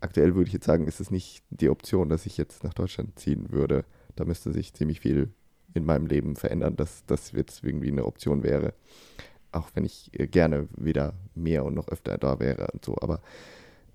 aktuell 0.00 0.34
würde 0.34 0.48
ich 0.48 0.54
jetzt 0.54 0.64
sagen, 0.64 0.86
ist 0.86 1.00
es 1.00 1.10
nicht 1.10 1.42
die 1.50 1.68
Option, 1.68 2.08
dass 2.08 2.24
ich 2.24 2.38
jetzt 2.38 2.64
nach 2.64 2.72
Deutschland 2.74 3.18
ziehen 3.18 3.50
würde. 3.52 3.84
Da 4.16 4.24
müsste 4.24 4.52
sich 4.52 4.74
ziemlich 4.74 5.00
viel 5.00 5.30
in 5.74 5.84
meinem 5.84 6.06
Leben 6.06 6.36
verändern, 6.36 6.76
dass 6.76 7.04
das 7.06 7.32
jetzt 7.32 7.64
irgendwie 7.64 7.90
eine 7.90 8.04
Option 8.04 8.42
wäre. 8.42 8.74
Auch 9.52 9.70
wenn 9.74 9.84
ich 9.84 10.10
äh, 10.18 10.26
gerne 10.26 10.68
wieder 10.76 11.14
mehr 11.34 11.64
und 11.64 11.74
noch 11.74 11.88
öfter 11.88 12.18
da 12.18 12.40
wäre 12.40 12.68
und 12.72 12.84
so. 12.84 12.96
Aber 13.00 13.20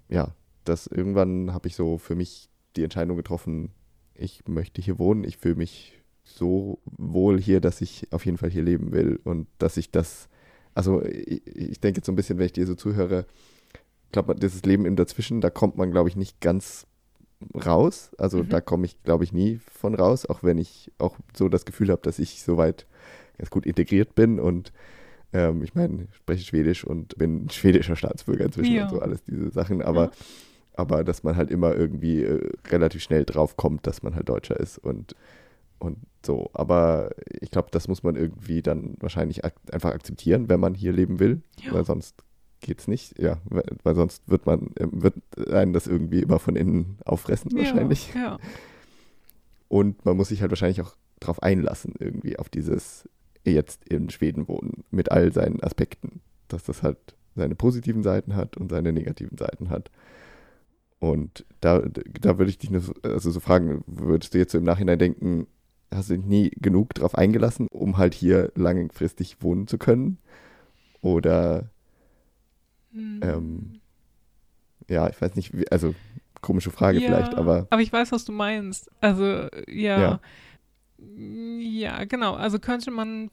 ja, 0.10 0.34
das 0.64 0.88
irgendwann 0.88 1.54
habe 1.54 1.68
ich 1.68 1.76
so 1.76 1.98
für 1.98 2.16
mich 2.16 2.50
die 2.76 2.84
Entscheidung 2.84 3.18
getroffen, 3.18 3.72
ich 4.16 4.48
möchte 4.48 4.82
hier 4.82 5.00
wohnen, 5.00 5.24
ich 5.24 5.38
fühle 5.38 5.56
mich 5.56 6.02
so 6.24 6.80
wohl 6.86 7.40
hier, 7.40 7.62
dass 7.62 7.82
ich 7.82 8.12
auf 8.12 8.26
jeden 8.26 8.38
Fall 8.38 8.50
hier 8.50 8.64
leben 8.64 8.92
will 8.92 9.20
und 9.24 9.48
dass 9.60 9.78
ich 9.78 9.92
das, 9.92 10.28
also 10.74 11.04
ich, 11.04 11.46
ich 11.48 11.80
denke 11.80 12.00
jetzt 12.00 12.06
so 12.06 12.12
ein 12.12 12.16
bisschen, 12.16 12.38
wenn 12.38 12.46
ich 12.46 12.54
dir 12.54 12.68
so 12.68 12.76
zuhöre, 12.76 13.26
ich 14.06 14.12
glaube, 14.12 14.36
dieses 14.36 14.64
Leben 14.64 14.86
im 14.86 14.96
Dazwischen, 14.96 15.42
da 15.42 15.50
kommt 15.50 15.78
man, 15.78 15.92
glaube 15.92 16.10
ich, 16.10 16.16
nicht 16.16 16.40
ganz 16.42 16.88
raus. 17.54 18.12
Also 18.18 18.40
mhm. 18.40 18.50
da 18.50 18.62
komme 18.62 18.86
ich, 18.86 19.02
glaube 19.04 19.24
ich, 19.24 19.34
nie 19.34 19.60
von 19.72 19.96
raus, 19.96 20.26
auch 20.26 20.44
wenn 20.44 20.58
ich 20.58 20.92
auch 20.98 21.18
so 21.36 21.50
das 21.50 21.66
Gefühl 21.66 21.90
habe, 21.90 22.02
dass 22.02 22.20
ich 22.20 22.42
soweit 22.44 22.86
ganz 23.38 23.50
gut 23.50 23.66
integriert 23.66 24.16
bin 24.16 24.40
und 24.40 24.72
ähm, 25.34 25.64
ich 25.64 25.76
meine, 25.76 26.04
ich 26.04 26.16
spreche 26.16 26.44
Schwedisch 26.44 26.84
und 26.84 27.18
bin 27.18 27.50
schwedischer 27.50 27.96
Staatsbürger 27.96 28.46
inzwischen 28.46 28.74
ja. 28.74 28.84
und 28.84 28.90
so 28.90 29.00
alles 29.00 29.24
diese 29.24 29.52
Sachen, 29.52 29.82
aber, 29.82 30.06
ja. 30.06 30.12
aber 30.76 31.04
dass 31.04 31.24
man 31.24 31.36
halt 31.36 31.52
immer 31.52 31.76
irgendwie 31.76 32.24
äh, 32.24 32.50
relativ 32.70 33.04
schnell 33.04 33.26
drauf 33.26 33.58
kommt, 33.58 33.86
dass 33.86 34.04
man 34.04 34.16
halt 34.16 34.30
Deutscher 34.30 34.60
ist 34.60 34.78
und, 34.78 35.16
und 35.80 35.98
so. 36.26 36.50
Aber 36.54 37.12
ich 37.42 37.52
glaube, 37.52 37.68
das 37.72 37.88
muss 37.88 38.04
man 38.04 38.16
irgendwie 38.16 38.62
dann 38.62 38.96
wahrscheinlich 39.00 39.44
ak 39.44 39.54
einfach 39.72 39.92
akzeptieren, 39.92 40.50
wenn 40.50 40.60
man 40.60 40.74
hier 40.74 40.94
leben 40.94 41.20
will, 41.20 41.42
ja. 41.62 41.74
weil 41.74 41.86
sonst 41.86 42.24
geht 42.62 42.80
es 42.80 42.88
nicht, 42.88 43.20
ja, 43.20 43.38
weil, 43.84 43.96
sonst 43.96 44.28
wird 44.28 44.46
man, 44.46 44.72
äh, 44.76 44.88
wird 44.92 45.16
einen 45.50 45.74
das 45.74 45.88
irgendwie 45.88 46.22
immer 46.22 46.40
von 46.40 46.56
innen 46.56 46.98
auffressen 47.06 47.52
wahrscheinlich. 47.56 48.14
Ja. 48.14 48.38
Und 49.68 50.06
man 50.06 50.18
muss 50.18 50.30
sich 50.30 50.42
halt 50.42 50.52
wahrscheinlich 50.52 50.82
auch 50.82 50.96
drauf 51.20 51.42
einlassen, 51.44 51.94
irgendwie 52.00 52.38
auf 52.40 52.50
dieses 52.50 53.08
jetzt 53.44 53.88
in 53.88 54.10
Schweden 54.10 54.48
wohnen, 54.48 54.84
mit 54.92 55.12
all 55.12 55.32
seinen 55.32 55.62
Aspekten, 55.64 56.22
dass 56.48 56.64
das 56.64 56.84
halt 56.84 56.98
seine 57.36 57.56
positiven 57.56 58.04
Seiten 58.04 58.36
hat 58.36 58.58
und 58.58 58.70
seine 58.70 58.92
negativen 58.92 59.38
Seiten 59.38 59.70
hat. 59.70 59.92
Und 61.00 61.46
da, 61.62 61.80
da 61.80 62.38
würde 62.38 62.50
ich 62.50 62.58
dich 62.58 62.72
nur 62.72 62.82
so, 62.82 62.94
also 63.04 63.30
so 63.32 63.40
fragen, 63.40 63.84
würdest 63.86 64.34
du 64.34 64.40
jetzt 64.40 64.52
so 64.52 64.58
im 64.58 64.64
Nachhinein 64.64 65.00
denken, 65.00 65.48
hast 65.94 66.10
du 66.10 66.18
dich 66.18 66.26
nie 66.26 66.50
genug 66.58 66.94
drauf 66.96 67.16
eingelassen, 67.16 67.68
um 67.72 67.98
halt 67.98 68.14
hier 68.14 68.52
langfristig 68.56 69.42
wohnen 69.42 69.68
zu 69.68 69.78
können? 69.78 70.18
Oder 71.02 71.70
hm. 72.92 73.20
ähm, 73.24 73.80
ja, 74.90 75.10
ich 75.10 75.22
weiß 75.22 75.36
nicht, 75.36 75.58
wie, 75.58 75.70
also 75.70 75.94
komische 76.42 76.72
Frage 76.72 77.00
ja, 77.00 77.08
vielleicht, 77.08 77.36
aber. 77.36 77.68
Aber 77.70 77.82
ich 77.82 77.92
weiß, 77.92 78.12
was 78.12 78.26
du 78.26 78.32
meinst. 78.32 78.90
Also, 79.02 79.48
ja. 79.68 80.00
ja. 80.00 80.20
Ja, 81.16 82.06
genau. 82.06 82.34
Also 82.34 82.58
könnte 82.60 82.90
man 82.90 83.30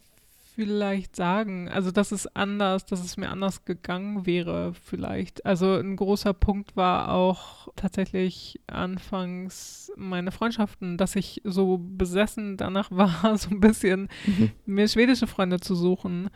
vielleicht 0.55 1.17
sagen, 1.17 1.69
also 1.69 1.91
dass 1.91 2.13
es 2.13 2.29
anders, 2.37 2.87
dass 2.87 3.03
es 3.05 3.17
mir 3.17 3.31
anders 3.31 3.65
gegangen 3.65 4.25
wäre 4.25 4.73
vielleicht. 4.75 5.45
Also 5.45 5.75
ein 5.75 5.97
großer 5.97 6.33
Punkt 6.33 6.77
war 6.77 7.13
auch 7.13 7.69
tatsächlich 7.75 8.61
anfangs 8.69 9.91
meine 9.97 10.31
Freundschaften, 10.31 10.97
dass 10.97 11.17
ich 11.17 11.41
so 11.45 11.79
besessen 11.81 12.57
danach 12.57 12.91
war, 12.93 13.37
so 13.37 13.51
ein 13.51 13.61
bisschen 13.61 14.09
mhm. 14.27 14.53
mir 14.65 14.87
schwedische 14.87 15.27
Freunde 15.27 15.59
zu 15.59 15.75
suchen 15.75 16.31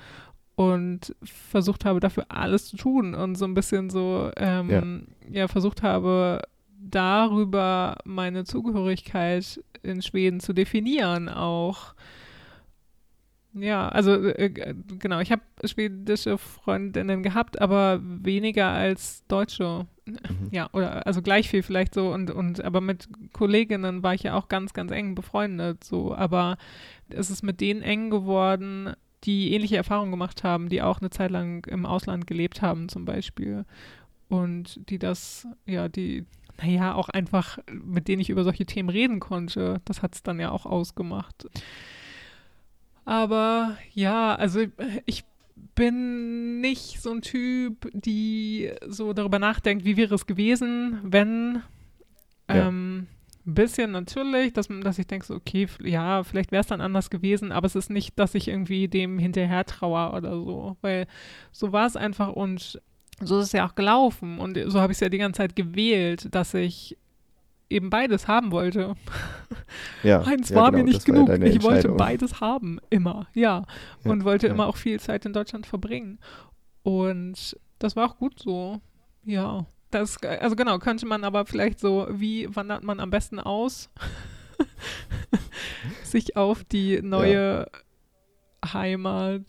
und 0.58 1.14
versucht 1.22 1.84
habe, 1.84 2.00
dafür 2.00 2.26
alles 2.30 2.66
zu 2.66 2.76
tun 2.76 3.14
und 3.14 3.36
so 3.36 3.44
ein 3.44 3.54
bisschen 3.54 3.90
so, 3.90 4.32
ähm, 4.36 5.06
ja. 5.30 5.42
ja, 5.42 5.48
versucht 5.48 5.84
habe, 5.84 6.42
darüber 6.80 7.96
meine 8.04 8.42
Zugehörigkeit 8.42 9.62
in 9.84 10.02
Schweden 10.02 10.40
zu 10.40 10.52
definieren 10.52 11.28
auch. 11.28 11.94
Ja, 13.54 13.88
also 13.88 14.14
äh, 14.14 14.50
genau, 14.98 15.20
ich 15.20 15.30
habe 15.30 15.42
schwedische 15.62 16.38
Freundinnen 16.38 17.22
gehabt, 17.22 17.60
aber 17.60 18.00
weniger 18.02 18.66
als 18.66 19.24
deutsche. 19.28 19.86
Mhm. 20.06 20.48
Ja, 20.50 20.70
oder 20.72 21.06
also 21.06 21.22
gleich 21.22 21.48
viel 21.48 21.62
vielleicht 21.62 21.94
so 21.94 22.12
und 22.12 22.32
und 22.32 22.64
aber 22.64 22.80
mit 22.80 23.08
Kolleginnen 23.32 24.02
war 24.02 24.14
ich 24.14 24.24
ja 24.24 24.34
auch 24.34 24.48
ganz 24.48 24.72
ganz 24.72 24.90
eng 24.90 25.14
befreundet 25.14 25.84
so, 25.84 26.12
aber 26.16 26.58
es 27.10 27.30
ist 27.30 27.44
mit 27.44 27.60
denen 27.60 27.82
eng 27.82 28.10
geworden, 28.10 28.94
die 29.24 29.52
ähnliche 29.52 29.76
Erfahrungen 29.76 30.10
gemacht 30.10 30.44
haben, 30.44 30.68
die 30.68 30.82
auch 30.82 31.00
eine 31.00 31.10
Zeit 31.10 31.30
lang 31.30 31.66
im 31.66 31.86
Ausland 31.86 32.26
gelebt 32.26 32.62
haben 32.62 32.88
zum 32.88 33.04
Beispiel 33.04 33.64
und 34.28 34.90
die 34.90 34.98
das 34.98 35.46
ja 35.66 35.88
die 35.88 36.26
naja, 36.60 36.94
auch 36.94 37.08
einfach, 37.08 37.58
mit 37.70 38.08
denen 38.08 38.20
ich 38.20 38.30
über 38.30 38.44
solche 38.44 38.66
Themen 38.66 38.88
reden 38.88 39.20
konnte. 39.20 39.80
Das 39.84 40.02
hat 40.02 40.14
es 40.14 40.22
dann 40.22 40.40
ja 40.40 40.50
auch 40.50 40.66
ausgemacht. 40.66 41.46
Aber 43.04 43.76
ja, 43.94 44.34
also 44.34 44.64
ich 45.06 45.24
bin 45.74 46.60
nicht 46.60 47.00
so 47.00 47.12
ein 47.12 47.22
Typ, 47.22 47.88
die 47.92 48.72
so 48.86 49.12
darüber 49.12 49.38
nachdenkt, 49.38 49.84
wie 49.84 49.96
wäre 49.96 50.14
es 50.14 50.26
gewesen, 50.26 50.98
wenn. 51.04 51.62
Ja. 52.48 52.68
Ähm, 52.68 53.06
ein 53.48 53.54
bisschen 53.54 53.90
natürlich, 53.90 54.52
dass, 54.52 54.68
dass 54.68 54.98
ich 54.98 55.06
denke, 55.06 55.26
so, 55.26 55.34
okay, 55.34 55.66
ja, 55.82 56.22
vielleicht 56.22 56.52
wäre 56.52 56.60
es 56.60 56.66
dann 56.66 56.82
anders 56.82 57.08
gewesen, 57.08 57.50
aber 57.50 57.66
es 57.66 57.74
ist 57.74 57.90
nicht, 57.90 58.18
dass 58.18 58.34
ich 58.34 58.48
irgendwie 58.48 58.88
dem 58.88 59.18
hinterher 59.18 59.64
trauer 59.64 60.14
oder 60.14 60.32
so, 60.32 60.76
weil 60.82 61.06
so 61.50 61.72
war 61.72 61.86
es 61.86 61.96
einfach 61.96 62.28
und 62.28 62.80
so 63.20 63.38
ist 63.38 63.46
es 63.46 63.52
ja 63.52 63.66
auch 63.66 63.74
gelaufen 63.74 64.38
und 64.38 64.58
so 64.66 64.80
habe 64.80 64.92
ich 64.92 64.96
es 64.96 65.00
ja 65.00 65.08
die 65.08 65.18
ganze 65.18 65.38
Zeit 65.38 65.56
gewählt, 65.56 66.28
dass 66.34 66.54
ich 66.54 66.96
eben 67.70 67.90
beides 67.90 68.28
haben 68.28 68.52
wollte. 68.52 68.94
Ja, 70.02 70.20
Eins 70.26 70.50
ja, 70.50 70.56
war 70.56 70.70
genau, 70.70 70.84
mir 70.84 70.90
nicht 70.90 71.04
genug. 71.04 71.28
ich 71.42 71.62
wollte 71.62 71.88
beides 71.88 72.40
haben, 72.40 72.78
immer, 72.90 73.28
ja. 73.34 73.64
ja 74.04 74.10
und 74.10 74.24
wollte 74.24 74.46
ja. 74.46 74.52
immer 74.52 74.66
auch 74.66 74.76
viel 74.76 75.00
Zeit 75.00 75.24
in 75.24 75.32
Deutschland 75.32 75.66
verbringen. 75.66 76.18
Und 76.82 77.58
das 77.78 77.96
war 77.96 78.08
auch 78.08 78.18
gut 78.18 78.38
so, 78.38 78.80
ja. 79.24 79.66
Das, 79.90 80.22
also 80.22 80.54
genau, 80.54 80.78
könnte 80.78 81.06
man 81.06 81.24
aber 81.24 81.46
vielleicht 81.46 81.80
so, 81.80 82.06
wie 82.10 82.54
wandert 82.54 82.82
man 82.82 83.00
am 83.00 83.10
besten 83.10 83.40
aus? 83.40 83.90
Sich 86.04 86.36
auf 86.36 86.64
die 86.64 87.00
neue 87.00 87.66
Heimat 88.64 89.44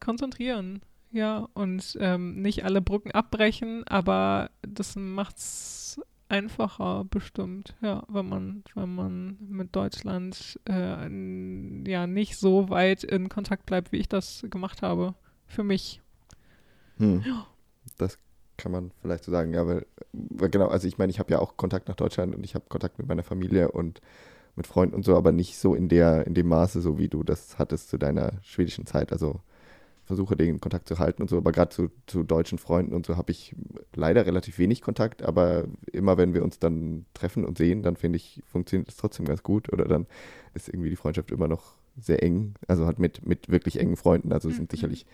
konzentrieren. 0.00 0.82
Ja, 1.10 1.48
und 1.52 1.96
ähm, 2.00 2.40
nicht 2.40 2.64
alle 2.64 2.80
Brücken 2.80 3.10
abbrechen, 3.10 3.86
aber 3.86 4.50
das 4.62 4.96
macht 4.96 5.36
es 5.36 6.00
einfacher 6.32 7.04
bestimmt, 7.04 7.76
ja, 7.82 8.02
wenn 8.08 8.26
man, 8.26 8.64
wenn 8.74 8.94
man 8.94 9.36
mit 9.38 9.76
Deutschland 9.76 10.58
äh, 10.66 11.90
ja 11.90 12.06
nicht 12.06 12.38
so 12.38 12.70
weit 12.70 13.04
in 13.04 13.28
Kontakt 13.28 13.66
bleibt, 13.66 13.92
wie 13.92 13.98
ich 13.98 14.08
das 14.08 14.46
gemacht 14.48 14.80
habe. 14.80 15.14
Für 15.46 15.62
mich. 15.62 16.00
Hm. 16.96 17.22
Ja. 17.26 17.46
Das 17.98 18.16
kann 18.62 18.72
man 18.72 18.92
vielleicht 19.02 19.24
so 19.24 19.32
sagen, 19.32 19.52
ja, 19.52 19.66
weil, 19.66 19.84
weil 20.12 20.48
genau, 20.48 20.68
also 20.68 20.86
ich 20.86 20.96
meine, 20.96 21.10
ich 21.10 21.18
habe 21.18 21.32
ja 21.32 21.40
auch 21.40 21.56
Kontakt 21.56 21.88
nach 21.88 21.96
Deutschland 21.96 22.34
und 22.34 22.44
ich 22.44 22.54
habe 22.54 22.64
Kontakt 22.68 22.98
mit 22.98 23.08
meiner 23.08 23.24
Familie 23.24 23.72
und 23.72 24.00
mit 24.54 24.68
Freunden 24.68 24.94
und 24.94 25.04
so, 25.04 25.16
aber 25.16 25.32
nicht 25.32 25.58
so 25.58 25.74
in 25.74 25.88
der, 25.88 26.26
in 26.26 26.34
dem 26.34 26.46
Maße, 26.46 26.80
so 26.80 26.96
wie 26.96 27.08
du 27.08 27.24
das 27.24 27.58
hattest 27.58 27.88
zu 27.88 27.98
deiner 27.98 28.34
schwedischen 28.42 28.86
Zeit. 28.86 29.12
Also 29.12 29.40
versuche 30.04 30.36
den 30.36 30.60
Kontakt 30.60 30.86
zu 30.88 30.98
halten 30.98 31.22
und 31.22 31.28
so, 31.28 31.38
aber 31.38 31.50
gerade 31.50 31.70
zu, 31.70 31.90
zu 32.06 32.22
deutschen 32.22 32.58
Freunden 32.58 32.94
und 32.94 33.04
so 33.06 33.16
habe 33.16 33.32
ich 33.32 33.56
leider 33.94 34.26
relativ 34.26 34.58
wenig 34.58 34.80
Kontakt, 34.80 35.22
aber 35.22 35.64
immer 35.90 36.18
wenn 36.18 36.34
wir 36.34 36.44
uns 36.44 36.58
dann 36.58 37.06
treffen 37.14 37.44
und 37.44 37.58
sehen, 37.58 37.82
dann 37.82 37.96
finde 37.96 38.16
ich, 38.16 38.42
funktioniert 38.46 38.88
es 38.88 38.96
trotzdem 38.96 39.26
ganz 39.26 39.42
gut 39.42 39.72
oder 39.72 39.86
dann 39.86 40.06
ist 40.54 40.68
irgendwie 40.68 40.90
die 40.90 40.96
Freundschaft 40.96 41.30
immer 41.30 41.48
noch 41.48 41.74
sehr 41.98 42.22
eng, 42.22 42.54
also 42.68 42.86
hat 42.86 42.98
mit, 42.98 43.26
mit 43.26 43.48
wirklich 43.48 43.80
engen 43.80 43.96
Freunden, 43.96 44.32
also 44.32 44.50
sind 44.50 44.70
mhm. 44.70 44.76
sicherlich 44.76 45.06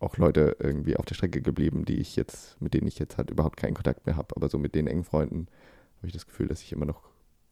auch 0.00 0.16
Leute 0.16 0.56
irgendwie 0.60 0.96
auf 0.96 1.04
der 1.04 1.14
Strecke 1.14 1.42
geblieben, 1.42 1.84
die 1.84 1.96
ich 1.96 2.16
jetzt, 2.16 2.60
mit 2.60 2.74
denen 2.74 2.86
ich 2.86 2.98
jetzt 2.98 3.18
halt 3.18 3.30
überhaupt 3.30 3.56
keinen 3.56 3.74
Kontakt 3.74 4.06
mehr 4.06 4.16
habe, 4.16 4.36
aber 4.36 4.48
so 4.48 4.58
mit 4.58 4.74
den 4.74 4.86
engen 4.86 5.04
Freunden 5.04 5.48
habe 5.96 6.06
ich 6.06 6.12
das 6.12 6.26
Gefühl, 6.26 6.48
dass 6.48 6.62
ich 6.62 6.72
immer 6.72 6.86
noch 6.86 7.02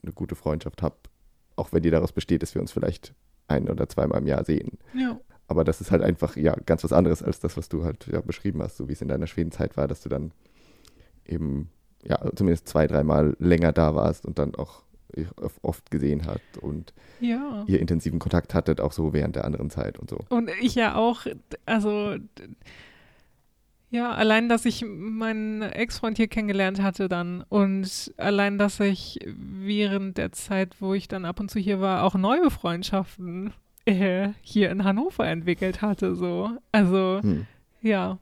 eine 0.03 0.12
gute 0.12 0.36
Freundschaft 0.36 0.82
habe, 0.82 0.97
auch 1.57 1.72
wenn 1.72 1.82
die 1.82 1.90
daraus 1.90 2.12
besteht, 2.12 2.42
dass 2.42 2.55
wir 2.55 2.62
uns 2.62 2.72
vielleicht 2.72 3.14
ein 3.49 3.68
oder 3.68 3.88
zweimal 3.88 4.20
im 4.20 4.26
Jahr 4.26 4.44
sehen. 4.44 4.78
Ja. 4.94 5.18
Aber 5.49 5.64
das 5.64 5.80
ist 5.80 5.90
halt 5.90 6.03
einfach 6.03 6.36
ja 6.36 6.55
ganz 6.66 6.84
was 6.84 6.92
anderes 6.92 7.22
als 7.22 7.40
das, 7.40 7.57
was 7.57 7.68
du 7.68 7.84
halt 7.84 8.07
ja, 8.09 8.20
beschrieben 8.20 8.62
hast, 8.62 8.76
so 8.76 8.88
wie 8.88 8.92
es 8.92 9.03
in 9.03 9.09
deiner 9.09 9.26
Schwedenzeit 9.26 9.76
war, 9.76 9.88
dass 9.88 10.03
du 10.03 10.09
dann 10.09 10.32
eben 11.24 11.70
ja 12.05 12.18
zumindest 12.34 12.68
zwei, 12.68 12.86
dreimal 12.86 13.36
länger 13.38 13.72
da 13.72 13.94
warst 13.94 14.26
und 14.26 14.38
dann 14.38 14.55
auch 14.55 14.82
oft 15.62 15.90
gesehen 15.90 16.26
hat 16.26 16.42
und 16.60 16.92
ja. 17.20 17.64
ihr 17.66 17.80
intensiven 17.80 18.18
Kontakt 18.18 18.54
hattet, 18.54 18.80
auch 18.80 18.92
so 18.92 19.12
während 19.12 19.36
der 19.36 19.44
anderen 19.44 19.70
Zeit 19.70 19.98
und 19.98 20.10
so. 20.10 20.18
Und 20.28 20.50
ich 20.60 20.74
ja 20.74 20.94
auch, 20.94 21.26
also 21.64 22.16
ja, 23.90 24.12
allein, 24.12 24.48
dass 24.48 24.64
ich 24.64 24.84
meinen 24.86 25.62
Ex-Freund 25.62 26.16
hier 26.16 26.28
kennengelernt 26.28 26.82
hatte 26.82 27.08
dann 27.08 27.44
und 27.48 28.12
allein, 28.16 28.58
dass 28.58 28.80
ich 28.80 29.20
während 29.24 30.18
der 30.18 30.32
Zeit, 30.32 30.76
wo 30.80 30.92
ich 30.92 31.08
dann 31.08 31.24
ab 31.24 31.40
und 31.40 31.50
zu 31.50 31.58
hier 31.58 31.80
war, 31.80 32.02
auch 32.02 32.14
neue 32.14 32.50
Freundschaften 32.50 33.52
äh, 33.84 34.30
hier 34.42 34.70
in 34.70 34.84
Hannover 34.84 35.26
entwickelt 35.26 35.82
hatte. 35.82 36.16
So. 36.16 36.50
Also 36.72 37.20
hm. 37.22 37.46
ja, 37.80 38.18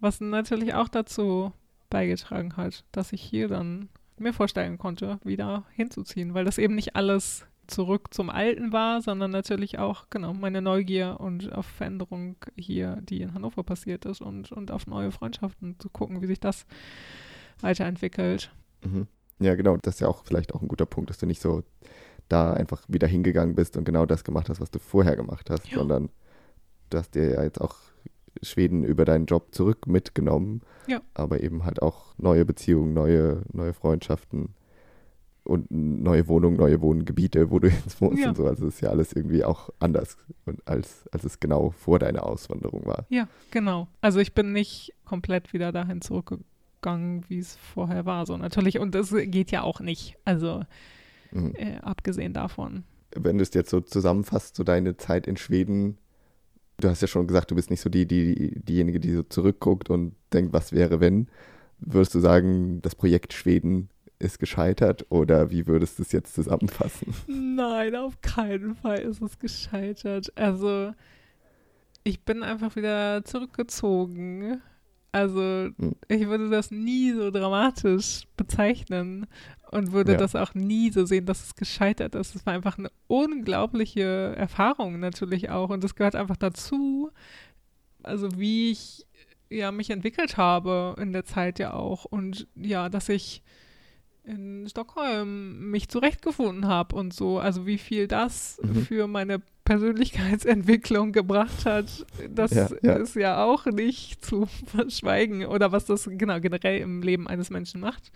was 0.00 0.20
natürlich 0.20 0.74
auch 0.74 0.88
dazu 0.88 1.52
beigetragen 1.90 2.56
hat, 2.56 2.84
dass 2.92 3.12
ich 3.12 3.22
hier 3.22 3.48
dann 3.48 3.88
mir 4.22 4.32
vorstellen 4.32 4.78
konnte, 4.78 5.18
wieder 5.24 5.64
hinzuziehen, 5.74 6.34
weil 6.34 6.44
das 6.44 6.58
eben 6.58 6.74
nicht 6.74 6.96
alles 6.96 7.46
zurück 7.68 8.12
zum 8.12 8.28
Alten 8.28 8.72
war, 8.72 9.00
sondern 9.02 9.30
natürlich 9.30 9.78
auch, 9.78 10.06
genau, 10.10 10.34
meine 10.34 10.60
Neugier 10.60 11.18
und 11.20 11.52
auf 11.52 11.66
Veränderung 11.66 12.36
hier, 12.56 12.96
die 13.02 13.22
in 13.22 13.34
Hannover 13.34 13.62
passiert 13.62 14.04
ist 14.04 14.20
und, 14.20 14.50
und 14.52 14.70
auf 14.70 14.86
neue 14.86 15.12
Freundschaften 15.12 15.76
zu 15.78 15.88
gucken, 15.88 16.20
wie 16.22 16.26
sich 16.26 16.40
das 16.40 16.66
weiterentwickelt. 17.60 18.52
Mhm. 18.84 19.06
Ja, 19.38 19.54
genau. 19.54 19.76
Das 19.76 19.94
ist 19.94 20.00
ja 20.00 20.08
auch 20.08 20.24
vielleicht 20.24 20.54
auch 20.54 20.62
ein 20.62 20.68
guter 20.68 20.86
Punkt, 20.86 21.10
dass 21.10 21.18
du 21.18 21.26
nicht 21.26 21.40
so 21.40 21.62
da 22.28 22.52
einfach 22.52 22.82
wieder 22.88 23.06
hingegangen 23.06 23.54
bist 23.54 23.76
und 23.76 23.84
genau 23.84 24.06
das 24.06 24.24
gemacht 24.24 24.48
hast, 24.48 24.60
was 24.60 24.70
du 24.70 24.78
vorher 24.78 25.16
gemacht 25.16 25.50
hast, 25.50 25.68
Ja. 25.68 25.78
sondern 25.78 26.10
du 26.90 26.98
hast 26.98 27.14
dir 27.14 27.30
ja 27.34 27.42
jetzt 27.42 27.60
auch 27.60 27.76
Schweden 28.42 28.84
über 28.84 29.04
deinen 29.04 29.26
Job 29.26 29.54
zurück 29.54 29.86
mitgenommen, 29.86 30.62
Ja. 30.86 31.00
aber 31.14 31.40
eben 31.42 31.64
halt 31.64 31.82
auch 31.82 32.14
neue 32.18 32.44
Beziehungen, 32.44 32.94
neue, 32.94 33.42
neue 33.52 33.72
Freundschaften 33.74 34.54
und 35.44 35.70
neue 35.70 36.28
Wohnungen, 36.28 36.56
neue 36.56 36.80
Wohngebiete, 36.80 37.50
wo 37.50 37.58
du 37.58 37.68
jetzt 37.86 38.00
wohnst 38.00 38.22
Ja. 38.22 38.28
und 38.30 38.36
so. 38.36 38.46
Also 38.46 38.66
es 38.68 38.74
ist 38.76 38.80
ja 38.80 38.90
alles 38.90 39.12
irgendwie 39.12 39.44
auch 39.44 39.70
anders, 39.80 40.16
und 40.46 40.66
als, 40.68 41.04
als 41.12 41.24
es 41.24 41.40
genau 41.40 41.70
vor 41.70 41.98
deiner 41.98 42.24
Auswanderung 42.26 42.86
war. 42.86 43.06
Ja, 43.10 43.28
genau. 43.50 43.88
Also 44.00 44.20
ich 44.20 44.34
bin 44.34 44.52
nicht 44.52 44.94
komplett 45.04 45.52
wieder 45.52 45.72
dahin 45.72 46.00
zurückgegangen, 46.00 47.24
wie 47.28 47.38
es 47.38 47.56
vorher 47.56 48.06
war. 48.06 48.24
So 48.26 48.36
natürlich. 48.36 48.78
Und 48.78 48.94
das 48.94 49.12
geht 49.12 49.50
ja 49.50 49.62
auch 49.62 49.80
nicht. 49.80 50.16
Also 50.24 50.62
Mhm. 51.32 51.54
äh, 51.56 51.78
abgesehen 51.78 52.34
davon. 52.34 52.84
wenn 53.16 53.36
du 53.38 53.42
es 53.42 53.52
jetzt 53.54 53.70
so 53.70 53.80
zusammenfasst, 53.80 54.54
so 54.56 54.64
deine 54.64 54.96
Zeit 54.98 55.26
in 55.26 55.36
Schweden, 55.38 55.96
du 56.82 56.90
hast 56.90 57.00
ja 57.02 57.08
schon 57.08 57.26
gesagt, 57.26 57.50
du 57.50 57.54
bist 57.54 57.70
nicht 57.70 57.80
so 57.80 57.88
die, 57.88 58.06
die, 58.06 58.60
diejenige, 58.60 59.00
die 59.00 59.14
so 59.14 59.22
zurückguckt 59.22 59.90
und 59.90 60.14
denkt, 60.32 60.52
was 60.52 60.72
wäre, 60.72 61.00
wenn. 61.00 61.28
Würdest 61.78 62.14
du 62.14 62.20
sagen, 62.20 62.80
das 62.82 62.94
Projekt 62.94 63.32
Schweden 63.32 63.88
ist 64.18 64.38
gescheitert 64.38 65.06
oder 65.08 65.50
wie 65.50 65.66
würdest 65.66 65.98
du 65.98 66.02
es 66.02 66.12
jetzt 66.12 66.34
zusammenfassen? 66.34 67.12
Nein, 67.26 67.96
auf 67.96 68.20
keinen 68.20 68.76
Fall 68.76 69.00
ist 69.00 69.20
es 69.20 69.38
gescheitert. 69.38 70.32
Also, 70.36 70.92
ich 72.04 72.24
bin 72.24 72.42
einfach 72.42 72.76
wieder 72.76 73.24
zurückgezogen. 73.24 74.60
Also, 75.10 75.40
Hm. 75.78 75.94
ich 76.08 76.26
würde 76.28 76.50
das 76.50 76.70
nie 76.70 77.12
so 77.12 77.30
dramatisch 77.30 78.24
bezeichnen 78.36 79.26
und 79.72 79.92
würde 79.92 80.12
Ja. 80.12 80.18
das 80.18 80.36
auch 80.36 80.54
nie 80.54 80.90
so 80.90 81.04
sehen, 81.04 81.26
dass 81.26 81.42
es 81.44 81.54
gescheitert 81.56 82.14
ist. 82.14 82.34
Es 82.36 82.46
war 82.46 82.52
einfach 82.54 82.78
eine 82.78 82.90
unglaubliche 83.08 84.34
Erfahrung 84.36 85.00
natürlich 85.00 85.50
auch 85.50 85.70
und 85.70 85.82
das 85.82 85.94
gehört 85.96 86.14
einfach 86.14 86.36
dazu. 86.36 87.10
Also, 88.04 88.28
wie 88.38 88.70
ich 88.70 89.06
ja 89.50 89.70
mich 89.72 89.90
entwickelt 89.90 90.36
habe 90.36 90.94
in 90.98 91.12
der 91.12 91.24
Zeit 91.24 91.58
ja 91.58 91.74
auch 91.74 92.04
und 92.04 92.46
ja, 92.56 92.88
dass 92.88 93.08
ich 93.08 93.42
in 94.24 94.66
Stockholm 94.68 95.70
mich 95.70 95.88
zurechtgefunden 95.88 96.66
habe 96.68 96.94
und 96.94 97.12
so. 97.12 97.38
Also 97.40 97.66
wie 97.66 97.76
viel 97.78 98.06
das 98.06 98.60
Mhm. 98.62 98.86
für 98.86 99.06
meine 99.08 99.42
Persönlichkeitsentwicklung 99.64 101.12
gebracht 101.12 101.66
hat, 101.66 102.06
das 102.34 102.52
Ja, 102.52 102.68
ja. 102.82 102.92
ist 102.94 103.14
ja 103.16 103.44
auch 103.44 103.66
nicht 103.66 104.24
zu 104.24 104.46
verschweigen. 104.66 105.44
Oder 105.46 105.72
was 105.72 105.86
das 105.86 106.08
genau 106.10 106.40
generell 106.40 106.80
im 106.80 107.02
Leben 107.02 107.26
eines 107.28 107.50
Menschen 107.50 107.80
macht. 107.80 108.10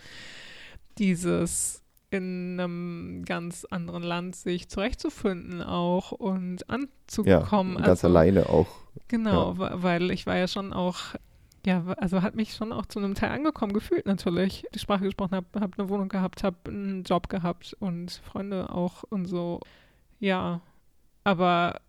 Dieses 0.99 1.83
in 2.11 2.59
einem 2.59 3.25
ganz 3.25 3.65
anderen 3.65 4.03
Land 4.03 4.37
sich 4.37 4.69
zurechtzufinden 4.69 5.63
auch 5.63 6.13
und 6.13 6.61
Ja, 6.69 6.75
anzukommen. 6.75 7.77
ganz 7.77 7.89
also, 7.89 8.07
alleine 8.09 8.49
auch. 8.49 8.69
Genau, 9.09 9.59
wa- 9.59 9.75
weil 9.83 10.11
ich 10.11 10.27
war 10.27 10.37
ja 10.37 10.49
schon 10.49 10.73
auch, 10.73 10.99
ja, 11.67 11.85
also 11.99 12.23
hat 12.23 12.35
mich 12.37 12.55
schon 12.55 12.73
auch 12.73 12.87
zu 12.87 12.99
einem 13.01 13.15
Teil 13.15 13.31
angekommen 13.31 13.73
gefühlt 13.73 14.07
natürlich. 14.07 14.65
Die 14.75 14.79
Sprache 14.79 15.05
gesprochen 15.05 15.33
habe, 15.35 15.61
habe 15.61 15.73
eine 15.79 15.89
Wohnung 15.89 16.09
gehabt, 16.09 16.45
habe 16.45 16.57
einen 16.69 17.03
Job 17.03 17.29
gehabt 17.29 17.77
und 17.81 18.11
Freunde 18.25 18.71
auch 18.73 19.03
und 19.03 19.27
so. 19.27 19.61
Ja, 20.21 20.61
aber 21.25 21.81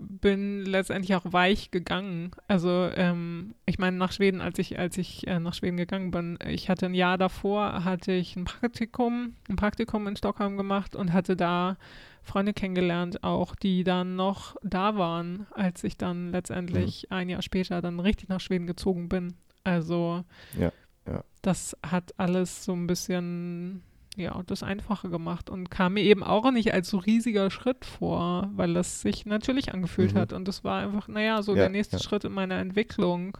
bin 0.00 0.64
letztendlich 0.64 1.14
auch 1.14 1.32
weich 1.32 1.70
gegangen. 1.70 2.30
Also 2.48 2.90
ähm, 2.94 3.54
ich 3.66 3.78
meine 3.78 3.96
nach 3.96 4.12
Schweden, 4.12 4.40
als 4.40 4.58
ich 4.58 4.78
als 4.78 4.98
ich 4.98 5.26
äh, 5.26 5.38
nach 5.38 5.54
Schweden 5.54 5.76
gegangen 5.76 6.10
bin, 6.10 6.38
ich 6.46 6.68
hatte 6.68 6.86
ein 6.86 6.94
Jahr 6.94 7.18
davor 7.18 7.84
hatte 7.84 8.12
ich 8.12 8.36
ein 8.36 8.44
Praktikum, 8.44 9.34
ein 9.48 9.56
Praktikum 9.56 10.06
in 10.06 10.16
Stockholm 10.16 10.56
gemacht 10.56 10.96
und 10.96 11.12
hatte 11.12 11.36
da 11.36 11.76
Freunde 12.22 12.52
kennengelernt, 12.52 13.24
auch 13.24 13.54
die 13.54 13.84
dann 13.84 14.16
noch 14.16 14.56
da 14.62 14.96
waren, 14.96 15.46
als 15.52 15.84
ich 15.84 15.96
dann 15.96 16.32
letztendlich 16.32 17.10
ein 17.10 17.28
Jahr 17.28 17.42
später 17.42 17.80
dann 17.80 18.00
richtig 18.00 18.28
nach 18.28 18.40
Schweden 18.40 18.66
gezogen 18.66 19.08
bin. 19.08 19.34
Also 19.64 20.24
Ja, 20.58 20.72
ja. 21.06 21.24
das 21.42 21.76
hat 21.84 22.14
alles 22.18 22.64
so 22.64 22.72
ein 22.72 22.86
bisschen 22.86 23.82
ja, 24.16 24.42
das 24.46 24.62
Einfache 24.62 25.08
gemacht 25.08 25.48
und 25.50 25.70
kam 25.70 25.94
mir 25.94 26.02
eben 26.02 26.22
auch 26.24 26.50
nicht 26.50 26.74
als 26.74 26.90
so 26.90 26.98
riesiger 26.98 27.50
Schritt 27.50 27.84
vor, 27.84 28.50
weil 28.54 28.74
das 28.74 29.00
sich 29.02 29.24
natürlich 29.26 29.72
angefühlt 29.72 30.14
Mhm. 30.14 30.18
hat. 30.18 30.32
Und 30.32 30.48
das 30.48 30.64
war 30.64 30.82
einfach, 30.82 31.08
naja, 31.08 31.42
so 31.42 31.52
Ja, 31.52 31.58
der 31.62 31.68
nächste 31.70 31.96
ja. 31.96 32.02
Schritt 32.02 32.24
in 32.24 32.32
meiner 32.32 32.56
Entwicklung. 32.58 33.38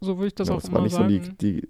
So 0.00 0.16
würde 0.16 0.28
ich 0.28 0.34
das 0.34 0.48
Ja, 0.48 0.54
auch 0.54 0.58
es 0.58 0.64
immer 0.64 0.78
war 0.78 0.82
nicht 0.82 0.94
sagen. 0.94 1.22
so 1.24 1.32
die, 1.32 1.62
die, 1.62 1.68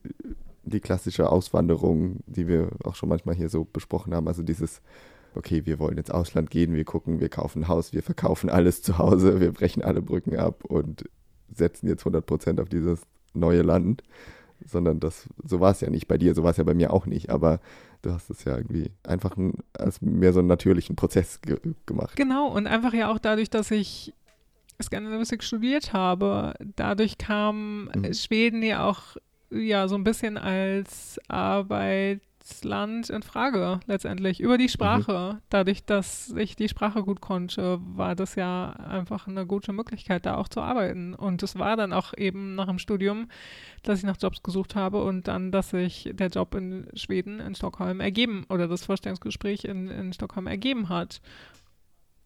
die 0.64 0.80
klassische 0.80 1.30
Auswanderung, 1.30 2.20
die 2.26 2.46
wir 2.46 2.70
auch 2.84 2.94
schon 2.94 3.08
manchmal 3.08 3.34
hier 3.34 3.48
so 3.48 3.64
besprochen 3.64 4.14
haben. 4.14 4.28
Also 4.28 4.42
dieses, 4.42 4.80
okay, 5.34 5.66
wir 5.66 5.78
wollen 5.78 5.98
ins 5.98 6.10
Ausland 6.10 6.50
gehen, 6.50 6.74
wir 6.74 6.84
gucken, 6.84 7.20
wir 7.20 7.28
kaufen 7.28 7.62
ein 7.64 7.68
Haus, 7.68 7.92
wir 7.92 8.02
verkaufen 8.02 8.50
alles 8.50 8.82
zu 8.82 8.98
Hause, 8.98 9.40
wir 9.40 9.52
brechen 9.52 9.82
alle 9.82 10.02
Brücken 10.02 10.36
ab 10.36 10.64
und 10.64 11.04
setzen 11.52 11.88
jetzt 11.88 12.04
100% 12.06 12.60
auf 12.60 12.68
dieses 12.68 13.02
neue 13.34 13.62
Land. 13.62 14.02
Sondern 14.66 15.00
das, 15.00 15.28
so 15.44 15.60
war 15.60 15.70
es 15.70 15.80
ja 15.80 15.90
nicht 15.90 16.08
bei 16.08 16.18
dir, 16.18 16.34
so 16.34 16.42
war 16.42 16.50
es 16.50 16.56
ja 16.56 16.64
bei 16.64 16.74
mir 16.74 16.92
auch 16.92 17.06
nicht. 17.06 17.30
Aber 17.30 17.60
du 18.02 18.12
hast 18.12 18.30
es 18.30 18.44
ja 18.44 18.56
irgendwie 18.56 18.90
einfach 19.02 19.36
ein, 19.36 19.54
als 19.72 20.00
mehr 20.02 20.32
so 20.32 20.40
einen 20.40 20.48
natürlichen 20.48 20.96
Prozess 20.96 21.40
ge 21.42 21.58
gemacht. 21.86 22.16
Genau, 22.16 22.48
und 22.48 22.66
einfach 22.66 22.94
ja 22.94 23.10
auch 23.10 23.18
dadurch, 23.18 23.50
dass 23.50 23.70
ich 23.70 24.14
Skandinavistik 24.82 25.42
studiert 25.42 25.92
habe, 25.92 26.54
dadurch 26.76 27.18
kam 27.18 27.90
Mhm. 27.94 28.14
Schweden 28.14 28.62
ja 28.62 28.88
auch 28.88 29.16
ja 29.50 29.88
so 29.88 29.96
ein 29.96 30.04
bisschen 30.04 30.38
als 30.38 31.20
Arbeitsland 32.50 33.10
in 33.10 33.22
Frage 33.22 33.80
letztendlich 33.86 34.40
über 34.40 34.58
die 34.58 34.68
Sprache. 34.68 35.40
Dadurch, 35.50 35.84
dass 35.84 36.34
ich 36.36 36.56
die 36.56 36.68
Sprache 36.68 37.02
gut 37.02 37.20
konnte, 37.20 37.78
war 37.94 38.14
das 38.14 38.34
ja 38.34 38.70
einfach 38.70 39.26
eine 39.28 39.46
gute 39.46 39.72
Möglichkeit, 39.72 40.26
da 40.26 40.36
auch 40.36 40.48
zu 40.48 40.60
arbeiten. 40.60 41.14
Und 41.14 41.42
es 41.42 41.58
war 41.58 41.76
dann 41.76 41.92
auch 41.92 42.12
eben 42.16 42.54
nach 42.56 42.66
dem 42.66 42.78
Studium, 42.78 43.28
dass 43.82 43.98
ich 44.00 44.04
nach 44.04 44.16
Jobs 44.20 44.42
gesucht 44.42 44.74
habe 44.74 45.02
und 45.04 45.28
dann, 45.28 45.52
dass 45.52 45.70
sich 45.70 46.10
der 46.12 46.28
Job 46.28 46.54
in 46.54 46.88
Schweden, 46.94 47.40
in 47.40 47.54
Stockholm 47.54 48.00
ergeben 48.00 48.44
oder 48.48 48.66
das 48.68 48.84
Vorstellungsgespräch 48.84 49.64
in, 49.64 49.88
in 49.88 50.12
Stockholm 50.12 50.46
ergeben 50.46 50.88
hat. 50.88 51.20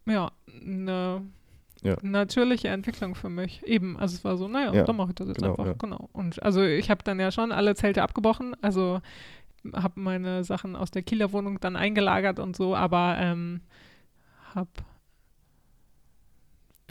Ja, 0.06 0.32
eine 0.62 1.22
Ja. 1.82 1.96
natürliche 2.02 2.68
Entwicklung 2.68 3.14
für 3.14 3.28
mich. 3.28 3.62
Eben, 3.64 3.98
also 3.98 4.14
es 4.16 4.24
war 4.24 4.36
so, 4.38 4.48
naja, 4.48 4.72
Ja, 4.72 4.84
dann 4.84 4.96
mache 4.96 5.10
ich 5.10 5.14
das 5.16 5.28
jetzt 5.28 5.36
genau, 5.38 5.50
einfach. 5.52 5.66
ja. 5.66 5.72
Genau. 5.74 6.08
Und 6.12 6.42
also 6.42 6.62
ich 6.62 6.90
habe 6.90 7.02
dann 7.04 7.20
ja 7.20 7.30
schon 7.30 7.52
alle 7.52 7.74
Zelte 7.74 8.02
abgebrochen, 8.02 8.54
also 8.62 9.00
habe 9.72 10.00
meine 10.00 10.44
Sachen 10.44 10.76
aus 10.76 10.90
der 10.90 11.02
Kieler 11.02 11.32
Wohnung 11.32 11.60
dann 11.60 11.76
eingelagert 11.76 12.38
und 12.38 12.56
so, 12.56 12.76
aber 12.76 13.16
ähm, 13.18 13.60
habe 14.54 14.70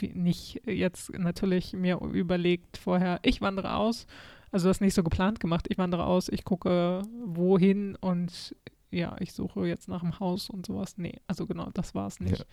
nicht 0.02 0.62
jetzt 0.66 1.16
natürlich 1.16 1.72
mir 1.72 2.00
überlegt 2.00 2.76
vorher, 2.76 3.20
ich 3.22 3.40
wandere 3.40 3.76
aus. 3.76 4.06
Also 4.50 4.68
das 4.68 4.80
nicht 4.80 4.94
so 4.94 5.02
geplant 5.02 5.40
gemacht. 5.40 5.66
Ich 5.68 5.78
wandere 5.78 6.04
aus, 6.04 6.28
ich 6.28 6.44
gucke 6.44 7.02
wohin 7.24 7.96
und 7.96 8.54
ja, 8.90 9.16
ich 9.18 9.32
suche 9.32 9.66
jetzt 9.66 9.88
nach 9.88 10.02
einem 10.02 10.20
Haus 10.20 10.48
und 10.48 10.66
sowas. 10.66 10.96
Nee, 10.98 11.20
also 11.26 11.46
genau, 11.46 11.70
das 11.74 11.94
war 11.94 12.06
es 12.06 12.20
nicht. 12.20 12.46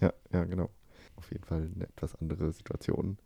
Ja, 0.00 0.12
ja, 0.32 0.44
genau. 0.44 0.70
Auf 1.16 1.30
jeden 1.30 1.44
Fall 1.44 1.70
eine 1.74 1.84
etwas 1.84 2.14
andere 2.16 2.52
Situation. 2.52 3.18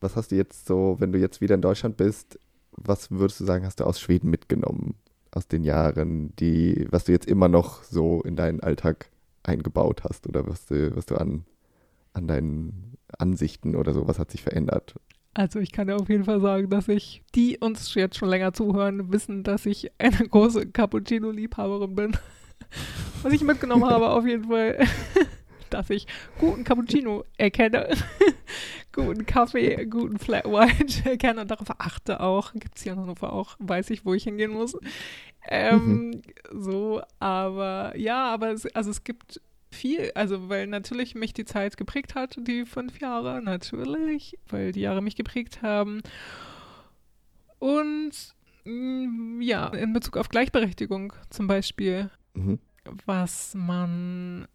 Was 0.00 0.16
hast 0.16 0.32
du 0.32 0.36
jetzt 0.36 0.66
so, 0.66 0.96
wenn 0.98 1.12
du 1.12 1.18
jetzt 1.18 1.40
wieder 1.40 1.54
in 1.54 1.62
Deutschland 1.62 1.96
bist, 1.96 2.38
was 2.72 3.10
würdest 3.10 3.40
du 3.40 3.44
sagen, 3.44 3.64
hast 3.64 3.80
du 3.80 3.84
aus 3.84 4.00
Schweden 4.00 4.30
mitgenommen? 4.30 4.94
Aus 5.30 5.48
den 5.48 5.64
Jahren, 5.64 6.34
die, 6.36 6.86
was 6.90 7.04
du 7.04 7.12
jetzt 7.12 7.26
immer 7.26 7.48
noch 7.48 7.82
so 7.84 8.22
in 8.22 8.36
deinen 8.36 8.60
Alltag 8.60 9.10
eingebaut 9.42 10.04
hast 10.04 10.26
oder 10.26 10.46
was 10.46 10.66
du, 10.66 10.94
was 10.94 11.06
du 11.06 11.16
an, 11.16 11.44
an 12.12 12.28
deinen 12.28 12.98
Ansichten 13.18 13.74
oder 13.76 13.94
so, 13.94 14.06
was 14.06 14.18
hat 14.18 14.30
sich 14.30 14.42
verändert? 14.42 14.94
Also 15.34 15.60
ich 15.60 15.72
kann 15.72 15.88
ja 15.88 15.96
auf 15.96 16.10
jeden 16.10 16.24
Fall 16.24 16.40
sagen, 16.40 16.68
dass 16.68 16.88
ich, 16.88 17.22
die 17.34 17.56
uns 17.58 17.94
jetzt 17.94 18.18
schon 18.18 18.28
länger 18.28 18.52
zuhören, 18.52 19.12
wissen, 19.12 19.44
dass 19.44 19.64
ich 19.64 19.90
eine 19.98 20.28
große 20.28 20.66
Cappuccino-Liebhaberin 20.66 21.94
bin. 21.94 22.16
Was 23.22 23.32
ich 23.32 23.42
mitgenommen 23.42 23.84
habe, 23.88 24.10
auf 24.10 24.26
jeden 24.26 24.44
Fall, 24.44 24.86
dass 25.70 25.90
ich 25.90 26.06
guten 26.38 26.64
Cappuccino 26.64 27.24
erkenne, 27.38 27.88
guten 28.92 29.26
Kaffee, 29.26 29.86
guten 29.86 30.18
Flat 30.18 30.44
White 30.44 31.02
erkenne 31.10 31.42
und 31.42 31.50
darauf 31.50 31.68
achte 31.78 32.20
auch. 32.20 32.52
Gibt 32.52 32.76
es 32.76 32.82
hier 32.82 32.92
in 32.92 33.00
Hannover 33.00 33.32
auch, 33.32 33.56
weiß 33.58 33.90
ich, 33.90 34.04
wo 34.04 34.14
ich 34.14 34.24
hingehen 34.24 34.52
muss. 34.52 34.76
Ähm, 35.48 36.22
So, 36.52 37.02
aber 37.18 37.94
ja, 37.96 38.32
aber 38.32 38.50
es, 38.50 38.66
also 38.74 38.90
es 38.90 39.04
gibt 39.04 39.40
viel, 39.70 40.12
also 40.14 40.48
weil 40.48 40.66
natürlich 40.66 41.14
mich 41.14 41.32
die 41.32 41.44
Zeit 41.44 41.76
geprägt 41.76 42.14
hat, 42.14 42.36
die 42.38 42.64
fünf 42.66 43.00
Jahre, 43.00 43.42
natürlich, 43.42 44.38
weil 44.48 44.72
die 44.72 44.82
Jahre 44.82 45.02
mich 45.02 45.16
geprägt 45.16 45.62
haben. 45.62 46.02
Und 47.58 48.12
mm, 48.64 49.40
ja, 49.40 49.68
in 49.68 49.92
Bezug 49.92 50.16
auf 50.16 50.28
Gleichberechtigung 50.28 51.12
zum 51.30 51.46
Beispiel. 51.46 52.10
Mhm. 52.34 52.58
was 53.04 53.52
man 53.54 54.48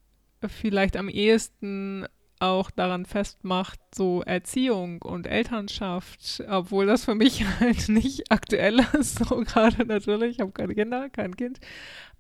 vielleicht 0.48 0.98
am 0.98 1.10
ehesten 1.10 2.08
auch 2.40 2.70
daran 2.72 3.06
festmacht, 3.06 3.80
so 3.94 4.22
Erziehung 4.22 5.02
und 5.02 5.28
Elternschaft, 5.28 6.44
obwohl 6.50 6.86
das 6.86 7.06
für 7.06 7.16
mich 7.16 7.44
halt 7.60 7.90
nicht 7.90 8.32
aktuell 8.32 8.80
ist, 8.94 9.20
so 9.20 9.38
gerade 9.38 9.86
natürlich, 9.86 10.36
ich 10.36 10.40
habe 10.42 10.52
keine 10.52 10.76
Kinder, 10.76 11.10
kein 11.10 11.36
Kind, 11.36 11.60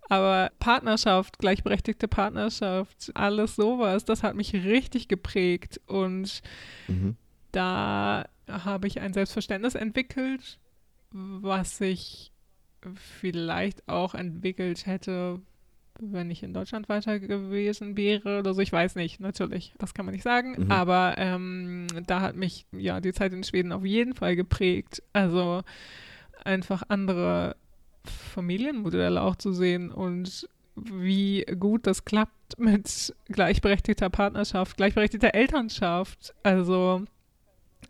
aber 0.09 0.51
Partnerschaft, 0.59 1.37
gleichberechtigte 1.39 2.07
Partnerschaft, 2.07 3.11
alles 3.13 3.55
sowas, 3.55 4.05
das 4.05 4.23
hat 4.23 4.35
mich 4.35 4.53
richtig 4.53 5.07
geprägt. 5.07 5.81
Und 5.85 6.41
Mhm. 6.87 7.17
da 7.51 8.29
habe 8.49 8.87
ich 8.87 9.01
ein 9.01 9.13
Selbstverständnis 9.13 9.75
entwickelt, 9.75 10.59
was 11.11 11.81
ich 11.81 12.31
vielleicht 12.95 13.87
auch 13.89 14.13
entwickelt 14.13 14.85
hätte, 14.85 15.41
wenn 15.99 16.29
ich 16.31 16.43
in 16.43 16.53
Deutschland 16.53 16.89
weiter 16.89 17.19
gewesen 17.19 17.97
wäre 17.97 18.39
oder 18.39 18.53
so. 18.53 18.61
Ich 18.61 18.71
weiß 18.71 18.95
nicht, 18.95 19.19
natürlich, 19.19 19.73
das 19.77 19.93
kann 19.93 20.05
man 20.05 20.13
nicht 20.13 20.23
sagen. 20.23 20.55
Mhm. 20.57 20.71
Aber 20.71 21.15
ähm, 21.17 21.87
da 22.05 22.21
hat 22.21 22.35
mich 22.35 22.65
ja 22.71 22.99
die 22.99 23.13
Zeit 23.13 23.33
in 23.33 23.43
Schweden 23.43 23.71
auf 23.71 23.85
jeden 23.85 24.13
Fall 24.13 24.35
geprägt. 24.35 25.01
Also 25.13 25.63
einfach 26.43 26.83
andere 26.87 27.55
Familienmodelle 28.05 29.21
auch 29.21 29.35
zu 29.35 29.51
sehen 29.51 29.91
und 29.91 30.47
wie 30.75 31.45
gut 31.59 31.87
das 31.87 32.05
klappt 32.05 32.59
mit 32.59 33.15
gleichberechtigter 33.25 34.09
Partnerschaft, 34.09 34.77
gleichberechtigter 34.77 35.33
Elternschaft. 35.33 36.33
Also 36.43 37.03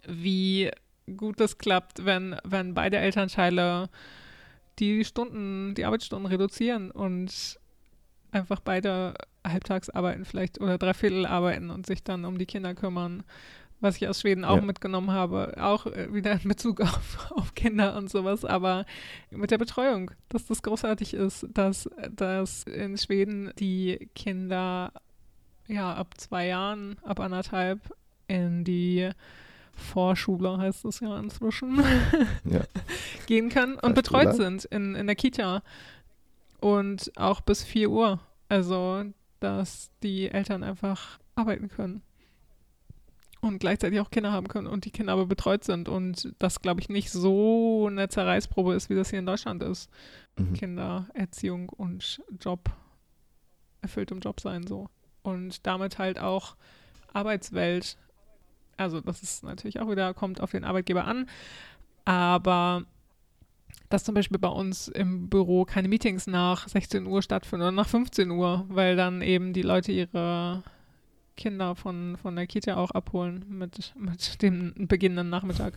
wie 0.07 0.71
gut 1.15 1.39
das 1.39 1.57
klappt, 1.57 2.05
wenn, 2.05 2.37
wenn 2.43 2.73
beide 2.73 2.97
Elternteile 2.97 3.89
die 4.79 5.05
Stunden, 5.05 5.73
die 5.75 5.85
Arbeitsstunden 5.85 6.27
reduzieren 6.27 6.91
und 6.91 7.59
einfach 8.37 8.59
beide 8.59 9.13
halbtags 9.45 9.89
arbeiten 9.89 10.25
vielleicht 10.25 10.59
oder 10.61 10.77
dreiviertel 10.77 11.25
arbeiten 11.25 11.69
und 11.69 11.85
sich 11.85 12.03
dann 12.03 12.25
um 12.25 12.37
die 12.37 12.45
Kinder 12.45 12.73
kümmern. 12.75 13.23
Was 13.79 13.97
ich 13.97 14.07
aus 14.07 14.21
Schweden 14.21 14.43
auch 14.43 14.55
Ja. 14.55 14.61
mitgenommen 14.63 15.11
habe, 15.11 15.53
auch 15.61 15.85
äh, 15.85 16.11
wieder 16.11 16.33
in 16.33 16.49
Bezug 16.49 16.81
auf, 16.81 17.31
auf 17.31 17.53
Kinder 17.53 17.95
und 17.95 18.09
sowas, 18.09 18.43
aber 18.43 18.85
mit 19.29 19.51
der 19.51 19.59
Betreuung, 19.59 20.09
dass 20.29 20.45
das 20.47 20.63
großartig 20.63 21.13
ist, 21.13 21.45
dass, 21.53 21.87
dass 22.11 22.63
in 22.63 22.97
Schweden 22.97 23.51
die 23.59 24.09
Kinder 24.15 24.91
ja 25.67 25.93
ab 25.93 26.15
zwei 26.17 26.47
Jahren, 26.47 26.97
ab 27.03 27.19
anderthalb 27.19 27.79
in 28.27 28.63
die 28.63 29.11
Vorschule 29.75 30.57
heißt 30.57 30.85
es 30.85 30.99
ja 31.01 31.19
inzwischen, 31.19 31.79
Ja. 32.45 32.61
gehen 33.27 33.49
können 33.49 33.75
und 33.75 33.93
betreut 33.93 34.33
sind 34.35 34.65
in, 34.65 34.95
in 34.95 35.05
der 35.05 35.15
Kita. 35.15 35.61
Und 36.59 37.11
auch 37.15 37.41
bis 37.41 37.63
4 37.63 37.91
Uhr. 37.91 38.19
Also, 38.49 39.03
dass 39.39 39.91
die 40.03 40.29
Eltern 40.29 40.63
einfach 40.63 41.19
arbeiten 41.35 41.69
können. 41.69 42.01
Und 43.39 43.59
gleichzeitig 43.59 43.99
auch 43.99 44.09
Kinder 44.09 44.31
haben 44.31 44.47
können 44.47 44.67
und 44.67 44.85
die 44.85 44.91
Kinder 44.91 45.13
aber 45.13 45.27
betreut 45.27 45.63
sind. 45.63 45.89
Und 45.89 46.33
das, 46.39 46.61
glaube 46.61 46.81
ich, 46.81 46.89
nicht 46.89 47.11
so 47.11 47.87
eine 47.87 48.09
Zerreißprobe 48.09 48.73
ist, 48.73 48.89
wie 48.89 48.95
das 48.95 49.11
hier 49.11 49.19
in 49.19 49.27
Deutschland 49.27 49.61
ist. 49.61 49.91
Mhm. 50.37 50.53
Kindererziehung 50.53 51.69
und 51.69 52.21
Job, 52.39 52.71
erfülltem 53.81 54.19
Job 54.19 54.39
sein 54.39 54.65
so. 54.65 54.89
Und 55.21 55.67
damit 55.67 55.99
halt 55.99 56.19
auch 56.19 56.55
Arbeitswelt. 57.13 57.97
Also 58.75 59.01
das 59.01 59.21
ist 59.21 59.43
natürlich 59.43 59.79
auch 59.79 59.89
wieder, 59.89 60.13
kommt 60.13 60.41
auf 60.41 60.51
den 60.51 60.63
Arbeitgeber 60.63 61.05
an. 61.05 61.29
Aber 62.05 62.85
dass 63.89 64.03
zum 64.03 64.15
Beispiel 64.15 64.39
bei 64.39 64.49
uns 64.49 64.87
im 64.89 65.29
Büro 65.29 65.63
keine 65.65 65.87
Meetings 65.87 66.27
nach 66.27 66.67
16 66.67 67.05
Uhr 67.05 67.21
stattfinden 67.21 67.63
oder 67.63 67.71
nach 67.71 67.87
15 67.87 68.29
Uhr, 68.31 68.65
weil 68.69 68.95
dann 68.95 69.21
eben 69.21 69.53
die 69.53 69.61
Leute 69.61 69.91
ihre 69.91 70.63
Kinder 71.37 71.75
von, 71.75 72.17
von 72.17 72.35
der 72.35 72.47
Kita 72.47 72.75
auch 72.75 72.91
abholen 72.91 73.45
mit, 73.47 73.93
mit 73.97 74.41
dem 74.41 74.73
beginnenden 74.87 75.29
Nachmittag. 75.29 75.73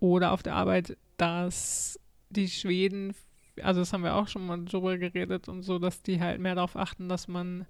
Oder 0.00 0.32
auf 0.32 0.42
der 0.42 0.54
Arbeit, 0.54 0.96
dass 1.18 2.00
die 2.30 2.48
Schweden, 2.48 3.14
also 3.62 3.80
das 3.80 3.92
haben 3.92 4.02
wir 4.02 4.14
auch 4.16 4.26
schon 4.28 4.46
mal 4.46 4.64
drüber 4.64 4.96
geredet 4.96 5.48
und 5.48 5.62
so, 5.62 5.78
dass 5.78 6.02
die 6.02 6.20
halt 6.20 6.40
mehr 6.40 6.54
darauf 6.54 6.76
achten, 6.76 7.08
dass 7.08 7.28
man 7.28 7.66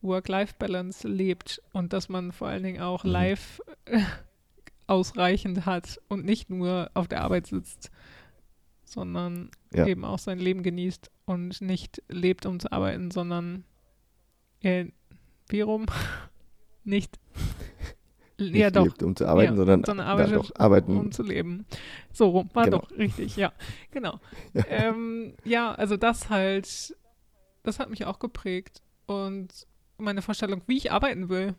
Work-Life-Balance 0.00 1.06
lebt 1.06 1.60
und 1.72 1.92
dass 1.92 2.08
man 2.08 2.32
vor 2.32 2.48
allen 2.48 2.62
Dingen 2.62 2.80
auch 2.80 3.04
Mhm. 3.04 3.10
live 3.10 3.60
ausreichend 4.86 5.66
hat 5.66 6.00
und 6.08 6.24
nicht 6.24 6.50
nur 6.50 6.90
auf 6.94 7.08
der 7.08 7.22
Arbeit 7.22 7.46
sitzt, 7.46 7.90
sondern 8.92 9.50
Ja. 9.72 9.86
eben 9.86 10.04
auch 10.04 10.18
sein 10.18 10.38
Leben 10.38 10.62
genießt 10.62 11.10
und 11.26 11.60
nicht 11.60 12.02
lebt, 12.08 12.46
um 12.46 12.58
zu 12.60 12.72
arbeiten, 12.72 13.10
sondern 13.10 13.64
äh, 14.60 14.86
wie 15.48 15.60
rum? 15.60 15.86
nicht. 16.84 17.18
Nicht 18.40 18.54
ja, 18.54 18.70
doch. 18.70 18.84
lebt, 18.84 19.02
um 19.02 19.16
zu 19.16 19.26
arbeiten, 19.26 19.52
Ja, 19.52 19.56
sondern, 19.56 19.84
sondern 19.84 20.06
ja, 20.06 20.12
arbeitet, 20.12 20.36
doch, 20.36 20.50
arbeiten. 20.56 20.96
um 20.96 21.10
zu 21.12 21.22
leben. 21.24 21.66
So 22.12 22.28
rum, 22.28 22.50
war 22.54 22.64
Genau. 22.66 22.78
doch 22.78 22.90
richtig, 22.92 23.36
ja, 23.36 23.52
genau. 23.90 24.20
Ja. 24.54 24.64
Ähm, 24.68 25.34
ja, 25.44 25.72
also 25.74 25.96
das 25.96 26.30
halt, 26.30 26.96
das 27.64 27.78
hat 27.80 27.90
mich 27.90 28.04
auch 28.06 28.20
geprägt 28.20 28.80
und 29.06 29.66
meine 29.98 30.22
Vorstellung, 30.22 30.62
wie 30.68 30.76
ich 30.76 30.92
arbeiten 30.92 31.28
will 31.28 31.56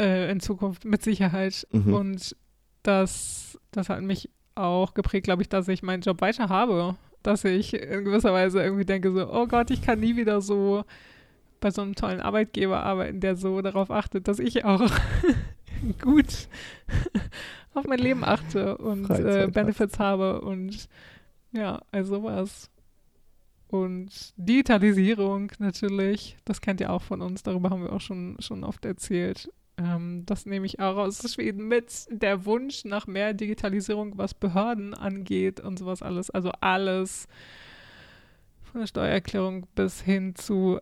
äh, 0.00 0.30
in 0.30 0.40
Zukunft, 0.40 0.86
mit 0.86 1.02
Sicherheit. 1.02 1.66
Mhm. 1.72 1.92
Und 1.92 2.36
das, 2.82 3.58
das 3.70 3.90
hat 3.90 4.00
mich 4.02 4.30
auch 4.54 4.94
geprägt, 4.94 5.24
glaube 5.24 5.42
ich, 5.42 5.48
dass 5.48 5.68
ich 5.68 5.82
meinen 5.82 6.02
Job 6.02 6.20
weiter 6.20 6.48
habe. 6.48 6.96
Dass 7.22 7.44
ich 7.44 7.72
in 7.74 8.04
gewisser 8.04 8.32
Weise 8.32 8.62
irgendwie 8.62 8.84
denke 8.84 9.10
so, 9.12 9.32
oh 9.32 9.46
Gott, 9.46 9.70
ich 9.70 9.82
kann 9.82 10.00
nie 10.00 10.16
wieder 10.16 10.40
so 10.40 10.84
bei 11.60 11.70
so 11.70 11.80
einem 11.80 11.94
tollen 11.94 12.20
Arbeitgeber 12.20 12.82
arbeiten, 12.82 13.20
der 13.20 13.36
so 13.36 13.62
darauf 13.62 13.90
achtet, 13.90 14.28
dass 14.28 14.38
ich 14.38 14.66
auch 14.66 14.82
gut 16.02 16.48
auf 17.74 17.86
mein 17.86 17.98
Leben 17.98 18.22
achte 18.22 18.76
und 18.76 19.08
äh. 19.08 19.48
Benefits 19.50 19.98
habe 19.98 20.42
und 20.42 20.88
ja, 21.52 21.80
also 21.90 22.16
sowas. 22.16 22.70
Und 23.68 24.34
Digitalisierung 24.36 25.50
natürlich, 25.58 26.36
das 26.44 26.60
kennt 26.60 26.80
ihr 26.80 26.92
auch 26.92 27.02
von 27.02 27.22
uns, 27.22 27.42
darüber 27.42 27.70
haben 27.70 27.82
wir 27.82 27.92
auch 27.92 28.00
schon, 28.00 28.36
schon 28.40 28.62
oft 28.62 28.84
erzählt. 28.84 29.48
Ähm, 29.76 30.22
das 30.26 30.46
nehme 30.46 30.66
ich 30.66 30.78
auch 30.80 30.96
aus 30.96 31.20
Schweden 31.32 31.66
mit. 31.68 32.06
Der 32.10 32.44
Wunsch 32.46 32.84
nach 32.84 33.06
mehr 33.06 33.34
Digitalisierung, 33.34 34.16
was 34.16 34.34
Behörden 34.34 34.94
angeht 34.94 35.60
und 35.60 35.78
sowas 35.78 36.02
alles. 36.02 36.30
Also 36.30 36.50
alles 36.60 37.26
von 38.62 38.80
der 38.80 38.86
Steuererklärung 38.86 39.66
bis 39.74 40.00
hin 40.00 40.34
zu, 40.34 40.78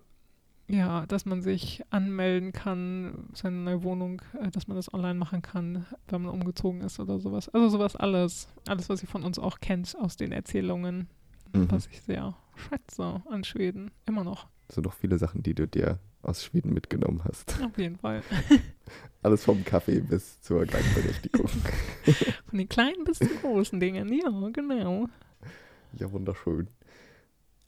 ja, 0.69 1.07
dass 1.07 1.25
man 1.27 1.43
sich 1.43 1.83
anmelden 1.91 2.53
kann, 2.53 3.29
seine 3.35 3.57
neue 3.57 3.83
Wohnung, 3.83 4.23
äh, 4.41 4.51
dass 4.51 4.69
man 4.69 4.77
das 4.77 4.93
online 4.93 5.15
machen 5.19 5.43
kann, 5.43 5.87
wenn 6.09 6.23
man 6.23 6.33
umgezogen 6.33 6.81
ist 6.83 7.01
oder 7.01 7.19
sowas. 7.19 7.49
Also 7.49 7.69
sowas 7.71 7.97
alles. 7.97 8.49
Alles, 8.69 8.89
was 8.89 9.03
ihr 9.03 9.09
von 9.09 9.23
uns 9.23 9.39
auch 9.39 9.61
kennt 9.61 9.95
aus 9.99 10.17
den 10.17 10.33
Erzählungen, 10.33 11.09
Mhm. 11.55 11.71
was 11.71 11.87
ich 11.89 12.01
sehr 12.01 12.35
schätze 12.57 13.23
an 13.29 13.45
Schweden. 13.45 13.91
Immer 14.07 14.25
noch. 14.25 14.47
So 14.71 14.81
noch 14.81 14.95
viele 14.95 15.19
Sachen, 15.19 15.43
die 15.43 15.55
du 15.55 15.69
dir 15.69 15.99
aus 16.23 16.45
Schweden 16.45 16.73
mitgenommen 16.73 17.23
hast. 17.25 17.59
Auf 17.63 17.77
jeden 17.79 17.97
Fall. 17.97 18.23
Alles 19.23 19.45
vom 19.45 19.65
Kaffee 19.65 20.01
bis 20.01 20.41
zur 20.41 20.65
Gleichberechtigung. 20.65 21.49
Von 22.47 22.59
den 22.59 22.69
kleinen 22.69 23.05
bis 23.05 23.19
zu 23.19 23.29
großen 23.41 23.79
Dingen. 23.79 24.13
Ja, 24.13 24.49
genau. 24.53 25.09
ja, 25.93 26.11
wunderschön. 26.11 26.69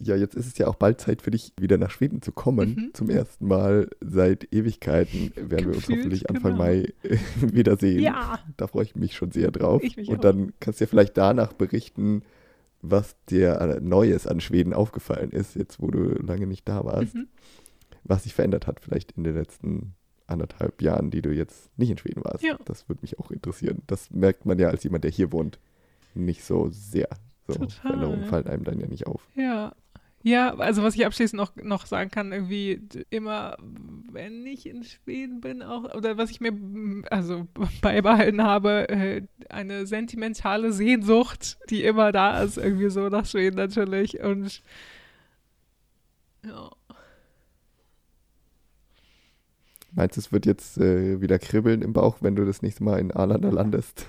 Ja, 0.00 0.16
jetzt 0.16 0.34
ist 0.34 0.46
es 0.46 0.58
ja 0.58 0.66
auch 0.66 0.74
bald 0.74 1.00
Zeit 1.00 1.22
für 1.22 1.30
dich, 1.30 1.52
wieder 1.58 1.78
nach 1.78 1.90
Schweden 1.90 2.20
zu 2.20 2.32
kommen. 2.32 2.70
Mhm. 2.70 2.90
Zum 2.94 3.08
ersten 3.08 3.46
Mal 3.46 3.88
seit 4.00 4.52
Ewigkeiten 4.52 5.32
werden 5.36 5.68
wir 5.68 5.74
uns 5.76 5.86
Gefühlt, 5.86 5.98
hoffentlich 5.98 6.28
Anfang 6.28 6.52
genau. 6.52 6.64
Mai 6.64 6.92
äh, 7.04 7.18
wiedersehen. 7.40 8.00
Ja. 8.00 8.40
Da 8.56 8.66
freue 8.66 8.84
ich 8.84 8.96
mich 8.96 9.14
schon 9.14 9.30
sehr 9.30 9.52
drauf. 9.52 9.82
Ich 9.82 9.96
mich 9.96 10.08
Und 10.08 10.18
auch. 10.18 10.22
dann 10.22 10.52
kannst 10.58 10.80
du 10.80 10.84
ja 10.84 10.88
vielleicht 10.88 11.16
danach 11.16 11.52
berichten, 11.52 12.22
was 12.82 13.16
dir 13.26 13.60
äh, 13.60 13.80
Neues 13.80 14.26
an 14.26 14.40
Schweden 14.40 14.74
aufgefallen 14.74 15.30
ist, 15.30 15.54
jetzt 15.54 15.80
wo 15.80 15.90
du 15.90 16.00
lange 16.20 16.46
nicht 16.46 16.68
da 16.68 16.84
warst. 16.84 17.14
Mhm. 17.14 17.28
Was 18.04 18.24
sich 18.24 18.34
verändert 18.34 18.66
hat, 18.66 18.80
vielleicht 18.80 19.12
in 19.12 19.24
den 19.24 19.34
letzten 19.34 19.94
anderthalb 20.26 20.82
Jahren, 20.82 21.10
die 21.10 21.22
du 21.22 21.30
jetzt 21.30 21.76
nicht 21.78 21.90
in 21.90 21.98
Schweden 21.98 22.24
warst. 22.24 22.42
Ja. 22.42 22.58
Das 22.64 22.88
würde 22.88 23.02
mich 23.02 23.18
auch 23.18 23.30
interessieren. 23.30 23.82
Das 23.86 24.10
merkt 24.10 24.46
man 24.46 24.58
ja 24.58 24.68
als 24.68 24.84
jemand, 24.84 25.04
der 25.04 25.10
hier 25.10 25.32
wohnt, 25.32 25.58
nicht 26.14 26.44
so 26.44 26.68
sehr. 26.70 27.08
So 27.46 27.54
Total. 27.54 27.68
Veränderungen 27.68 28.24
fallen 28.24 28.46
einem 28.46 28.64
dann 28.64 28.80
ja 28.80 28.86
nicht 28.86 29.06
auf. 29.06 29.28
Ja. 29.34 29.74
Ja, 30.26 30.54
also 30.54 30.82
was 30.82 30.94
ich 30.94 31.04
abschließend 31.04 31.38
noch, 31.38 31.54
noch 31.56 31.84
sagen 31.84 32.10
kann, 32.10 32.32
irgendwie 32.32 32.80
immer, 33.10 33.58
wenn 34.10 34.46
ich 34.46 34.64
in 34.64 34.82
Schweden 34.82 35.42
bin, 35.42 35.62
auch, 35.62 35.94
oder 35.94 36.16
was 36.16 36.30
ich 36.30 36.40
mir 36.40 36.54
also 37.10 37.46
beibehalten 37.82 38.42
habe, 38.42 38.88
äh, 38.88 39.22
eine 39.50 39.86
sentimentale 39.86 40.72
Sehnsucht, 40.72 41.58
die 41.68 41.84
immer 41.84 42.10
da 42.10 42.42
ist, 42.42 42.56
irgendwie 42.56 42.88
so 42.88 43.10
nach 43.10 43.26
Schweden 43.26 43.56
natürlich. 43.56 44.18
Und 44.20 44.62
ja, 46.42 46.70
Meinst 49.94 50.16
du, 50.16 50.20
es 50.20 50.32
wird 50.32 50.46
jetzt 50.46 50.78
äh, 50.78 51.20
wieder 51.20 51.38
kribbeln 51.38 51.82
im 51.82 51.92
Bauch, 51.92 52.16
wenn 52.20 52.34
du 52.34 52.44
das 52.44 52.62
nächste 52.62 52.82
Mal 52.84 52.98
in 52.98 53.12
Arlanda 53.12 53.50
landest? 53.50 54.06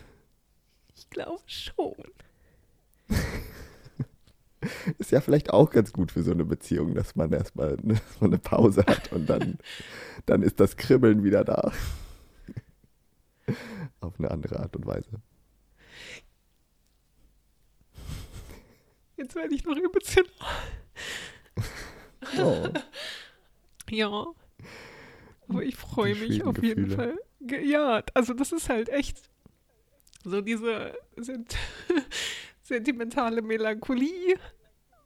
ich 0.95 1.09
glaube 1.09 1.43
schon. 1.45 1.93
Ist 4.97 5.11
ja 5.11 5.21
vielleicht 5.21 5.51
auch 5.51 5.69
ganz 5.69 5.93
gut 5.93 6.11
für 6.11 6.23
so 6.23 6.31
eine 6.31 6.43
Beziehung, 6.45 6.95
dass 6.95 7.15
man 7.15 7.31
erstmal 7.31 7.77
ne, 7.83 8.01
man 8.19 8.31
eine 8.31 8.39
Pause 8.39 8.83
hat 8.87 9.11
und 9.11 9.29
dann, 9.29 9.59
dann 10.25 10.41
ist 10.41 10.59
das 10.59 10.75
Kribbeln 10.75 11.23
wieder 11.23 11.43
da. 11.43 11.71
Auf 13.99 14.17
eine 14.17 14.31
andere 14.31 14.59
Art 14.59 14.75
und 14.75 14.87
Weise. 14.87 15.21
Jetzt 19.17 19.35
werde 19.35 19.53
ich 19.53 19.63
noch 19.63 19.77
emotional. 19.77 20.25
Oh, 22.39 22.67
Ja. 23.91 24.25
Aber 25.47 25.63
ich 25.63 25.75
freue 25.75 26.15
mich 26.15 26.43
auf 26.43 26.61
jeden. 26.61 26.91
Fall. 26.91 27.17
Ja, 27.39 28.03
also 28.13 28.33
das 28.33 28.51
ist 28.51 28.69
halt 28.69 28.89
echt 28.89 29.29
so 30.23 30.41
diese 30.41 30.93
sent 31.17 31.55
sentimentale 32.63 33.41
Melancholie, 33.41 34.37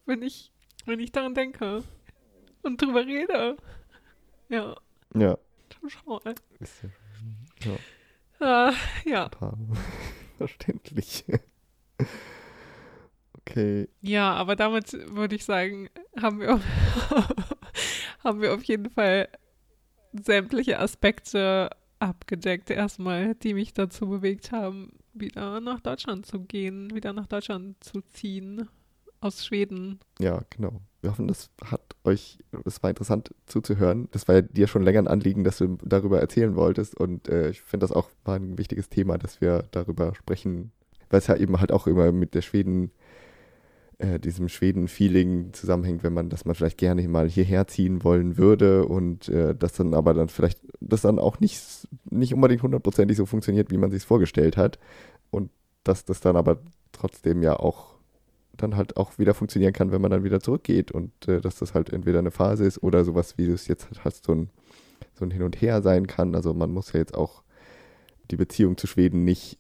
wenn 0.06 0.22
ich, 0.22 0.52
wenn 0.86 1.00
ich 1.00 1.12
daran 1.12 1.36
denke 1.36 1.84
und 2.64 2.82
drüber 2.82 3.06
rede. 3.06 3.58
Ja, 4.48 4.76
ja. 5.14 5.38
total. 5.70 6.36
Ist 6.60 6.84
ja 6.84 6.90
ja, 8.40 8.70
Äh, 8.70 8.74
ja. 9.10 9.30
verständlich. 10.38 11.26
Okay. 13.40 13.90
ja, 14.02 14.34
aber 14.34 14.56
damit 14.56 14.94
würde 14.94 15.36
ich 15.36 15.44
sagen, 15.44 15.90
haben 16.20 16.40
wir, 16.40 16.62
haben 18.24 18.42
wir 18.42 18.54
auf 18.54 18.64
jeden 18.64 18.90
Fall 18.90 19.28
sämtliche 20.14 20.80
Aspekte 20.80 21.70
abgedeckt, 22.00 22.70
erstmal, 22.70 23.36
die 23.36 23.54
mich 23.54 23.74
dazu 23.74 24.08
bewegt 24.08 24.52
haben, 24.52 24.92
wieder 25.14 25.60
nach 25.60 25.82
Deutschland 25.82 26.26
zu 26.26 26.40
gehen, 26.40 26.94
wieder 26.94 27.14
nach 27.14 27.28
Deutschland 27.28 27.84
zu 27.84 28.02
ziehen, 28.02 28.70
aus 29.22 29.46
Schweden. 29.46 30.00
Ja, 30.20 30.44
genau. 30.50 30.82
Wir 31.02 31.12
hoffen, 31.12 31.28
das 31.28 31.50
hat 31.64 31.82
euch, 32.04 32.40
das 32.66 32.82
war 32.84 32.90
interessant 32.90 33.34
zuzuhören. 33.46 34.10
Das 34.12 34.28
war 34.28 34.36
ja 34.36 34.42
dir 34.42 34.68
schon 34.68 34.84
länger 34.84 35.00
ein 35.00 35.08
Anliegen, 35.08 35.44
dass 35.44 35.58
du 35.58 35.78
darüber 35.84 36.20
erzählen 36.20 36.56
wolltest. 36.56 36.96
Und 36.96 37.28
äh, 37.30 37.50
ich 37.50 37.62
finde 37.62 37.86
das 37.86 37.96
auch 37.96 38.10
war 38.26 38.36
ein 38.36 38.58
wichtiges 38.58 38.90
Thema, 38.90 39.18
dass 39.18 39.42
wir 39.42 39.66
darüber 39.72 40.14
sprechen, 40.16 40.72
weil 41.10 41.20
es 41.20 41.28
ja 41.28 41.36
eben 41.36 41.60
halt 41.60 41.72
auch 41.72 41.88
immer 41.88 42.12
mit 42.12 42.34
der 42.34 42.42
Schweden, 42.42 42.92
äh, 44.00 44.20
diesem 44.20 44.50
Schweden-Feeling 44.50 45.52
zusammenhängt, 45.54 46.04
wenn 46.04 46.14
man, 46.14 46.30
dass 46.30 46.46
man 46.46 46.56
vielleicht 46.56 46.78
gerne 46.78 47.06
mal 47.08 47.30
hierher 47.30 47.68
ziehen 47.68 48.04
wollen 48.04 48.38
würde 48.38 48.86
und 48.86 49.28
äh, 49.30 49.54
das 49.54 49.74
dann 49.74 49.94
aber 49.94 50.14
dann 50.14 50.30
vielleicht, 50.30 50.60
das 50.80 51.02
dann 51.02 51.20
auch 51.20 51.40
nicht, 51.40 51.88
nicht 52.10 52.34
unbedingt 52.34 52.64
hundertprozentig 52.64 53.18
so 53.18 53.26
funktioniert, 53.26 53.72
wie 53.72 53.78
man 53.78 53.92
sich 53.92 54.04
vorgestellt 54.04 54.58
hat. 54.58 54.80
Und 55.32 55.52
dass 55.84 56.06
das 56.06 56.22
dann 56.22 56.38
aber 56.38 56.62
trotzdem 56.94 57.44
ja 57.44 57.58
auch 57.58 57.96
dann 58.56 58.76
halt 58.76 58.98
auch 58.98 59.18
wieder 59.18 59.34
funktionieren 59.34 59.74
kann, 59.74 59.92
wenn 59.92 60.02
man 60.02 60.12
dann 60.12 60.24
wieder 60.24 60.40
zurückgeht 60.40 60.92
und 60.92 61.28
äh, 61.28 61.42
dass 61.42 61.56
das 61.56 61.74
halt 61.74 61.92
entweder 61.92 62.20
eine 62.20 62.32
Phase 62.32 62.66
ist 62.66 62.82
oder 62.82 63.04
sowas, 63.04 63.38
wie 63.38 63.48
du 63.48 63.54
es 63.54 63.68
jetzt 63.68 63.86
halt 63.86 64.04
hast, 64.06 64.26
so 64.26 64.34
ein, 64.34 64.50
so 65.14 65.26
ein 65.26 65.32
Hin 65.32 65.44
und 65.44 65.62
Her 65.62 65.82
sein 65.82 66.08
kann. 66.08 66.36
Also 66.36 66.54
man 66.54 66.72
muss 66.72 66.94
ja 66.94 67.00
jetzt 67.00 67.16
auch 67.16 67.44
die 68.32 68.38
Beziehung 68.38 68.78
zu 68.78 68.88
Schweden 68.88 69.24
nicht 69.24 69.60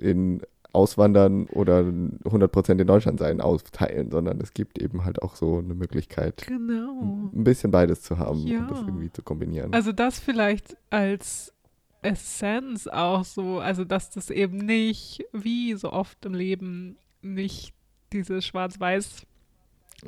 in 0.00 0.42
Auswandern 0.76 1.46
oder 1.46 1.80
100% 1.80 2.80
in 2.80 2.86
Deutschland 2.86 3.18
sein 3.18 3.40
aufteilen, 3.40 4.10
sondern 4.10 4.40
es 4.40 4.52
gibt 4.54 4.78
eben 4.78 5.04
halt 5.04 5.22
auch 5.22 5.34
so 5.34 5.58
eine 5.58 5.74
Möglichkeit, 5.74 6.44
Genau. 6.46 7.30
ein 7.34 7.42
bisschen 7.44 7.70
beides 7.70 8.02
zu 8.02 8.18
haben 8.18 8.46
Ja. 8.46 8.60
und 8.60 8.70
das 8.70 8.80
irgendwie 8.80 9.10
zu 9.10 9.22
kombinieren. 9.22 9.72
Also 9.74 9.90
das 9.92 10.18
vielleicht 10.20 10.76
als 10.90 11.52
Essenz 12.02 12.86
auch 12.86 13.24
so, 13.24 13.58
also 13.58 13.84
dass 13.84 14.10
das 14.10 14.30
eben 14.30 14.58
nicht, 14.58 15.24
wie 15.32 15.74
so 15.74 15.92
oft 15.92 16.24
im 16.24 16.34
Leben, 16.34 16.96
nicht 17.22 17.74
diese 18.12 18.40
Schwarz-Weiß, 18.42 19.26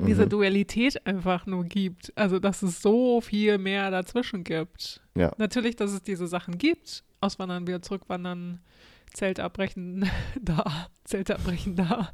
diese 0.07 0.25
Mhm. 0.25 0.29
Dualität 0.29 1.05
einfach 1.05 1.45
nur 1.45 1.65
gibt. 1.65 2.13
Also 2.15 2.39
dass 2.39 2.61
es 2.61 2.81
so 2.81 3.19
viel 3.21 3.57
mehr 3.57 3.91
dazwischen 3.91 4.43
gibt. 4.43 5.01
Ja. 5.15 5.33
Natürlich, 5.37 5.75
dass 5.75 5.91
es 5.91 6.01
diese 6.03 6.27
Sachen 6.27 6.57
gibt, 6.57 7.03
auswandern, 7.21 7.67
wieder 7.67 7.81
zurückwandern, 7.81 8.59
Zelt 9.13 9.39
abbrechen, 9.39 10.09
da, 10.41 10.87
Zelte 11.03 11.35
abbrechen, 11.35 11.75
da. 11.75 12.11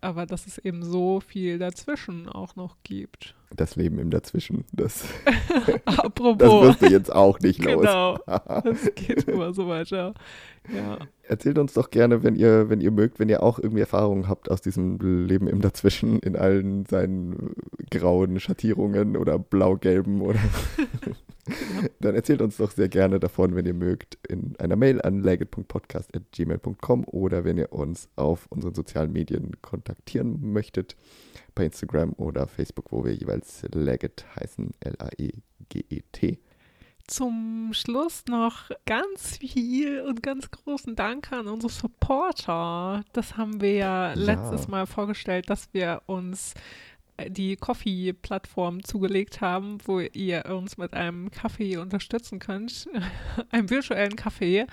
Aber 0.00 0.26
dass 0.26 0.46
es 0.46 0.58
eben 0.58 0.82
so 0.84 1.20
viel 1.20 1.58
dazwischen 1.58 2.28
auch 2.28 2.56
noch 2.56 2.76
gibt. 2.82 3.34
Das 3.54 3.76
Leben 3.76 3.98
im 3.98 4.10
Dazwischen, 4.10 4.64
das, 4.72 5.04
das 5.86 5.98
Apropos. 5.98 6.62
wirst 6.62 6.82
du 6.82 6.86
jetzt 6.86 7.12
auch 7.12 7.38
nicht 7.40 7.64
los. 7.64 7.82
Genau. 7.82 8.18
Das 8.64 8.94
geht 8.94 9.24
immer 9.28 9.52
so 9.52 9.68
weiter. 9.68 10.14
Ja. 10.74 10.98
Erzählt 11.22 11.58
uns 11.58 11.74
doch 11.74 11.90
gerne, 11.90 12.22
wenn 12.22 12.36
ihr, 12.36 12.68
wenn 12.68 12.80
ihr 12.80 12.90
mögt, 12.90 13.18
wenn 13.18 13.28
ihr 13.28 13.42
auch 13.42 13.58
irgendwie 13.58 13.80
Erfahrungen 13.80 14.28
habt 14.28 14.50
aus 14.50 14.60
diesem 14.60 14.98
Leben 15.26 15.46
im 15.46 15.60
Dazwischen 15.60 16.18
in 16.20 16.36
allen 16.36 16.86
seinen 16.86 17.54
grauen 17.90 18.40
Schattierungen 18.40 19.16
oder 19.16 19.38
blau-gelben 19.38 20.20
oder 20.20 20.40
dann 22.00 22.14
erzählt 22.14 22.42
uns 22.42 22.56
doch 22.56 22.70
sehr 22.70 22.88
gerne 22.88 23.20
davon, 23.20 23.54
wenn 23.54 23.66
ihr 23.66 23.74
mögt, 23.74 24.18
in 24.28 24.54
einer 24.58 24.76
Mail 24.76 25.00
an 25.02 25.22
legit.podcast.gmail.com 25.22 27.04
oder 27.06 27.44
wenn 27.44 27.58
ihr 27.58 27.72
uns 27.72 28.08
auf 28.16 28.46
unseren 28.50 28.74
sozialen 28.74 29.12
Medien 29.12 29.52
kontaktieren 29.60 30.52
möchtet, 30.52 30.96
bei 31.54 31.66
Instagram 31.66 32.12
oder 32.14 32.46
Facebook, 32.46 32.90
wo 32.92 33.04
wir 33.04 33.14
jeweils 33.14 33.62
Legit 33.72 34.24
heißen, 34.38 34.72
L-A-E-G-E-T. 34.80 36.38
Zum 37.06 37.72
Schluss 37.74 38.24
noch 38.28 38.70
ganz 38.86 39.36
viel 39.36 40.00
und 40.00 40.22
ganz 40.22 40.50
großen 40.50 40.96
Dank 40.96 41.32
an 41.32 41.48
unsere 41.48 41.70
Supporter. 41.70 43.04
Das 43.12 43.36
haben 43.36 43.60
wir 43.60 43.74
ja, 43.74 44.08
Ja. 44.08 44.14
letztes 44.14 44.68
Mal 44.68 44.86
vorgestellt, 44.86 45.50
dass 45.50 45.68
wir 45.74 46.00
uns 46.06 46.54
äh, 47.18 47.30
die 47.30 47.56
Coffee-Plattform 47.56 48.82
zugelegt 48.84 49.42
haben, 49.42 49.78
wo 49.84 50.00
ihr 50.00 50.46
uns 50.46 50.78
mit 50.78 50.94
einem 50.94 51.30
Kaffee 51.30 51.76
unterstützen 51.76 52.38
könnt, 52.38 52.88
einem 53.50 53.68
virtuellen 53.68 54.16
Kaffee. 54.16 54.66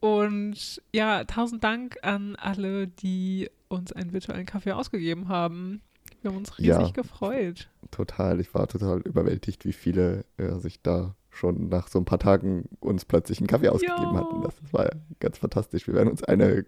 Und 0.00 0.82
ja, 0.92 1.24
tausend 1.24 1.64
Dank 1.64 1.96
an 2.02 2.36
alle, 2.36 2.88
die 2.88 3.48
uns 3.68 3.90
einen 3.90 4.12
virtuellen 4.12 4.44
Kaffee 4.44 4.72
ausgegeben 4.72 5.28
haben. 5.28 5.80
Wir 6.24 6.30
haben 6.30 6.38
uns 6.38 6.58
riesig 6.58 6.68
Ja. 6.68 6.90
gefreut. 6.90 7.68
Total, 7.90 8.40
ich 8.40 8.54
war 8.54 8.66
total 8.66 9.00
überwältigt, 9.02 9.64
wie 9.66 9.74
viele 9.74 10.24
äh, 10.38 10.54
sich 10.58 10.80
da 10.82 11.14
schon 11.30 11.68
nach 11.68 11.88
so 11.88 11.98
ein 11.98 12.04
paar 12.06 12.18
Tagen 12.18 12.68
uns 12.80 13.04
plötzlich 13.04 13.38
einen 13.40 13.46
Kaffee 13.46 13.68
ausgegeben 13.68 14.14
Ja. 14.14 14.20
hatten. 14.20 14.40
Das, 14.42 14.54
das 14.62 14.72
war 14.72 14.88
ganz 15.20 15.36
fantastisch. 15.38 15.86
Wir 15.86 15.94
werden 15.94 16.08
uns 16.08 16.24
eine 16.24 16.64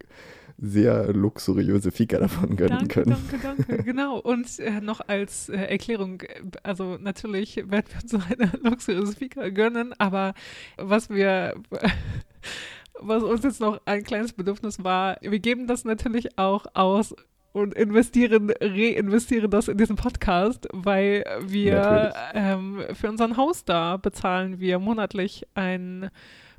sehr 0.59 1.11
luxuriöse 1.13 1.91
Fika 1.91 2.19
davon 2.19 2.55
gönnen 2.55 2.77
Danke, 2.79 3.03
können. 3.03 3.17
danke, 3.31 3.65
danke. 3.65 3.83
Genau. 3.83 4.19
Und 4.19 4.59
äh, 4.59 4.79
noch 4.81 4.99
als 5.07 5.49
äh, 5.49 5.55
Erklärung, 5.57 6.21
äh, 6.21 6.41
also 6.63 6.97
natürlich 6.99 7.55
werden 7.57 7.85
wir 7.89 8.01
uns 8.03 8.11
so 8.11 8.19
eine 8.29 8.51
luxuriöse 8.69 9.13
Fika 9.15 9.49
gönnen, 9.49 9.93
aber 9.97 10.33
was 10.77 11.09
wir, 11.09 11.55
was 12.99 13.23
uns 13.23 13.43
jetzt 13.43 13.59
noch 13.61 13.79
ein 13.85 14.03
kleines 14.03 14.33
Bedürfnis 14.33 14.83
war, 14.83 15.17
wir 15.21 15.39
geben 15.39 15.65
das 15.67 15.83
natürlich 15.85 16.37
auch 16.37 16.65
aus 16.73 17.15
und 17.57 17.73
investieren, 17.73 18.51
reinvestieren 18.61 19.49
das 19.51 19.67
in 19.67 19.77
diesen 19.77 19.95
Podcast, 19.95 20.67
weil 20.73 21.25
wir 21.41 22.13
ähm, 22.33 22.81
für 22.93 23.09
unseren 23.09 23.35
Hoster 23.37 23.97
bezahlen 23.97 24.59
wir 24.59 24.79
monatlich 24.79 25.45
einen 25.55 26.09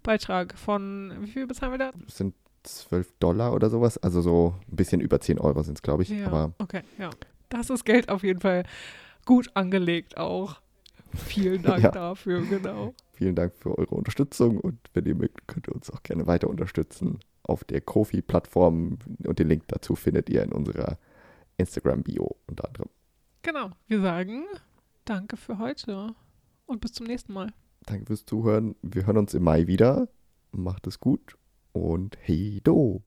Beitrag 0.03 0.59
von, 0.59 1.12
wie 1.20 1.28
viel 1.28 1.46
bezahlen 1.46 1.72
wir 1.72 1.78
da? 1.78 1.90
Das 2.07 2.16
sind 2.18 2.34
12 2.64 3.12
Dollar 3.20 3.55
oder 3.55 3.70
sowas. 3.70 3.99
Also 3.99 4.20
so 4.20 4.55
ein 4.70 4.76
bisschen 4.76 5.01
über 5.01 5.20
10 5.20 5.38
Euro 5.38 5.62
sind 5.62 5.78
es, 5.78 5.82
glaube 5.82 6.03
ich. 6.03 6.11
Ja, 6.11 6.26
Aber 6.26 6.53
okay, 6.59 6.82
ja. 6.99 7.11
Das 7.49 7.70
ist 7.70 7.84
Geld 7.84 8.09
auf 8.11 8.22
jeden 8.24 8.40
Fall 8.40 8.64
gut 9.24 9.49
angelegt 9.55 10.18
auch. 10.18 10.61
Vielen 11.14 11.62
Dank 11.62 11.82
Ja. 11.82 11.90
dafür, 11.90 12.42
genau. 12.42 12.94
vielen 13.12 13.34
Dank 13.34 13.55
für 13.57 13.76
eure 13.78 13.94
Unterstützung 13.94 14.59
und 14.59 14.78
wenn 14.92 15.07
ihr 15.07 15.14
mögt, 15.14 15.49
könnt 15.49 15.66
ihr 15.68 15.74
uns 15.74 15.90
auch 15.90 16.03
gerne 16.03 16.26
weiter 16.26 16.49
unterstützen 16.49 17.20
auf 17.49 17.64
der 17.64 17.80
Kofi-Plattform 17.80 18.99
und 19.26 19.38
den 19.38 19.49
Link 19.49 19.64
dazu 19.66 19.96
findet 19.96 20.30
ihr 20.30 20.44
in 20.44 20.53
unserer 20.53 20.99
Instagram-Bio 21.57 22.36
unter 22.46 22.68
anderem. 22.68 22.88
Genau, 23.42 23.70
wir 23.88 24.01
sagen 24.01 24.44
danke 25.09 25.36
für 25.36 25.59
heute 25.59 26.14
und 26.66 26.80
bis 26.80 26.92
zum 26.92 27.07
nächsten 27.07 27.32
Mal. 27.32 27.53
Danke 27.86 28.07
fürs 28.07 28.26
Zuhören. 28.26 28.76
Wir 28.82 29.07
hören 29.07 29.16
uns 29.16 29.34
im 29.34 29.42
Mai 29.42 29.66
wieder. 29.66 30.09
Macht 30.53 30.86
es 30.86 31.01
gut 31.01 31.36
und 31.72 32.16
hey 32.20 32.61
do. 32.62 33.03